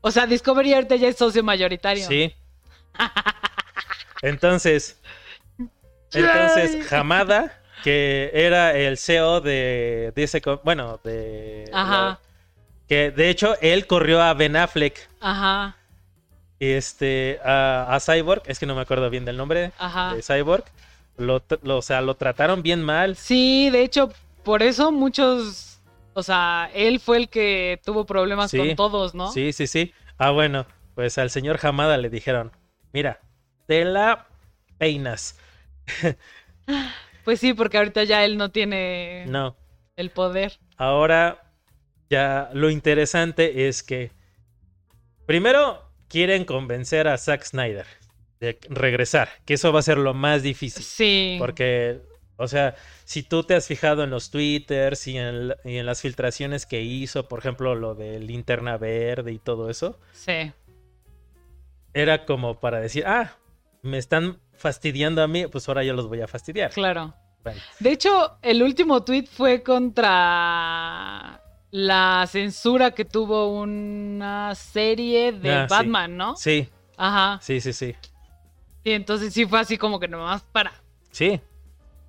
O 0.00 0.10
sea, 0.10 0.26
Discovery 0.26 0.74
ahorita 0.74 0.96
ya 0.96 1.06
es 1.06 1.16
socio 1.16 1.44
mayoritario. 1.44 2.04
Sí. 2.08 2.34
Entonces, 4.22 5.00
entonces 6.14 6.92
Hamada, 6.92 7.60
que 7.82 8.30
era 8.32 8.74
el 8.76 8.96
CEO 8.98 9.40
de, 9.40 10.12
de 10.14 10.22
ese, 10.22 10.42
bueno, 10.64 11.00
de... 11.04 11.68
Ajá. 11.72 12.18
que 12.88 13.10
de 13.10 13.28
hecho 13.30 13.56
él 13.60 13.86
corrió 13.86 14.22
a 14.22 14.32
Ben 14.34 14.56
Affleck, 14.56 15.08
Ajá. 15.20 15.76
este, 16.60 17.40
a, 17.44 17.94
a 17.94 18.00
Cyborg, 18.00 18.42
es 18.46 18.58
que 18.58 18.66
no 18.66 18.74
me 18.74 18.80
acuerdo 18.82 19.10
bien 19.10 19.24
del 19.24 19.36
nombre 19.36 19.72
Ajá. 19.78 20.14
de 20.14 20.22
Cyborg, 20.22 20.64
lo, 21.16 21.42
o 21.62 21.82
sea, 21.82 22.00
lo 22.00 22.14
trataron 22.16 22.62
bien 22.62 22.82
mal. 22.82 23.16
Sí, 23.16 23.70
de 23.70 23.82
hecho, 23.82 24.10
por 24.42 24.62
eso 24.62 24.90
muchos. 24.92 25.78
O 26.16 26.22
sea, 26.22 26.70
él 26.74 27.00
fue 27.00 27.16
el 27.18 27.28
que 27.28 27.80
tuvo 27.84 28.04
problemas 28.06 28.50
Sí. 28.50 28.58
con 28.58 28.76
todos, 28.76 29.14
¿no? 29.14 29.30
Sí, 29.32 29.52
sí, 29.52 29.66
sí. 29.66 29.92
Ah, 30.18 30.30
bueno, 30.30 30.64
pues 30.94 31.18
al 31.18 31.30
señor 31.30 31.58
Hamada 31.62 31.96
le 31.98 32.08
dijeron, 32.08 32.52
mira, 32.92 33.20
te 33.66 33.84
la 33.84 34.26
peinas. 34.78 35.38
Pues 37.24 37.40
sí, 37.40 37.54
porque 37.54 37.78
ahorita 37.78 38.04
ya 38.04 38.24
él 38.24 38.36
no 38.36 38.50
tiene 38.50 39.24
No, 39.26 39.56
el 39.96 40.10
poder. 40.10 40.58
ahora 40.76 41.52
ya 42.10 42.50
lo 42.52 42.68
interesante 42.68 43.66
es 43.66 43.82
que 43.82 44.12
primero 45.26 45.90
quieren 46.08 46.44
convencer 46.44 47.08
a 47.08 47.16
Zack 47.16 47.44
Snyder 47.44 47.86
de 48.40 48.58
regresar, 48.68 49.28
que 49.46 49.54
eso 49.54 49.72
va 49.72 49.78
a 49.80 49.82
ser 49.82 49.96
lo 49.98 50.12
más 50.12 50.42
difícil. 50.42 50.84
Sí. 50.84 51.36
Porque, 51.38 52.02
o 52.36 52.46
sea, 52.46 52.74
si 53.04 53.22
tú 53.22 53.42
te 53.42 53.54
has 53.54 53.66
fijado 53.66 54.04
en 54.04 54.10
los 54.10 54.30
twitters 54.30 55.06
y 55.06 55.16
en, 55.16 55.54
y 55.64 55.78
en 55.78 55.86
las 55.86 56.02
filtraciones 56.02 56.66
que 56.66 56.82
hizo, 56.82 57.26
por 57.26 57.38
ejemplo, 57.38 57.74
lo 57.74 57.94
de 57.94 58.20
linterna 58.20 58.76
verde 58.76 59.32
y 59.32 59.38
todo 59.38 59.70
eso, 59.70 59.98
Sí. 60.12 60.52
era 61.94 62.26
como 62.26 62.60
para 62.60 62.80
decir, 62.80 63.04
ah, 63.06 63.36
me 63.82 63.98
están 63.98 64.40
fastidiando 64.56 65.22
a 65.22 65.28
mí, 65.28 65.46
pues 65.46 65.68
ahora 65.68 65.82
yo 65.84 65.92
los 65.94 66.08
voy 66.08 66.20
a 66.20 66.26
fastidiar. 66.28 66.70
Claro. 66.70 67.14
De 67.78 67.90
hecho, 67.92 68.38
el 68.40 68.62
último 68.62 69.02
tweet 69.04 69.26
fue 69.26 69.62
contra 69.62 71.40
la 71.70 72.26
censura 72.28 72.92
que 72.92 73.04
tuvo 73.04 73.48
una 73.60 74.54
serie 74.54 75.32
de 75.32 75.52
Ah, 75.52 75.66
sí. 75.68 75.74
Batman, 75.74 76.16
¿no? 76.16 76.36
Sí, 76.36 76.68
Ajá. 76.96 77.38
sí, 77.42 77.60
sí, 77.60 77.72
sí. 77.72 77.94
Y 78.82 78.92
entonces 78.92 79.32
sí 79.34 79.44
fue 79.46 79.60
así 79.60 79.76
como 79.76 79.98
que 80.00 80.08
nomás 80.08 80.42
para. 80.52 80.72
Sí. 81.10 81.40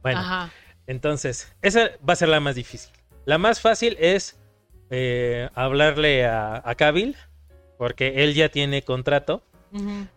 Bueno, 0.02 0.20
Ajá. 0.20 0.52
entonces, 0.88 1.52
esa 1.62 1.90
va 2.08 2.14
a 2.14 2.16
ser 2.16 2.30
la 2.30 2.40
más 2.40 2.56
difícil. 2.56 2.92
La 3.26 3.38
más 3.38 3.60
fácil 3.60 3.98
es 4.00 4.40
eh, 4.92 5.50
hablarle 5.56 6.26
a, 6.26 6.62
a 6.64 6.76
Cavill, 6.76 7.18
porque 7.78 8.24
él 8.24 8.36
ya 8.36 8.50
tiene 8.50 8.84
contrato, 8.84 9.44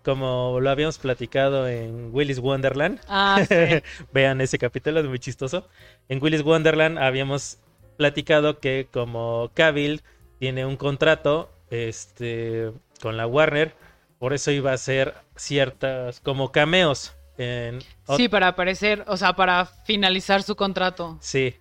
Como 0.05 0.59
lo 0.61 0.71
habíamos 0.71 0.99
platicado 0.99 1.69
en 1.69 2.11
Willis 2.13 2.39
Wonderland. 2.39 3.01
Ah, 3.09 3.43
sí. 3.49 3.55
Vean 4.13 4.41
ese 4.41 4.59
capítulo, 4.59 5.01
es 5.01 5.07
muy 5.07 5.19
chistoso. 5.19 5.69
En 6.09 6.23
Willis 6.23 6.43
Wonderland 6.43 6.99
habíamos 6.99 7.59
platicado 7.97 8.61
que 8.61 8.89
como 8.93 9.51
Cavill 9.55 10.03
tiene 10.39 10.65
un 10.65 10.77
contrato 10.77 11.51
este, 11.71 12.73
con 13.03 13.17
la 13.17 13.27
Warner, 13.27 13.75
por 14.19 14.33
eso 14.33 14.51
iba 14.51 14.73
a 14.73 14.79
ser 14.79 15.15
ciertas 15.37 16.21
como 16.21 16.53
cameos 16.53 17.15
en 17.37 17.81
Sí, 18.17 18.29
para 18.29 18.49
aparecer, 18.49 19.05
o 19.07 19.17
sea, 19.17 19.35
para 19.35 19.67
finalizar 19.67 20.43
su 20.43 20.57
contrato. 20.57 21.19
Sí. 21.21 21.57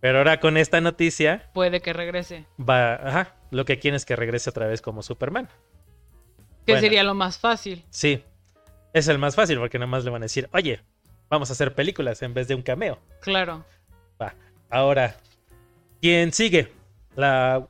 Pero 0.00 0.18
ahora 0.18 0.38
con 0.38 0.56
esta 0.56 0.80
noticia 0.80 1.50
Puede 1.52 1.80
que 1.80 1.92
regrese. 1.92 2.46
va, 2.58 2.94
ajá, 2.94 3.34
lo 3.50 3.64
que 3.64 3.78
quieren 3.80 3.96
es 3.96 4.04
que 4.04 4.14
regrese 4.14 4.48
otra 4.48 4.66
vez 4.66 4.80
como 4.80 5.02
Superman. 5.02 5.48
Que 6.68 6.72
Bueno. 6.74 6.84
sería 6.86 7.02
lo 7.02 7.14
más 7.14 7.38
fácil. 7.38 7.82
Sí. 7.88 8.22
Es 8.92 9.08
el 9.08 9.16
más 9.18 9.34
fácil 9.34 9.56
porque 9.58 9.78
nada 9.78 9.86
más 9.86 10.04
le 10.04 10.10
van 10.10 10.20
a 10.20 10.26
decir, 10.26 10.50
"Oye, 10.52 10.82
vamos 11.30 11.48
a 11.48 11.54
hacer 11.54 11.74
películas 11.74 12.20
en 12.20 12.34
vez 12.34 12.46
de 12.46 12.54
un 12.54 12.60
cameo." 12.60 12.98
Claro. 13.22 13.64
Va. 14.20 14.34
Ahora, 14.68 15.16
¿quién 16.02 16.30
sigue? 16.34 16.70
La 17.16 17.66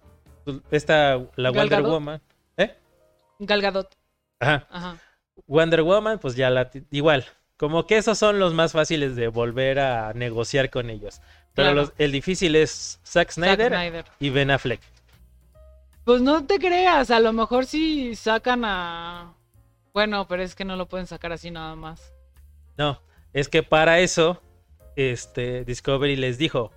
esta 0.72 1.16
la 1.36 1.50
¿Gal 1.52 1.54
Wonder 1.54 1.68
Gadot? 1.82 1.90
Woman, 1.92 2.20
¿eh? 2.56 2.74
Gal 3.38 3.60
Gadot. 3.62 3.96
Ajá. 4.40 4.66
Ajá. 4.68 4.96
Wonder 5.46 5.82
Woman, 5.82 6.18
pues 6.18 6.34
ya 6.34 6.50
la 6.50 6.68
igual. 6.90 7.24
Como 7.56 7.86
que 7.86 7.98
esos 7.98 8.18
son 8.18 8.40
los 8.40 8.52
más 8.52 8.72
fáciles 8.72 9.14
de 9.14 9.28
volver 9.28 9.78
a 9.78 10.12
negociar 10.12 10.70
con 10.70 10.90
ellos. 10.90 11.20
Pero 11.54 11.68
Claro. 11.68 11.74
los- 11.82 11.92
el 11.98 12.10
difícil 12.10 12.56
es 12.56 12.98
Zack 13.04 13.30
Zack 13.30 13.32
Snyder. 13.32 14.04
y 14.18 14.30
Ben 14.30 14.50
Affleck. 14.50 14.80
Pues 16.08 16.22
no 16.22 16.46
te 16.46 16.58
creas, 16.58 17.10
a 17.10 17.20
lo 17.20 17.34
mejor 17.34 17.66
sí 17.66 18.16
sacan 18.16 18.64
a. 18.64 19.34
Bueno, 19.92 20.26
pero 20.26 20.42
es 20.42 20.54
que 20.54 20.64
no 20.64 20.74
lo 20.74 20.88
pueden 20.88 21.06
sacar 21.06 21.32
así 21.32 21.50
nada 21.50 21.76
más. 21.76 22.14
No, 22.78 23.02
es 23.34 23.50
que 23.50 23.62
para 23.62 24.00
eso, 24.00 24.40
este, 24.96 25.66
Discovery 25.66 26.16
les 26.16 26.38
dijo, 26.38 26.72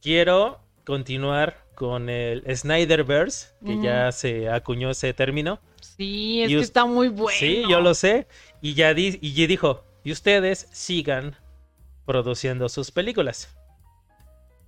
quiero 0.00 0.58
continuar 0.86 1.66
con 1.74 2.08
el 2.08 2.44
Snyderverse, 2.56 3.48
que 3.62 3.78
ya 3.82 4.10
se 4.10 4.48
acuñó 4.48 4.88
ese 4.88 5.12
término. 5.12 5.60
Sí, 5.82 6.40
es 6.42 6.50
Y 6.50 6.54
que 6.54 6.60
está 6.62 6.86
muy 6.86 7.08
bueno. 7.08 7.38
Sí, 7.38 7.62
yo 7.68 7.82
lo 7.82 7.92
sé. 7.92 8.26
Y 8.62 8.72
ya 8.72 8.94
di- 8.94 9.18
y 9.20 9.34
ya 9.34 9.46
dijo, 9.46 9.84
y 10.02 10.12
ustedes 10.12 10.66
sigan 10.72 11.36
produciendo 12.06 12.70
sus 12.70 12.90
películas. 12.90 13.54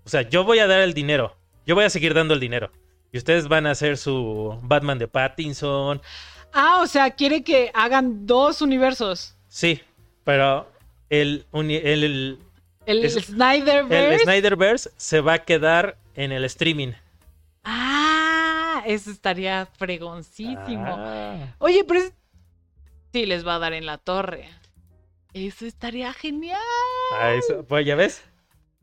O 0.04 0.10
sea, 0.10 0.28
yo 0.28 0.44
voy 0.44 0.58
a 0.58 0.66
dar 0.66 0.82
el 0.82 0.92
dinero. 0.92 1.38
Yo 1.64 1.74
voy 1.74 1.84
a 1.84 1.90
seguir 1.90 2.12
dando 2.12 2.34
el 2.34 2.40
dinero. 2.40 2.70
Y 3.12 3.18
ustedes 3.18 3.48
van 3.48 3.66
a 3.66 3.70
hacer 3.72 3.96
su 3.96 4.58
Batman 4.62 4.98
de 4.98 5.08
Pattinson. 5.08 6.00
Ah, 6.52 6.80
o 6.82 6.86
sea, 6.86 7.10
quiere 7.10 7.42
que 7.42 7.70
hagan 7.74 8.26
dos 8.26 8.60
universos. 8.62 9.34
Sí, 9.48 9.80
pero 10.24 10.70
el, 11.08 11.46
uni- 11.52 11.76
el, 11.82 12.04
el, 12.04 12.38
El 12.86 13.04
Es- 13.04 13.14
Snyderverse. 13.14 14.14
el 14.14 14.20
Snyderverse 14.20 14.90
se 14.96 15.20
va 15.20 15.34
a 15.34 15.38
quedar 15.44 15.96
en 16.14 16.32
el 16.32 16.44
streaming. 16.44 16.92
Ah, 17.64 18.82
eso 18.86 19.10
estaría 19.10 19.66
fregoncísimo. 19.76 20.86
Ah. 20.98 21.54
Oye, 21.58 21.84
pero 21.84 22.00
es- 22.00 22.12
sí 23.12 23.26
les 23.26 23.46
va 23.46 23.56
a 23.56 23.58
dar 23.58 23.72
en 23.72 23.86
la 23.86 23.98
torre. 23.98 24.48
Eso 25.34 25.66
estaría 25.66 26.12
genial. 26.14 26.58
Ah, 27.20 27.32
eso- 27.32 27.64
pues 27.66 27.84
ya 27.86 27.94
ves. 27.94 28.22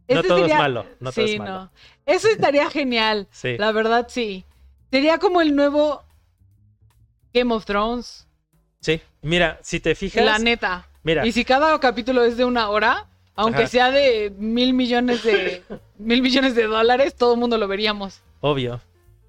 No 0.08 0.24
todo 0.24 0.40
sería- 0.40 0.54
es 0.56 0.60
malo. 0.60 0.86
No 1.00 1.12
todo 1.12 1.26
sí, 1.26 1.34
es 1.34 1.40
malo. 1.40 1.52
no. 1.52 1.72
Eso 2.06 2.28
estaría 2.28 2.70
genial. 2.70 3.28
Sí. 3.32 3.58
La 3.58 3.72
verdad, 3.72 4.08
sí. 4.10 4.46
Sería 4.92 5.18
como 5.18 5.42
el 5.42 5.56
nuevo 5.56 6.04
Game 7.34 7.54
of 7.54 7.66
Thrones. 7.66 8.28
Sí. 8.82 9.02
Mira, 9.22 9.60
si 9.62 9.80
te 9.80 9.96
fijas. 9.96 10.24
La 10.24 10.38
neta. 10.40 10.88
Mira, 11.04 11.26
Y 11.26 11.32
si 11.32 11.44
cada 11.46 11.80
capítulo 11.80 12.24
es 12.24 12.38
de 12.38 12.46
una 12.46 12.70
hora, 12.70 13.08
aunque 13.36 13.64
Ajá. 13.64 13.68
sea 13.68 13.92
de 13.92 14.32
mil 14.38 14.74
millones 14.74 15.24
de 15.24 15.64
mil 15.98 16.22
millones 16.22 16.56
de 16.56 16.64
dólares, 16.68 17.16
todo 17.16 17.34
el 17.34 17.40
mundo 17.40 17.58
lo 17.58 17.68
veríamos. 17.68 18.22
obvio. 18.42 18.80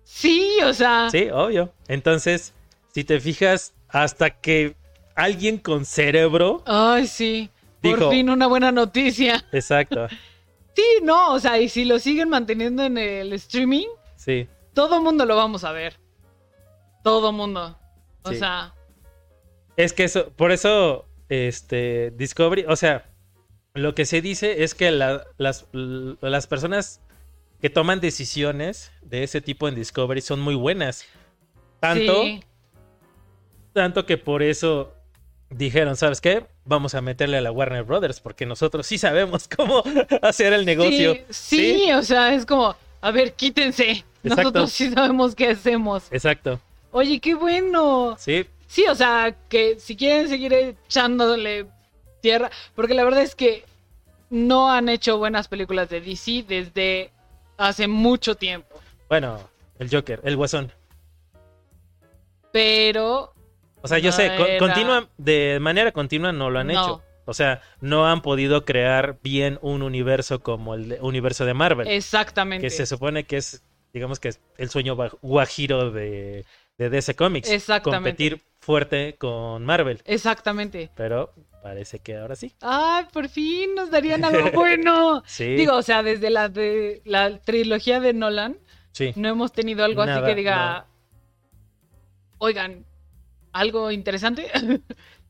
Sí, 0.05 0.51
o 0.65 0.73
sea. 0.73 1.09
Sí, 1.11 1.29
obvio. 1.33 1.73
Entonces, 1.89 2.55
si 2.95 3.03
te 3.03 3.19
fijas, 3.19 3.75
hasta 3.89 4.31
que 4.31 4.77
alguien 5.17 5.59
con 5.59 5.85
cerebro. 5.85 6.63
Ay, 6.65 7.07
sí. 7.09 7.51
Por 7.83 7.99
Dijo- 7.99 8.11
fin 8.11 8.31
una 8.31 8.47
buena 8.47 8.71
noticia. 8.71 9.45
Exacto. 9.53 10.07
Sí, 10.77 10.83
no, 11.03 11.33
o 11.33 11.41
sea, 11.41 11.59
y 11.59 11.69
si 11.71 11.85
lo 11.87 11.99
siguen 11.99 12.29
manteniendo 12.29 12.85
en 12.85 12.99
el 12.99 13.33
streaming, 13.33 13.87
Sí. 14.17 14.47
todo 14.75 15.01
mundo 15.01 15.25
lo 15.25 15.35
vamos 15.35 15.65
a 15.65 15.73
ver. 15.73 15.99
Todo 17.03 17.33
mundo. 17.33 17.79
O 18.23 18.31
Sí. 18.31 18.37
sea, 18.37 18.73
Es 19.79 19.93
que 19.93 20.05
eso, 20.05 20.31
por 20.31 20.53
eso, 20.53 21.07
este, 21.29 22.11
Discovery, 22.13 22.65
o 22.67 22.77
sea, 22.77 23.11
lo 23.75 23.95
que 23.95 24.07
se 24.07 24.23
dice 24.23 24.63
es 24.65 24.75
que 24.75 24.91
la- 24.91 25.23
las, 25.37 25.67
las 25.73 26.47
personas 26.47 27.03
que 27.61 27.69
toman 27.69 28.01
decisiones 28.01 28.91
de 29.03 29.23
ese 29.23 29.41
tipo 29.43 29.69
en 29.69 29.75
Discovery 29.75 30.23
son 30.23 30.41
muy 30.41 30.55
buenas. 30.55 31.05
Tanto, 31.81 32.23
sí. 32.23 32.41
tanto 33.75 34.07
que 34.07 34.17
por 34.17 34.43
eso 34.43 34.95
dijeron, 35.51 35.97
¿sabes 35.97 36.21
qué? 36.21 36.47
Vamos 36.65 36.95
a 36.95 37.01
meterle 37.01 37.39
a 37.39 37.41
la 37.41 37.53
Warner 37.53 37.85
Brothers 37.85 38.21
porque 38.21 38.47
nosotros 38.47 38.87
sí 38.87 38.99
sabemos 38.99 39.49
cómo 39.57 39.83
hacer 40.23 40.53
el 40.53 40.65
negocio. 40.65 41.15
Sí, 41.31 41.75
sí, 41.85 41.93
o 41.93 42.03
sea, 42.03 42.35
es 42.35 42.47
como, 42.47 42.75
a 43.01 43.11
ver, 43.11 43.35
quítense. 43.35 44.05
Exacto. 44.23 44.43
Nosotros 44.43 44.73
sí 44.73 44.91
sabemos 44.91 45.35
qué 45.35 45.51
hacemos. 45.51 46.05
Exacto. 46.11 46.61
Oye, 46.91 47.21
qué 47.21 47.35
bueno. 47.35 48.17
Sí, 48.19 48.47
Sí, 48.67 48.85
o 48.89 48.95
sea, 48.95 49.35
que 49.49 49.79
si 49.79 49.97
quieren 49.97 50.29
seguir 50.29 50.53
echándole 50.53 51.67
tierra, 52.21 52.51
porque 52.75 52.95
la 52.95 53.05
verdad 53.05 53.23
es 53.23 53.35
que 53.35 53.65
no 54.29 54.71
han 54.71 54.89
hecho 54.89 55.19
buenas 55.19 55.49
películas 55.49 55.89
de 55.89 56.01
DC 56.01 56.45
desde 56.47 57.11
hace 57.57 57.87
mucho 57.87 58.35
tiempo. 58.35 58.79
bueno, 59.09 59.39
el 59.79 59.89
Joker, 59.91 60.21
el 60.25 60.37
Guasón. 60.37 60.73
Pero 62.53 63.33
O 63.83 63.89
sea, 63.89 63.99
yo 63.99 64.11
No 64.11 64.17
sé, 64.17 64.27
era- 64.27 64.59
continua, 64.59 65.09
de 65.17 65.59
manera 65.61 65.93
continua 65.93 66.33
no 66.33 66.51
lo 66.51 66.59
han 66.59 66.67
No. 66.69 66.73
hecho. 66.73 67.03
O 67.25 67.35
sea, 67.35 67.61
no 67.81 68.07
han 68.07 68.23
podido 68.23 68.65
crear 68.65 69.19
bien 69.23 69.59
un 69.61 69.83
universo 69.83 70.41
como 70.41 70.75
el 70.75 70.89
de- 70.91 71.01
universo 71.01 71.45
de 71.45 71.55
Marvel. 71.55 71.89
exactamente. 71.89 72.65
que 72.67 72.71
se 72.71 72.87
supone 72.87 73.25
que 73.25 73.37
es, 73.39 73.63
digamos 73.93 74.21
que 74.21 74.29
es 74.29 74.41
el 74.59 74.71
sueño 74.71 74.97
gua- 74.97 75.17
guajiro 75.23 75.91
de, 75.91 76.45
de 76.79 76.91
DC 76.91 77.15
Comics. 77.17 77.51
Exactamente. 77.51 78.11
Competir 78.11 78.43
fuerte 78.61 79.17
con 79.19 79.65
Marvel. 79.65 80.03
Exactamente. 80.05 80.91
Pero 80.95 81.33
parece 81.65 81.99
que 81.99 82.17
ahora 82.17 82.37
sí. 82.37 82.53
Ay, 82.61 83.07
por 83.13 83.29
fin 83.29 83.75
nos 83.75 83.91
darían 83.91 84.25
algo 84.25 84.51
bueno. 84.55 85.23
Sí. 85.27 85.55
Digo, 85.57 85.75
o 85.77 85.83
sea, 85.83 86.05
desde 86.05 86.31
la 86.31 86.49
de 86.49 87.03
la 87.05 87.39
trilogía 87.41 87.99
de 87.99 88.13
Nolan 88.13 88.57
sí. 88.93 89.13
no 89.17 89.29
hemos 89.29 89.53
tenido 89.53 89.85
algo 89.85 90.03
así 90.03 90.25
que 90.25 90.35
diga, 90.37 90.87
oigan, 92.39 92.85
algo 93.59 93.91
interesante. 93.91 94.51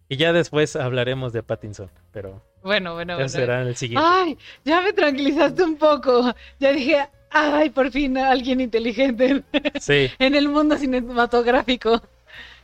Y 0.09 0.16
ya 0.16 0.33
después 0.33 0.77
hablaremos 0.77 1.33
de 1.33 1.43
Pattinson. 1.43 1.91
Pero 2.12 2.43
bueno, 2.62 2.95
bueno, 2.95 3.14
bueno. 3.14 3.29
será 3.29 3.62
en 3.62 3.68
el 3.68 3.77
siguiente. 3.77 4.07
Ay, 4.09 4.39
ya 4.64 4.81
me 4.81 4.93
tranquilizaste 4.93 5.62
un 5.64 5.77
poco. 5.77 6.35
Ya 6.61 6.72
dije, 6.72 7.09
ay, 7.31 7.70
por 7.70 7.91
fin 7.91 8.16
alguien 8.18 8.61
inteligente 8.61 9.43
Sí. 9.81 10.11
en 10.18 10.35
el 10.35 10.49
mundo 10.49 10.77
cinematográfico. 10.77 12.01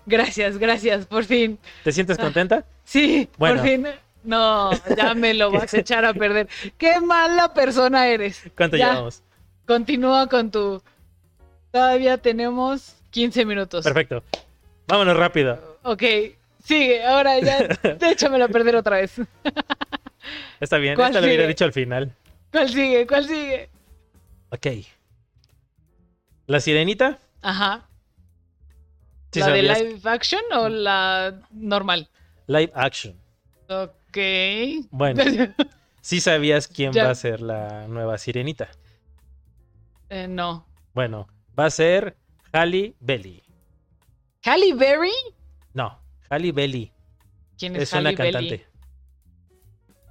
Gracias, 0.07 0.59
gracias, 0.59 1.07
por 1.07 1.25
fin. 1.25 1.59
¿Te 1.85 1.93
sientes 1.93 2.19
contenta? 2.19 2.65
Sí, 2.85 3.29
Bueno. 3.39 3.57
por 3.57 3.65
fin. 3.65 3.87
No, 4.25 4.71
ya 4.97 5.15
me 5.15 5.35
lo 5.35 5.51
vas 5.51 5.75
a 5.75 5.79
echar 5.81 6.05
a 6.05 6.15
perder. 6.15 6.49
Qué 6.79 7.01
mala 7.01 7.55
persona 7.55 8.07
eres. 8.07 8.41
¿Cuánto 8.57 8.77
Ya, 8.77 8.91
llevamos? 8.91 9.23
Continúa 9.67 10.29
con 10.29 10.51
tu. 10.53 10.81
Todavía 11.73 12.19
tenemos 12.19 12.95
15 13.11 13.45
minutos. 13.45 13.85
Perfecto. 13.85 14.23
Vámonos 14.93 15.17
rápido. 15.17 15.79
Ok, 15.85 16.03
sigue, 16.63 17.03
ahora 17.03 17.41
ya. 17.41 17.67
Échamelo 18.11 18.45
a 18.45 18.49
perder 18.49 18.77
otra 18.77 18.99
vez. 18.99 19.19
Está 20.61 20.77
bien. 20.77 20.97
¿Cuál 20.97 21.09
Esta 21.09 21.21
lo 21.23 21.29
hubiera 21.29 21.47
dicho 21.47 21.65
al 21.65 21.73
final. 21.73 22.15
¿Cuál 22.51 22.69
sigue? 22.69 23.07
¿Cuál 23.07 23.27
sigue? 23.27 23.71
Ok. 24.51 24.67
¿La 26.47 26.61
sirenita? 26.61 27.19
Ajá. 27.41 27.89
Sí 29.33 29.41
¿La 29.41 29.49
de 29.49 29.63
live 29.63 30.01
action 30.05 30.43
o 30.55 30.69
la 30.69 31.41
normal? 31.53 32.11
Live 32.47 32.73
action. 32.75 33.19
Ok. 33.71 34.19
Bueno. 34.91 35.25
Sí 36.03 36.21
sabías 36.21 36.67
quién 36.69 36.93
Ya. 36.93 37.05
va 37.05 37.11
a 37.11 37.15
ser 37.15 37.41
la 37.41 37.87
nueva 37.87 38.19
sirenita. 38.19 38.69
Eh, 40.11 40.27
no. 40.29 40.67
Bueno, 40.95 41.29
va 41.57 41.67
a 41.67 41.71
ser 41.71 42.17
Halle 42.53 42.95
Belly. 42.99 43.41
¿Halle 44.45 44.75
Berry? 44.75 45.13
No, 45.73 45.99
Halle 46.29 46.53
Belly. 46.53 46.93
¿Quién 47.59 47.77
es, 47.77 47.83
Es 47.83 47.93
una 47.93 48.11
Belly? 48.11 48.17
cantante. 48.17 48.67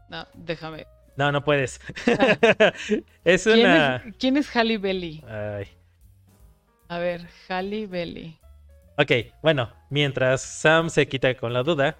No, 0.09 0.27
déjame. 0.33 0.87
No, 1.17 1.31
no 1.31 1.43
puedes. 1.43 1.79
es 3.25 3.43
¿Quién 3.43 3.59
una. 3.59 3.95
es, 3.97 4.15
¿Quién 4.17 4.37
es 4.37 4.55
Halle 4.55 4.77
Belly? 4.77 5.23
Ay. 5.27 5.67
A 6.87 6.97
ver, 6.99 7.27
Halle 7.49 7.87
Belly. 7.87 8.37
Ok, 8.97 9.11
bueno, 9.41 9.71
mientras 9.89 10.41
Sam 10.41 10.89
se 10.89 11.07
quita 11.07 11.33
con 11.35 11.53
la 11.53 11.63
duda, 11.63 11.97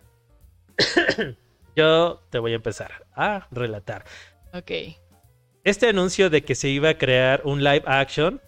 yo 1.75 2.21
te 2.29 2.39
voy 2.39 2.53
a 2.53 2.55
empezar 2.55 3.05
a 3.13 3.47
relatar. 3.51 4.05
Ok. 4.53 4.71
Este 5.63 5.89
anuncio 5.89 6.29
de 6.29 6.43
que 6.43 6.55
se 6.55 6.69
iba 6.69 6.89
a 6.89 6.97
crear 6.97 7.41
un 7.45 7.63
live 7.63 7.83
action 7.85 8.41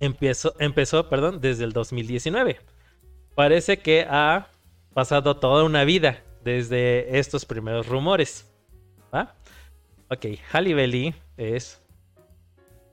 empezó, 0.00 0.54
empezó 0.58 1.08
perdón, 1.08 1.40
desde 1.40 1.64
el 1.64 1.72
2019. 1.72 2.60
Parece 3.34 3.78
que 3.78 4.06
ha 4.08 4.48
pasado 4.94 5.36
toda 5.36 5.64
una 5.64 5.84
vida 5.84 6.22
desde 6.44 7.18
estos 7.18 7.44
primeros 7.44 7.86
rumores. 7.86 8.50
¿Va? 9.14 9.34
Ok, 10.10 10.26
Halle 10.52 10.74
Belly 10.74 11.14
es 11.36 11.80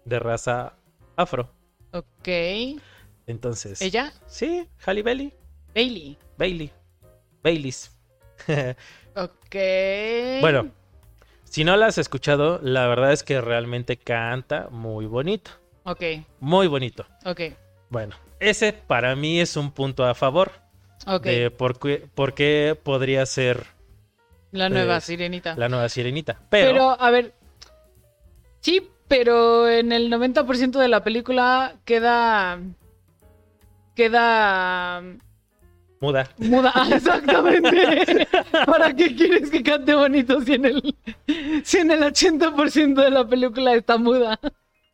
de 0.05 0.19
raza 0.19 0.73
afro. 1.15 1.49
Ok. 1.91 2.27
Entonces. 3.27 3.81
¿Ella? 3.81 4.13
Sí, 4.27 4.67
Halle 4.85 5.03
Belly. 5.03 5.33
Bailey. 5.75 6.17
Bailey. 6.37 6.71
Baileys. 7.43 7.95
Ok. 9.15 9.55
bueno, 10.39 10.71
si 11.43 11.65
no 11.65 11.75
la 11.75 11.87
has 11.87 11.97
escuchado, 11.97 12.59
la 12.63 12.87
verdad 12.87 13.11
es 13.11 13.23
que 13.23 13.41
realmente 13.41 13.97
canta 13.97 14.69
muy 14.69 15.07
bonito. 15.07 15.51
Ok, 15.83 16.03
Muy 16.39 16.67
bonito. 16.67 17.05
ok, 17.25 17.41
Bueno, 17.89 18.15
ese 18.39 18.73
para 18.73 19.15
mí 19.15 19.39
es 19.39 19.57
un 19.57 19.71
punto 19.71 20.05
a 20.05 20.15
favor 20.15 20.51
ok. 21.05 21.23
de 21.23 21.51
por 21.51 21.79
qué, 21.79 22.07
por 22.13 22.33
qué 22.33 22.77
podría 22.81 23.25
ser 23.25 23.65
la 24.51 24.69
nueva 24.69 24.95
pues, 24.95 25.05
sirenita. 25.05 25.55
la 25.55 25.69
nueva 25.69 25.89
sirenita. 25.89 26.39
Pero, 26.49 26.71
Pero, 26.71 27.01
a 27.01 27.11
ver. 27.11 27.33
Sí, 28.61 28.89
pero 29.07 29.69
en 29.69 29.91
el 29.91 30.11
90% 30.11 30.79
de 30.79 30.87
la 30.87 31.03
película 31.03 31.75
queda. 31.85 32.59
Queda. 33.95 35.01
muda. 35.99 36.29
Muda. 36.37 36.71
Ah, 36.75 36.89
exactamente. 36.91 38.27
¿Para 38.65 38.93
qué 38.95 39.15
quieres 39.15 39.49
que 39.49 39.61
cante 39.61 39.93
bonito 39.93 40.41
si 40.41 40.53
en 40.53 40.65
el. 40.65 40.95
Si 41.63 41.77
en 41.77 41.91
el 41.91 42.01
80% 42.01 43.03
de 43.03 43.11
la 43.11 43.27
película 43.27 43.75
está 43.75 43.97
muda? 43.97 44.39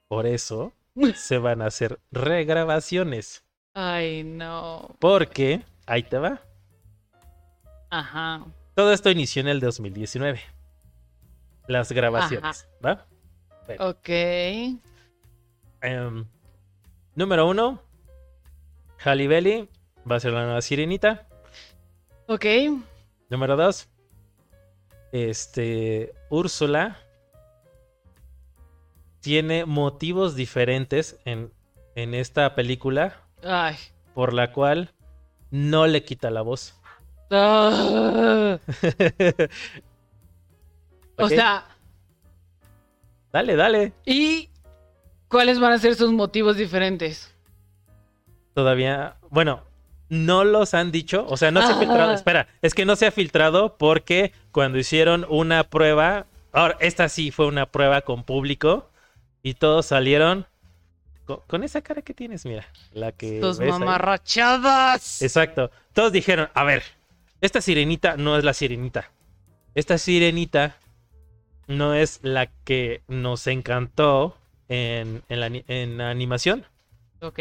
Por 0.08 0.26
eso 0.26 0.74
se 1.16 1.38
van 1.38 1.62
a 1.62 1.68
hacer 1.68 2.00
regrabaciones. 2.12 3.44
Ay, 3.74 4.24
no. 4.24 4.96
Porque, 5.00 5.64
ahí 5.86 6.04
te 6.04 6.18
va. 6.18 6.42
Ajá. 7.90 8.46
Todo 8.74 8.92
esto 8.94 9.10
inició 9.10 9.42
en 9.42 9.48
el 9.50 9.60
2019. 9.60 10.40
Las 11.68 11.92
grabaciones, 11.92 12.68
¿va? 12.86 13.06
Ok. 13.80 14.10
Em, 15.82 16.26
número 17.16 17.48
uno, 17.48 17.82
Halle 19.04 19.28
Belly 19.28 19.70
va 20.10 20.18
a 20.18 20.20
ser 20.20 20.34
la 20.34 20.44
nueva 20.44 20.62
sirenita. 20.62 21.28
Ok. 22.28 22.46
Número 23.30 23.56
dos, 23.56 23.90
este, 25.12 26.14
Úrsula 26.30 26.98
tiene 29.26 29.66
motivos 29.66 30.36
diferentes 30.36 31.18
en, 31.26 31.52
en 31.96 32.14
esta 32.14 32.54
película 32.54 33.16
Ay. 33.44 33.76
por 34.14 34.34
la 34.34 34.52
cual 34.54 34.92
no 35.50 35.88
le 35.88 36.04
quita 36.04 36.30
la 36.30 36.42
voz. 36.44 36.80
Ah. 37.32 38.60
O 41.18 41.30
sea, 41.30 41.66
Dale, 43.32 43.56
dale. 43.56 43.94
¿y 44.06 44.50
cuáles 45.30 45.60
van 45.60 45.72
a 45.74 45.80
ser 45.80 45.96
sus 45.96 46.12
motivos 46.12 46.56
diferentes? 46.58 47.34
Todavía, 48.54 49.16
bueno, 49.30 49.64
no 50.10 50.44
los 50.44 50.74
han 50.74 50.92
dicho, 50.92 51.26
o 51.28 51.36
sea, 51.38 51.52
no 51.52 51.62
se 51.62 51.72
ha 51.74 51.76
Ah. 51.78 51.80
filtrado. 51.80 52.12
Espera, 52.14 52.48
es 52.62 52.74
que 52.76 52.86
no 52.86 52.96
se 52.96 53.08
ha 53.08 53.12
filtrado 53.12 53.78
porque 53.78 54.34
cuando 54.52 54.78
hicieron 54.78 55.26
una 55.30 55.64
prueba, 55.64 56.26
ahora, 56.52 56.78
esta 56.80 57.10
sí 57.10 57.32
fue 57.32 57.48
una 57.48 57.66
prueba 57.66 58.02
con 58.02 58.24
público 58.24 58.90
y 59.46 59.54
todos 59.54 59.86
salieron 59.86 60.48
con, 61.26 61.40
con 61.46 61.64
esa 61.64 61.82
cara 61.84 62.02
que 62.02 62.16
tienes, 62.16 62.46
mira, 62.46 62.66
la 62.94 63.12
que 63.12 63.40
Tus 63.40 63.60
ahí. 63.60 63.70
mamarrachadas. 63.70 65.22
Exacto. 65.22 65.70
Todos 65.94 66.12
dijeron, 66.12 66.50
a 66.56 66.64
ver, 66.64 66.82
esta 67.42 67.62
sirenita 67.62 68.18
no 68.18 68.38
es 68.40 68.44
la 68.44 68.56
sirenita. 68.56 69.12
Esta 69.76 70.00
sirenita 70.00 70.78
no 71.68 71.94
es 71.94 72.22
la 72.24 72.48
que 72.48 73.04
nos 73.08 73.46
encantó 73.46 74.36
en, 74.68 75.22
en 75.30 75.40
la, 75.40 75.46
en 75.48 75.98
la 76.00 76.10
animación. 76.10 76.66
Ok. 77.22 77.40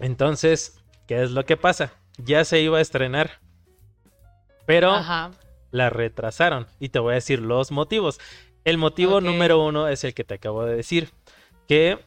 Entonces, 0.00 0.82
¿qué 1.06 1.22
es 1.22 1.30
lo 1.30 1.46
que 1.46 1.56
pasa? 1.56 1.94
Ya 2.18 2.44
se 2.44 2.60
iba 2.60 2.76
a 2.76 2.82
estrenar. 2.82 3.40
Pero 4.66 4.90
Ajá. 4.90 5.30
la 5.70 5.88
retrasaron. 5.88 6.66
Y 6.78 6.90
te 6.90 6.98
voy 6.98 7.12
a 7.12 7.14
decir 7.14 7.40
los 7.40 7.70
motivos. 7.70 8.20
El 8.66 8.76
motivo 8.78 9.22
número 9.22 9.64
uno 9.64 9.88
es 9.88 10.04
el 10.04 10.12
que 10.12 10.24
te 10.24 10.34
acabo 10.34 10.64
de 10.66 10.76
decir. 10.76 11.08
Que 11.68 11.98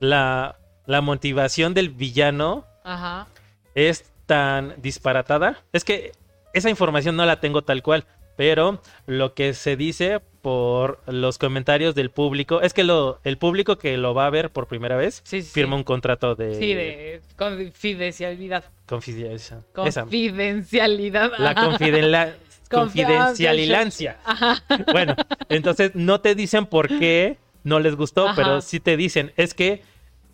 la, 0.00 0.56
la 0.86 1.00
motivación 1.02 1.74
del 1.74 1.90
villano 1.90 2.64
Ajá. 2.84 3.26
es 3.74 4.10
tan 4.26 4.74
disparatada. 4.80 5.62
Es 5.72 5.84
que 5.84 6.12
esa 6.52 6.70
información 6.70 7.16
no 7.16 7.26
la 7.26 7.40
tengo 7.40 7.62
tal 7.62 7.82
cual. 7.82 8.04
Pero 8.36 8.80
lo 9.06 9.34
que 9.34 9.54
se 9.54 9.76
dice 9.76 10.20
por 10.42 11.00
los 11.06 11.38
comentarios 11.38 11.94
del 11.94 12.10
público 12.10 12.60
es 12.62 12.74
que 12.74 12.82
lo, 12.82 13.20
el 13.22 13.38
público 13.38 13.78
que 13.78 13.96
lo 13.96 14.12
va 14.12 14.26
a 14.26 14.30
ver 14.30 14.50
por 14.50 14.66
primera 14.66 14.96
vez 14.96 15.20
Sí, 15.24 15.40
sí. 15.42 15.50
firma 15.52 15.76
un 15.76 15.84
contrato 15.84 16.34
de 16.34 16.54
Sí, 16.56 16.74
de 16.74 17.22
confidencialidad. 17.36 18.64
confidencia. 18.86 19.60
Esa. 19.84 20.04
Confidencialidad. 20.04 21.32
La 21.38 21.50
ajá. 21.50 21.64
confidela- 21.66 22.34
confidencialilancia. 22.70 24.18
Bueno, 24.92 25.14
entonces 25.48 25.92
no 25.94 26.20
te 26.20 26.34
dicen 26.34 26.66
por 26.66 26.88
qué 26.88 27.38
no 27.62 27.80
les 27.80 27.96
gustó, 27.96 28.28
Ajá. 28.28 28.36
pero 28.36 28.60
sí 28.60 28.80
te 28.80 28.96
dicen, 28.96 29.32
es 29.36 29.54
que 29.54 29.82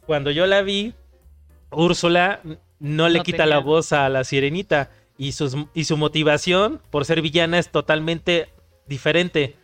cuando 0.06 0.30
yo 0.30 0.46
la 0.46 0.62
vi, 0.62 0.94
Úrsula 1.70 2.40
no 2.78 3.08
le 3.08 3.18
No 3.18 3.24
quita 3.24 3.46
la 3.46 3.58
voz 3.58 3.92
a 3.92 4.08
la 4.08 4.24
sirenita 4.24 4.90
y, 5.16 5.32
sus, 5.32 5.56
y 5.74 5.84
su 5.84 5.96
motivación 5.96 6.80
por 6.90 7.04
ser 7.04 7.22
villana 7.22 7.58
es 7.58 7.70
totalmente 7.70 8.48
diferente. 8.86 9.56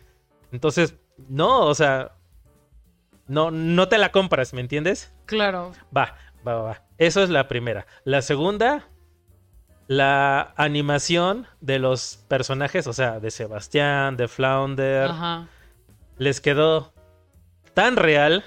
Entonces, 0.53 0.95
no, 1.29 1.61
o 1.61 1.75
sea, 1.75 2.13
no, 3.27 3.51
no 3.51 3.89
te 3.89 3.99
la 3.99 4.13
compras, 4.13 4.53
¿me 4.53 4.61
entiendes? 4.61 5.13
Claro. 5.25 5.73
Va, 5.97 6.15
va, 6.47 6.55
va, 6.55 6.63
va. 6.63 6.83
Eso 6.99 7.23
es 7.23 7.31
la 7.31 7.49
primera. 7.49 7.87
La 8.05 8.23
segunda, 8.23 8.89
la 9.87 10.53
animación 10.57 11.47
de 11.61 11.79
los 11.79 12.25
personajes, 12.29 12.87
o 12.87 12.93
sea, 12.93 13.21
de 13.21 13.31
Sebastián, 13.31 14.17
de 14.17 14.29
Flounder, 14.29 15.11
Ajá. 15.11 15.49
les 16.19 16.41
quedó 16.41 16.93
tan 17.75 17.97
real 17.97 18.45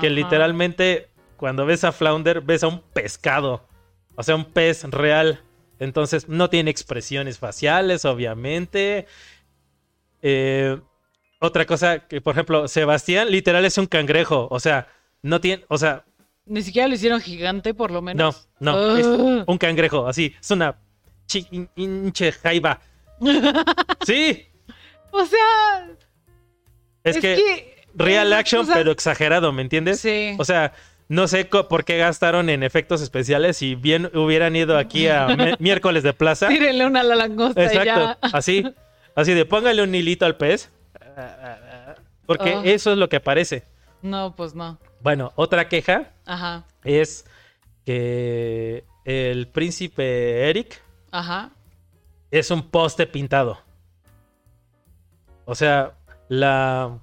que 0.00 0.10
literalmente 0.10 1.08
cuando 1.36 1.64
ves 1.64 1.84
a 1.84 1.92
Flounder 1.92 2.40
ves 2.40 2.64
a 2.64 2.68
un 2.68 2.80
pescado, 2.80 3.64
o 4.16 4.22
sea, 4.22 4.34
un 4.34 4.44
pez 4.44 4.84
real. 4.84 5.40
Entonces 5.78 6.28
no 6.28 6.50
tiene 6.50 6.70
expresiones 6.70 7.38
faciales, 7.38 8.04
obviamente. 8.04 9.06
Eh, 10.22 10.80
otra 11.38 11.64
cosa 11.66 12.00
que, 12.00 12.20
por 12.20 12.34
ejemplo, 12.34 12.66
Sebastián 12.66 13.30
literal 13.30 13.64
es 13.64 13.78
un 13.78 13.86
cangrejo, 13.86 14.48
o 14.50 14.58
sea, 14.58 14.88
no 15.22 15.40
tiene, 15.40 15.64
o 15.68 15.78
sea, 15.78 16.04
Ni 16.48 16.62
siquiera 16.62 16.88
lo 16.88 16.94
hicieron 16.94 17.20
gigante, 17.20 17.74
por 17.74 17.90
lo 17.90 17.98
no, 17.98 18.02
menos. 18.02 18.48
no, 18.60 18.96
es 18.96 19.06
Ah. 19.06 19.44
un 19.46 19.58
cangrejo, 19.58 20.06
así, 20.06 20.34
es 20.40 20.50
una 20.50 20.76
hinche 21.76 22.32
jaiba. 22.32 22.80
Sí, 24.06 24.46
O 25.10 25.24
sea, 25.26 25.88
es, 27.04 27.16
es, 27.16 27.22
que, 27.22 27.34
que, 27.34 27.84
real 27.94 28.32
action, 28.32 28.66
pero 28.72 28.90
exagerado, 28.92 29.52
¿me 29.52 29.62
entiendes? 29.62 30.00
Sí. 30.00 30.34
O 30.38 30.44
sea, 30.44 30.72
no 31.08 31.26
sé 31.28 31.44
por 31.46 31.84
qué 31.84 31.96
gastaron 31.98 32.48
en 32.50 32.62
efectos 32.62 33.00
especiales 33.02 33.60
y 33.62 33.74
bien 33.74 34.10
hubieran 34.14 34.54
ido 34.56 34.76
aquí 34.78 35.08
a 35.08 35.26
mi- 35.28 35.52
miércoles 35.58 36.02
de 36.02 36.12
plaza. 36.12 36.48
Tírenle 36.48 36.86
una 36.86 37.00
a 37.00 37.04
la 37.04 37.16
langosta 37.16 37.62
y 37.62 37.66
Exacto, 37.66 37.84
ya. 37.86 38.18
así, 38.32 38.64
así 39.14 39.32
de 39.34 39.44
póngale 39.46 39.82
un 39.82 39.94
hilito 39.94 40.24
al 40.26 40.36
pez. 40.36 40.70
Porque 42.26 42.50
Ah. 42.54 42.62
eso 42.64 42.92
es 42.92 42.98
lo 42.98 43.08
que 43.08 43.20
parece. 43.20 43.64
No, 44.02 44.34
pues 44.36 44.54
no. 44.54 44.78
Bueno, 45.00 45.32
otra 45.36 45.68
queja 45.68 46.10
Ajá. 46.26 46.64
es 46.84 47.24
que 47.84 48.84
el 49.04 49.48
príncipe 49.48 50.48
Eric 50.50 50.80
Ajá. 51.10 51.50
es 52.30 52.50
un 52.50 52.68
poste 52.68 53.06
pintado. 53.06 53.58
O 55.44 55.54
sea, 55.54 55.94
la 56.28 56.98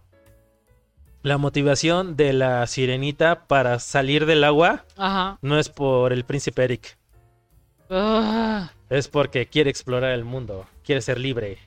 La 1.24 1.38
motivación 1.40 2.16
de 2.16 2.34
la 2.34 2.68
sirenita 2.68 3.48
para 3.48 3.80
salir 3.80 4.26
del 4.28 4.44
agua 4.44 4.86
Ajá. 4.98 5.40
no 5.42 5.58
es 5.58 5.70
por 5.70 6.14
el 6.14 6.24
príncipe 6.26 6.64
Eric, 6.64 6.98
Ah, 7.90 8.72
es 8.90 9.08
porque 9.08 9.46
quiere 9.48 9.70
explorar 9.70 10.12
el 10.14 10.24
mundo, 10.26 10.68
quiere 10.84 11.02
ser 11.02 11.20
libre. 11.20 11.58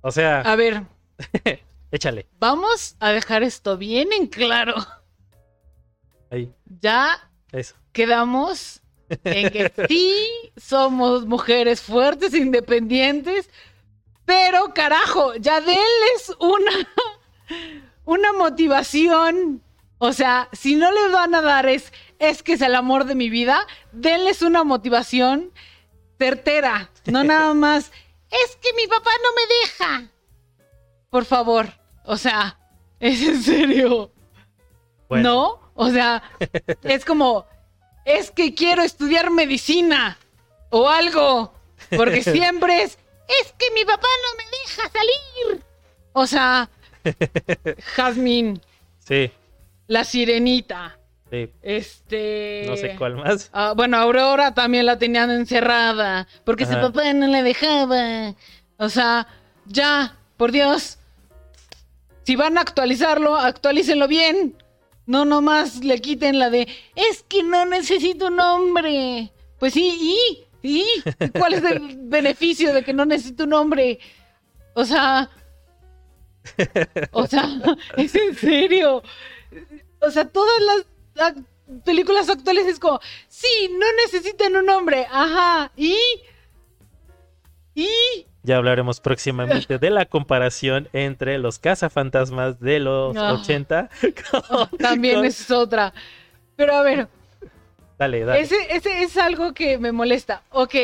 O 0.00 0.10
sea, 0.12 0.40
a 0.42 0.54
ver, 0.56 0.82
échale. 1.90 2.26
vamos 2.38 2.96
a 3.00 3.10
dejar 3.10 3.42
esto 3.42 3.76
bien 3.76 4.12
en 4.12 4.26
claro. 4.26 4.74
Ahí, 6.30 6.52
Ya 6.80 7.30
eso. 7.52 7.74
quedamos 7.92 8.82
en 9.24 9.50
que 9.50 9.72
sí 9.88 10.26
somos 10.56 11.26
mujeres 11.26 11.80
fuertes, 11.80 12.34
independientes, 12.34 13.48
pero 14.24 14.74
carajo, 14.74 15.34
ya 15.36 15.60
denles 15.60 16.36
una, 16.38 16.88
una 18.04 18.32
motivación. 18.34 19.62
O 19.96 20.12
sea, 20.12 20.48
si 20.52 20.76
no 20.76 20.92
les 20.92 21.10
van 21.10 21.34
a 21.34 21.40
dar 21.42 21.66
es, 21.66 21.92
es 22.18 22.42
que 22.42 22.52
es 22.52 22.60
el 22.60 22.74
amor 22.74 23.04
de 23.06 23.14
mi 23.14 23.30
vida, 23.30 23.66
denles 23.92 24.42
una 24.42 24.62
motivación 24.64 25.50
certera, 26.18 26.90
no 27.06 27.24
nada 27.24 27.54
más, 27.54 27.90
es 28.30 28.56
que 28.56 28.68
mi 28.76 28.86
papá 28.86 29.10
no 29.22 29.30
me 29.34 29.54
deja. 30.02 30.12
Por 31.08 31.24
favor, 31.24 31.72
o 32.08 32.16
sea, 32.16 32.58
es 32.98 33.22
en 33.22 33.42
serio. 33.42 34.10
Bueno, 35.10 35.30
¿No? 35.30 35.72
O 35.74 35.90
sea, 35.90 36.22
es 36.82 37.04
como, 37.04 37.46
es 38.04 38.30
que 38.30 38.54
quiero 38.54 38.82
estudiar 38.82 39.30
medicina 39.30 40.18
o 40.70 40.88
algo, 40.88 41.52
porque 41.94 42.22
siempre 42.22 42.82
es, 42.82 42.98
es 43.28 43.52
que 43.58 43.70
mi 43.74 43.84
papá 43.84 44.06
no 44.24 44.38
me 44.38 44.44
deja 44.58 44.90
salir. 44.90 45.64
O 46.14 46.26
sea, 46.26 46.70
Jazmín, 47.94 48.62
sí, 49.00 49.30
la 49.86 50.04
sirenita, 50.04 50.98
sí. 51.30 51.52
este... 51.60 52.64
No 52.68 52.76
sé 52.78 52.96
cuál 52.96 53.16
más. 53.16 53.50
Ah, 53.52 53.74
bueno, 53.76 53.98
Aurora 53.98 54.54
también 54.54 54.86
la 54.86 54.98
tenían 54.98 55.30
encerrada 55.30 56.26
porque 56.44 56.64
su 56.64 56.72
papá 56.72 57.12
no 57.12 57.26
la 57.26 57.42
dejaba. 57.42 58.34
O 58.78 58.88
sea, 58.88 59.26
ya, 59.66 60.16
por 60.38 60.52
Dios. 60.52 60.98
Si 62.28 62.36
van 62.36 62.58
a 62.58 62.60
actualizarlo, 62.60 63.36
actualícenlo 63.36 64.06
bien. 64.06 64.62
No 65.06 65.24
nomás 65.24 65.82
le 65.82 65.98
quiten 65.98 66.38
la 66.38 66.50
de, 66.50 66.68
es 66.94 67.22
que 67.22 67.42
no 67.42 67.64
necesito 67.64 68.26
un 68.26 68.36
nombre. 68.36 69.32
Pues 69.58 69.72
sí, 69.72 70.44
¿y? 70.62 70.68
¿Y? 70.68 70.84
¿Cuál 71.30 71.54
es 71.54 71.64
el 71.64 71.96
beneficio 72.02 72.74
de 72.74 72.84
que 72.84 72.92
no 72.92 73.06
necesito 73.06 73.44
un 73.44 73.50
nombre? 73.50 73.98
O 74.74 74.84
sea... 74.84 75.30
O 77.12 77.26
sea, 77.26 77.48
es 77.96 78.14
en 78.14 78.34
serio. 78.34 79.02
O 80.02 80.10
sea, 80.10 80.28
todas 80.28 80.84
las 81.14 81.34
películas 81.82 82.28
actuales 82.28 82.66
es 82.66 82.78
como, 82.78 83.00
sí, 83.28 83.70
no 83.72 83.86
necesitan 84.04 84.54
un 84.54 84.66
nombre. 84.66 85.06
Ajá, 85.10 85.72
¿y? 85.78 85.96
¿Y? 87.74 87.88
Ya 88.42 88.56
hablaremos 88.56 89.00
próximamente 89.00 89.78
de 89.78 89.90
la 89.90 90.06
comparación 90.06 90.88
entre 90.92 91.38
los 91.38 91.58
cazafantasmas 91.58 92.60
de 92.60 92.78
los 92.78 93.16
Ah. 93.16 93.32
80. 93.34 93.90
También 94.78 95.16
con- 95.16 95.24
es 95.26 95.50
otra. 95.50 95.92
Pero 96.56 96.74
a 96.76 96.82
ver, 96.82 97.08
Dale, 97.98 98.24
dale. 98.24 98.40
ese, 98.40 98.56
ese 98.70 99.02
es 99.02 99.16
algo 99.16 99.52
que 99.54 99.78
me 99.78 99.92
molesta. 99.92 100.42
Ok, 100.50 100.74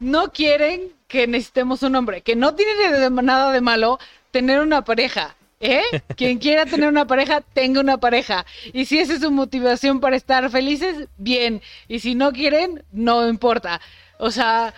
no 0.00 0.32
quieren 0.32 0.92
que 1.06 1.26
necesitemos 1.26 1.82
un 1.82 1.94
hombre, 1.96 2.20
que 2.22 2.36
no 2.36 2.54
tiene 2.54 2.98
de- 2.98 3.10
nada 3.10 3.52
de 3.52 3.60
malo 3.60 3.98
tener 4.30 4.60
una 4.60 4.84
pareja. 4.84 5.34
¿Eh? 5.60 5.82
Quien 6.16 6.38
quiera 6.38 6.66
tener 6.66 6.88
una 6.88 7.06
pareja, 7.06 7.40
tenga 7.52 7.80
una 7.80 7.98
pareja. 7.98 8.44
Y 8.72 8.84
si 8.84 8.98
esa 9.00 9.14
es 9.14 9.20
su 9.22 9.30
motivación 9.32 9.98
para 10.00 10.14
estar 10.16 10.48
felices, 10.50 11.08
bien. 11.16 11.62
Y 11.88 11.98
si 12.00 12.14
no 12.14 12.30
quieren, 12.32 12.84
no 12.92 13.28
importa. 13.28 13.80
O 14.18 14.30
sea, 14.30 14.72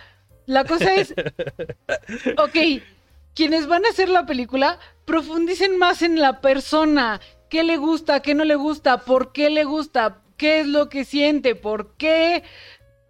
la 0.45 0.65
cosa 0.65 0.95
es, 0.95 1.13
ok, 2.37 2.83
quienes 3.33 3.67
van 3.67 3.85
a 3.85 3.89
hacer 3.89 4.09
la 4.09 4.25
película, 4.25 4.79
profundicen 5.05 5.77
más 5.77 6.01
en 6.01 6.19
la 6.19 6.41
persona. 6.41 7.21
¿Qué 7.49 7.63
le 7.63 7.77
gusta? 7.77 8.21
¿Qué 8.21 8.33
no 8.33 8.45
le 8.45 8.55
gusta? 8.55 8.99
¿Por 8.99 9.31
qué 9.31 9.49
le 9.49 9.63
gusta? 9.63 10.21
¿Qué 10.37 10.61
es 10.61 10.67
lo 10.67 10.89
que 10.89 11.05
siente? 11.05 11.55
¿Por 11.55 11.95
qué? 11.95 12.43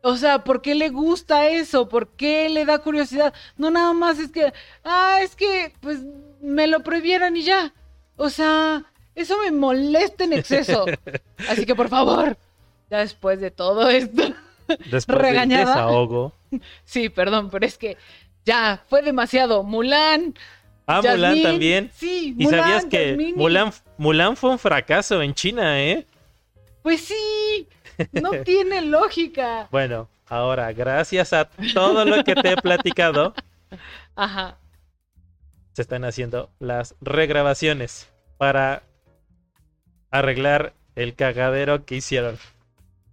O 0.04 0.18
sea, 0.18 0.44
¿por 0.44 0.62
qué 0.62 0.74
le 0.76 0.90
gusta 0.90 1.48
eso? 1.48 1.88
¿Por 1.88 2.10
qué 2.10 2.50
le 2.50 2.66
da 2.66 2.80
curiosidad? 2.80 3.34
No 3.56 3.70
nada 3.70 3.94
más 3.94 4.18
es 4.20 4.32
que, 4.32 4.52
ah, 4.84 5.20
es 5.22 5.36
que, 5.36 5.74
pues, 5.80 6.00
me 6.42 6.68
lo 6.68 6.82
prohibieron 6.82 7.38
y 7.38 7.44
ya. 7.44 7.74
O 8.18 8.30
sea, 8.30 8.84
eso 9.16 9.38
me 9.38 9.52
molesta 9.52 10.24
en 10.24 10.34
exceso. 10.34 10.86
Así 11.50 11.66
que, 11.66 11.76
por 11.76 11.90
favor, 11.90 12.38
ya 12.90 13.00
después 13.00 13.40
de 13.40 13.52
todo 13.52 13.90
esto. 13.90 14.34
Después 14.68 15.06
del 15.06 15.20
regañada. 15.20 15.66
desahogo. 15.76 16.34
Sí, 16.84 17.10
perdón, 17.10 17.50
pero 17.50 17.66
es 17.66 17.78
que 17.78 17.98
ya 18.46 18.84
fue 18.90 19.02
demasiado. 19.02 19.64
Mulan. 19.64 20.36
Ah, 20.88 21.02
Mulan 21.02 21.42
también. 21.42 21.92
Sí, 21.96 22.36
¿Y 22.38 22.44
Mulan, 22.44 22.60
sabías 22.60 22.86
que 22.86 23.34
Mulan, 23.36 23.72
Mulan 23.98 24.36
fue 24.36 24.52
un 24.52 24.60
fracaso 24.60 25.22
en 25.22 25.34
China, 25.34 25.82
eh? 25.82 26.06
Pues 26.84 27.02
sí, 27.02 27.68
no 28.12 28.32
tiene 28.46 28.82
lógica. 28.82 29.68
Bueno, 29.72 30.10
ahora, 30.28 30.74
gracias 30.74 31.34
a 31.34 31.46
todo 31.74 32.04
lo 32.06 32.24
que 32.24 32.36
te 32.36 32.52
he 32.54 32.58
platicado, 32.58 33.34
Ajá. 34.16 34.58
se 35.74 35.84
están 35.84 36.04
haciendo 36.04 36.50
las 36.60 36.96
regrabaciones 37.00 38.10
para 38.38 38.84
arreglar 40.10 40.74
el 40.96 41.16
cagadero 41.16 41.86
que 41.86 41.96
hicieron. 41.96 42.38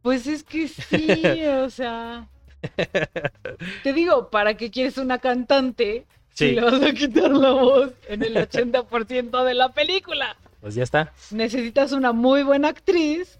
Pues 0.03 0.26
es 0.26 0.43
que 0.43 0.68
sí, 0.68 1.47
o 1.47 1.70
sea. 1.70 2.26
Te 3.82 3.92
digo, 3.92 4.30
¿para 4.30 4.56
qué 4.56 4.70
quieres 4.70 4.98
una 4.98 5.18
cantante 5.18 6.06
si 6.34 6.48
Sí. 6.50 6.52
le 6.54 6.61
vas 6.62 6.82
a 6.82 6.92
quitar 6.92 7.30
la 7.30 7.50
voz 7.50 7.92
en 8.09 8.22
el 8.22 8.36
80% 8.36 9.44
de 9.44 9.54
la 9.54 9.72
película? 9.72 10.36
Pues 10.61 10.74
ya 10.74 10.82
está. 10.82 11.12
Necesitas 11.30 11.92
una 11.92 12.12
muy 12.12 12.42
buena 12.42 12.68
actriz 12.68 13.38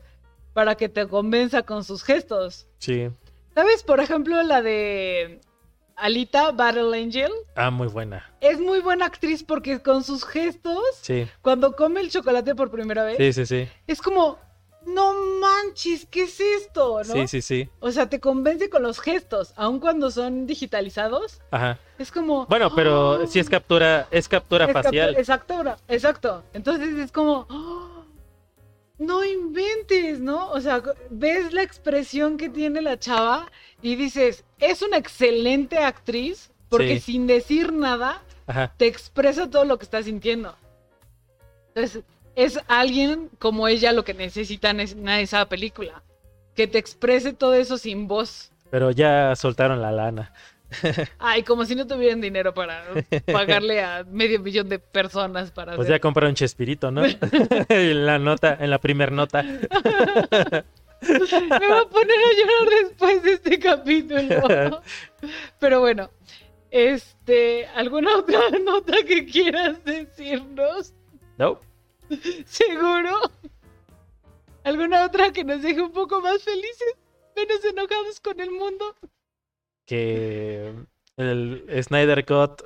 para 0.55 0.75
que 0.77 0.89
te 0.89 1.07
convenza 1.07 1.63
con 1.63 1.85
sus 1.85 2.03
gestos. 2.03 2.67
Sí. 2.79 3.09
¿Sabes, 3.55 3.83
por 3.83 4.01
ejemplo, 4.01 4.41
la 4.43 4.63
de 4.63 5.41
Alita 5.97 6.53
Battle 6.53 6.97
Angel? 7.01 7.33
Ah, 7.57 7.71
muy 7.71 7.89
buena. 7.89 8.25
Es 8.41 8.61
muy 8.61 8.81
buena 8.81 9.07
actriz 9.07 9.43
porque 9.43 9.81
con 9.81 10.05
sus 10.05 10.25
gestos, 10.25 10.79
Sí. 11.03 11.27
cuando 11.43 11.75
come 11.75 12.01
el 12.01 12.11
chocolate 12.11 12.55
por 12.55 12.71
primera 12.71 13.05
vez, 13.05 13.17
Sí, 13.17 13.33
sí, 13.33 13.47
sí. 13.47 13.69
es 13.89 14.01
como, 14.01 14.39
no 14.87 15.13
manches, 15.41 16.07
¿qué 16.11 16.23
es 16.25 16.41
esto? 16.41 16.99
¿no? 16.99 17.05
Sí, 17.05 17.29
sí, 17.29 17.43
sí. 17.43 17.69
O 17.81 17.91
sea, 17.91 18.09
te 18.09 18.21
convence 18.21 18.71
con 18.71 18.83
los 18.83 19.01
gestos, 19.01 19.53
aun 19.57 19.81
cuando 19.81 20.11
son 20.11 20.47
digitalizados. 20.47 21.41
Ajá. 21.51 21.79
Es 21.99 22.11
como. 22.11 22.47
Bueno, 22.47 22.75
pero 22.75 23.23
¡ah! 23.23 23.27
sí 23.27 23.39
es 23.39 23.49
captura, 23.51 24.09
es 24.11 24.29
captura 24.29 24.67
Es 24.67 24.73
facial. 24.73 25.17
Exacto, 25.17 25.63
exacto. 25.89 26.43
Entonces 26.53 26.95
es 26.97 27.13
como. 27.13 27.47
¡ah! 27.51 28.05
No 28.99 29.25
inventes, 29.25 30.19
¿no? 30.19 30.51
O 30.51 30.61
sea, 30.61 30.83
ves 31.11 31.53
la 31.53 31.63
expresión 31.63 32.37
que 32.37 32.49
tiene 32.49 32.83
la 32.83 32.99
chava 32.99 33.47
y 33.81 33.95
dices, 33.95 34.45
es 34.59 34.83
una 34.83 34.97
excelente 34.97 35.79
actriz 35.79 36.51
porque 36.69 36.99
Sí. 36.99 37.13
sin 37.13 37.27
decir 37.29 37.73
nada 37.73 38.23
Ajá. 38.49 38.75
te 38.77 38.87
expresa 38.89 39.49
todo 39.49 39.65
lo 39.65 39.79
que 39.79 39.85
está 39.85 40.03
sintiendo. 40.03 40.57
Entonces, 41.75 42.03
es 42.39 42.61
alguien 42.69 43.31
como 43.41 43.67
ella 43.67 43.93
lo 43.93 44.05
que 44.05 44.15
necesitan 44.15 44.79
es- 44.79 44.93
en 44.93 45.09
esa 45.09 45.49
película. 45.49 46.05
Que 46.55 46.69
te 46.69 46.79
exprese 46.79 47.33
todo 47.33 47.55
eso 47.55 47.79
sin 47.79 48.07
voz. 48.07 48.53
Pero 48.71 48.93
ya 48.93 49.35
soltaron 49.35 49.83
la 49.83 49.91
lana. 49.91 50.33
Ay, 51.19 51.43
como 51.43 51.65
si 51.65 51.75
no 51.75 51.87
tuvieran 51.87 52.21
dinero 52.21 52.55
para 52.55 52.85
pagarle 53.33 53.83
a 53.83 54.05
medio 54.05 54.39
millón 54.39 54.69
de 54.69 54.79
personas 54.79 55.51
para 55.51 55.75
Pues 55.75 55.89
ya 55.89 55.99
compraron 55.99 56.35
Chespirito, 56.35 56.91
¿no? 56.91 57.03
en 57.69 58.07
la 58.07 58.19
nota, 58.19 58.57
en 58.61 58.71
la 58.71 58.79
primer 58.79 59.11
nota. 59.11 59.43
Me 59.43 59.59
voy 59.61 61.79
a 61.79 61.89
poner 61.89 62.19
a 62.19 62.37
llorar 62.37 62.69
después 62.83 63.23
de 63.23 63.33
este 63.33 63.59
capítulo. 63.59 64.83
Pero 65.59 65.81
bueno, 65.81 66.11
este, 66.71 67.67
¿alguna 67.69 68.17
otra 68.17 68.41
nota 68.65 68.93
que 69.07 69.25
quieras 69.25 69.83
decirnos? 69.85 70.93
No. 71.39 71.61
¿Seguro? 72.47 73.19
¿Alguna 74.65 75.05
otra 75.07 75.33
que 75.33 75.45
nos 75.45 75.63
deje 75.63 75.81
un 75.81 75.93
poco 75.93 76.21
más 76.21 76.43
felices? 76.43 76.95
Menos 77.37 77.65
enojados 77.65 78.21
con 78.21 78.41
el 78.41 78.51
mundo. 78.51 78.95
Que 79.87 80.73
el 81.17 81.65
Snyder 81.83 82.25
Cut 82.27 82.63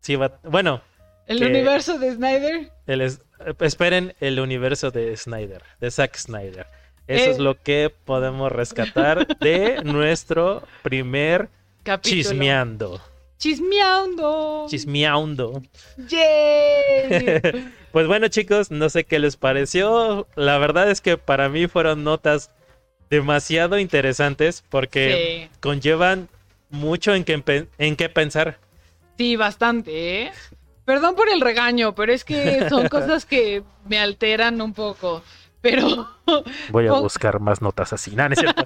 sí 0.00 0.16
va. 0.16 0.38
Bueno, 0.44 0.82
El 1.26 1.42
universo 1.44 1.98
de 1.98 2.14
Snyder. 2.14 2.70
el 2.86 3.00
es- 3.00 3.20
esperen 3.60 4.14
el 4.20 4.40
universo 4.40 4.90
de 4.90 5.16
Snyder, 5.16 5.62
de 5.80 5.90
Zack 5.90 6.16
Snyder. 6.16 6.66
Eso 7.06 7.24
Eh. 7.24 7.30
es 7.30 7.38
lo 7.38 7.62
que 7.62 7.90
podemos 8.04 8.52
rescatar 8.52 9.26
de 9.38 9.80
nuestro 9.84 10.62
primer 10.82 11.48
Capítulo. 11.82 12.14
chismeando. 12.22 13.00
Chismeando. 13.38 14.66
Chismeando. 14.68 15.62
Yay. 16.08 17.72
Pues 17.90 18.06
bueno, 18.06 18.28
chicos, 18.28 18.70
no 18.70 18.90
sé 18.90 19.04
qué 19.04 19.18
les 19.18 19.36
pareció. 19.36 20.28
La 20.36 20.58
verdad 20.58 20.90
es 20.90 21.00
que 21.00 21.16
para 21.16 21.48
mí 21.48 21.68
fueron 21.68 22.04
notas 22.04 22.50
demasiado 23.08 23.78
interesantes 23.78 24.62
porque 24.68 25.48
sí. 25.50 25.58
conllevan 25.60 26.28
mucho 26.68 27.14
en 27.14 27.24
qué, 27.24 27.66
en 27.78 27.96
qué 27.96 28.08
pensar. 28.10 28.58
Sí, 29.16 29.36
bastante, 29.36 30.22
¿eh? 30.22 30.32
Perdón 30.84 31.14
por 31.16 31.30
el 31.30 31.40
regaño, 31.40 31.94
pero 31.94 32.12
es 32.12 32.24
que 32.24 32.68
son 32.68 32.88
cosas 32.90 33.24
que 33.24 33.62
me 33.88 33.98
alteran 33.98 34.60
un 34.60 34.74
poco. 34.74 35.22
Pero. 35.60 36.08
Voy 36.70 36.86
a 36.86 36.92
buscar 36.92 37.40
más 37.40 37.62
notas 37.62 37.92
así. 37.92 38.14
No 38.14 38.26
es 38.26 38.38
cierto. 38.38 38.64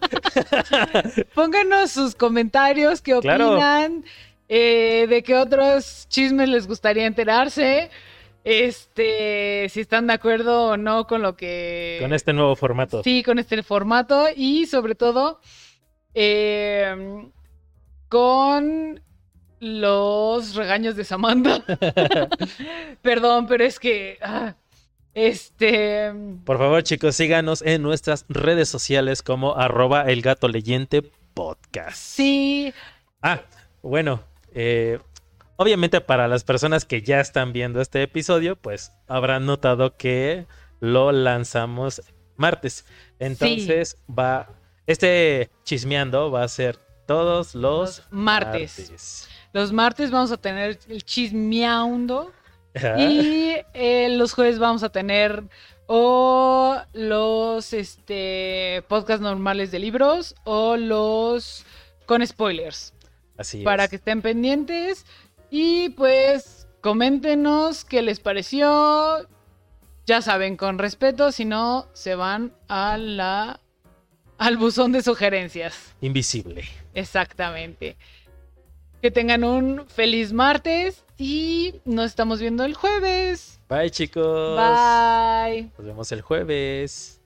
Pónganos 1.34 1.92
sus 1.92 2.14
comentarios, 2.14 3.00
qué 3.00 3.18
Claro. 3.20 3.58
Eh, 4.54 5.06
de 5.08 5.22
qué 5.22 5.34
otros 5.34 6.06
chismes 6.10 6.46
les 6.46 6.66
gustaría 6.66 7.06
enterarse, 7.06 7.88
este, 8.44 9.66
si 9.70 9.80
están 9.80 10.06
de 10.08 10.12
acuerdo 10.12 10.66
o 10.72 10.76
no 10.76 11.06
con 11.06 11.22
lo 11.22 11.36
que... 11.36 11.96
Con 12.02 12.12
este 12.12 12.34
nuevo 12.34 12.54
formato. 12.54 13.02
Sí, 13.02 13.22
con 13.22 13.38
este 13.38 13.62
formato 13.62 14.26
y 14.36 14.66
sobre 14.66 14.94
todo 14.94 15.40
eh, 16.12 16.94
con 18.10 19.00
los 19.58 20.54
regaños 20.54 20.96
de 20.96 21.04
Samantha. 21.04 21.64
Perdón, 23.00 23.46
pero 23.46 23.64
es 23.64 23.80
que... 23.80 24.18
ah, 24.20 24.54
este... 25.14 26.12
Por 26.44 26.58
favor, 26.58 26.82
chicos, 26.82 27.16
síganos 27.16 27.62
en 27.62 27.80
nuestras 27.80 28.26
redes 28.28 28.68
sociales 28.68 29.22
como 29.22 29.56
arroba 29.56 30.02
el 30.10 30.20
gato 30.20 30.46
leyente 30.48 31.00
podcast. 31.32 31.96
Sí, 31.96 32.74
Ah, 33.22 33.40
bueno, 33.82 34.24
eh, 34.54 34.98
obviamente 35.56 36.00
para 36.00 36.28
las 36.28 36.44
personas 36.44 36.84
que 36.84 37.02
ya 37.02 37.20
están 37.20 37.52
viendo 37.52 37.80
este 37.80 38.02
episodio, 38.02 38.56
pues 38.56 38.92
habrán 39.08 39.46
notado 39.46 39.96
que 39.96 40.46
lo 40.80 41.12
lanzamos 41.12 42.02
martes. 42.36 42.84
Entonces 43.18 43.96
va, 44.08 44.48
este 44.86 45.50
chismeando 45.64 46.30
va 46.30 46.42
a 46.44 46.48
ser 46.48 46.78
todos 47.06 47.54
los, 47.54 47.98
Los 47.98 48.02
martes. 48.10 48.78
martes. 48.78 49.28
los 49.52 49.72
martes 49.72 50.10
vamos 50.10 50.32
a 50.32 50.36
tener 50.36 50.78
el 50.88 51.04
chismeando. 51.04 52.32
Y 52.96 53.56
eh, 53.74 54.08
los 54.16 54.32
jueves 54.32 54.58
vamos 54.58 54.82
a 54.82 54.88
tener 54.88 55.44
o 55.86 56.80
los 56.94 57.74
este 57.74 58.82
podcast 58.88 59.22
normales 59.22 59.70
de 59.70 59.78
libros 59.78 60.34
o 60.44 60.78
los 60.78 61.66
con 62.06 62.26
spoilers 62.26 62.94
Así 63.36 63.62
para 63.62 63.84
es. 63.84 63.90
que 63.90 63.96
estén 63.96 64.22
pendientes 64.22 65.06
y 65.50 65.90
pues 65.90 66.66
coméntenos 66.80 67.84
qué 67.84 68.02
les 68.02 68.20
pareció. 68.20 69.28
Ya 70.06 70.20
saben, 70.20 70.56
con 70.56 70.78
respeto, 70.78 71.30
si 71.30 71.44
no 71.44 71.86
se 71.92 72.14
van 72.14 72.52
a 72.68 72.98
la 72.98 73.60
al 74.38 74.56
buzón 74.56 74.90
de 74.90 75.02
sugerencias. 75.02 75.94
Invisible. 76.00 76.64
Exactamente. 76.94 77.96
Que 79.00 79.12
tengan 79.12 79.44
un 79.44 79.86
feliz 79.86 80.32
martes 80.32 81.04
y 81.16 81.80
nos 81.84 82.06
estamos 82.06 82.40
viendo 82.40 82.64
el 82.64 82.74
jueves. 82.74 83.60
Bye, 83.68 83.90
chicos. 83.90 84.56
Bye. 84.56 85.70
Nos 85.78 85.86
vemos 85.86 86.10
el 86.10 86.22
jueves. 86.22 87.21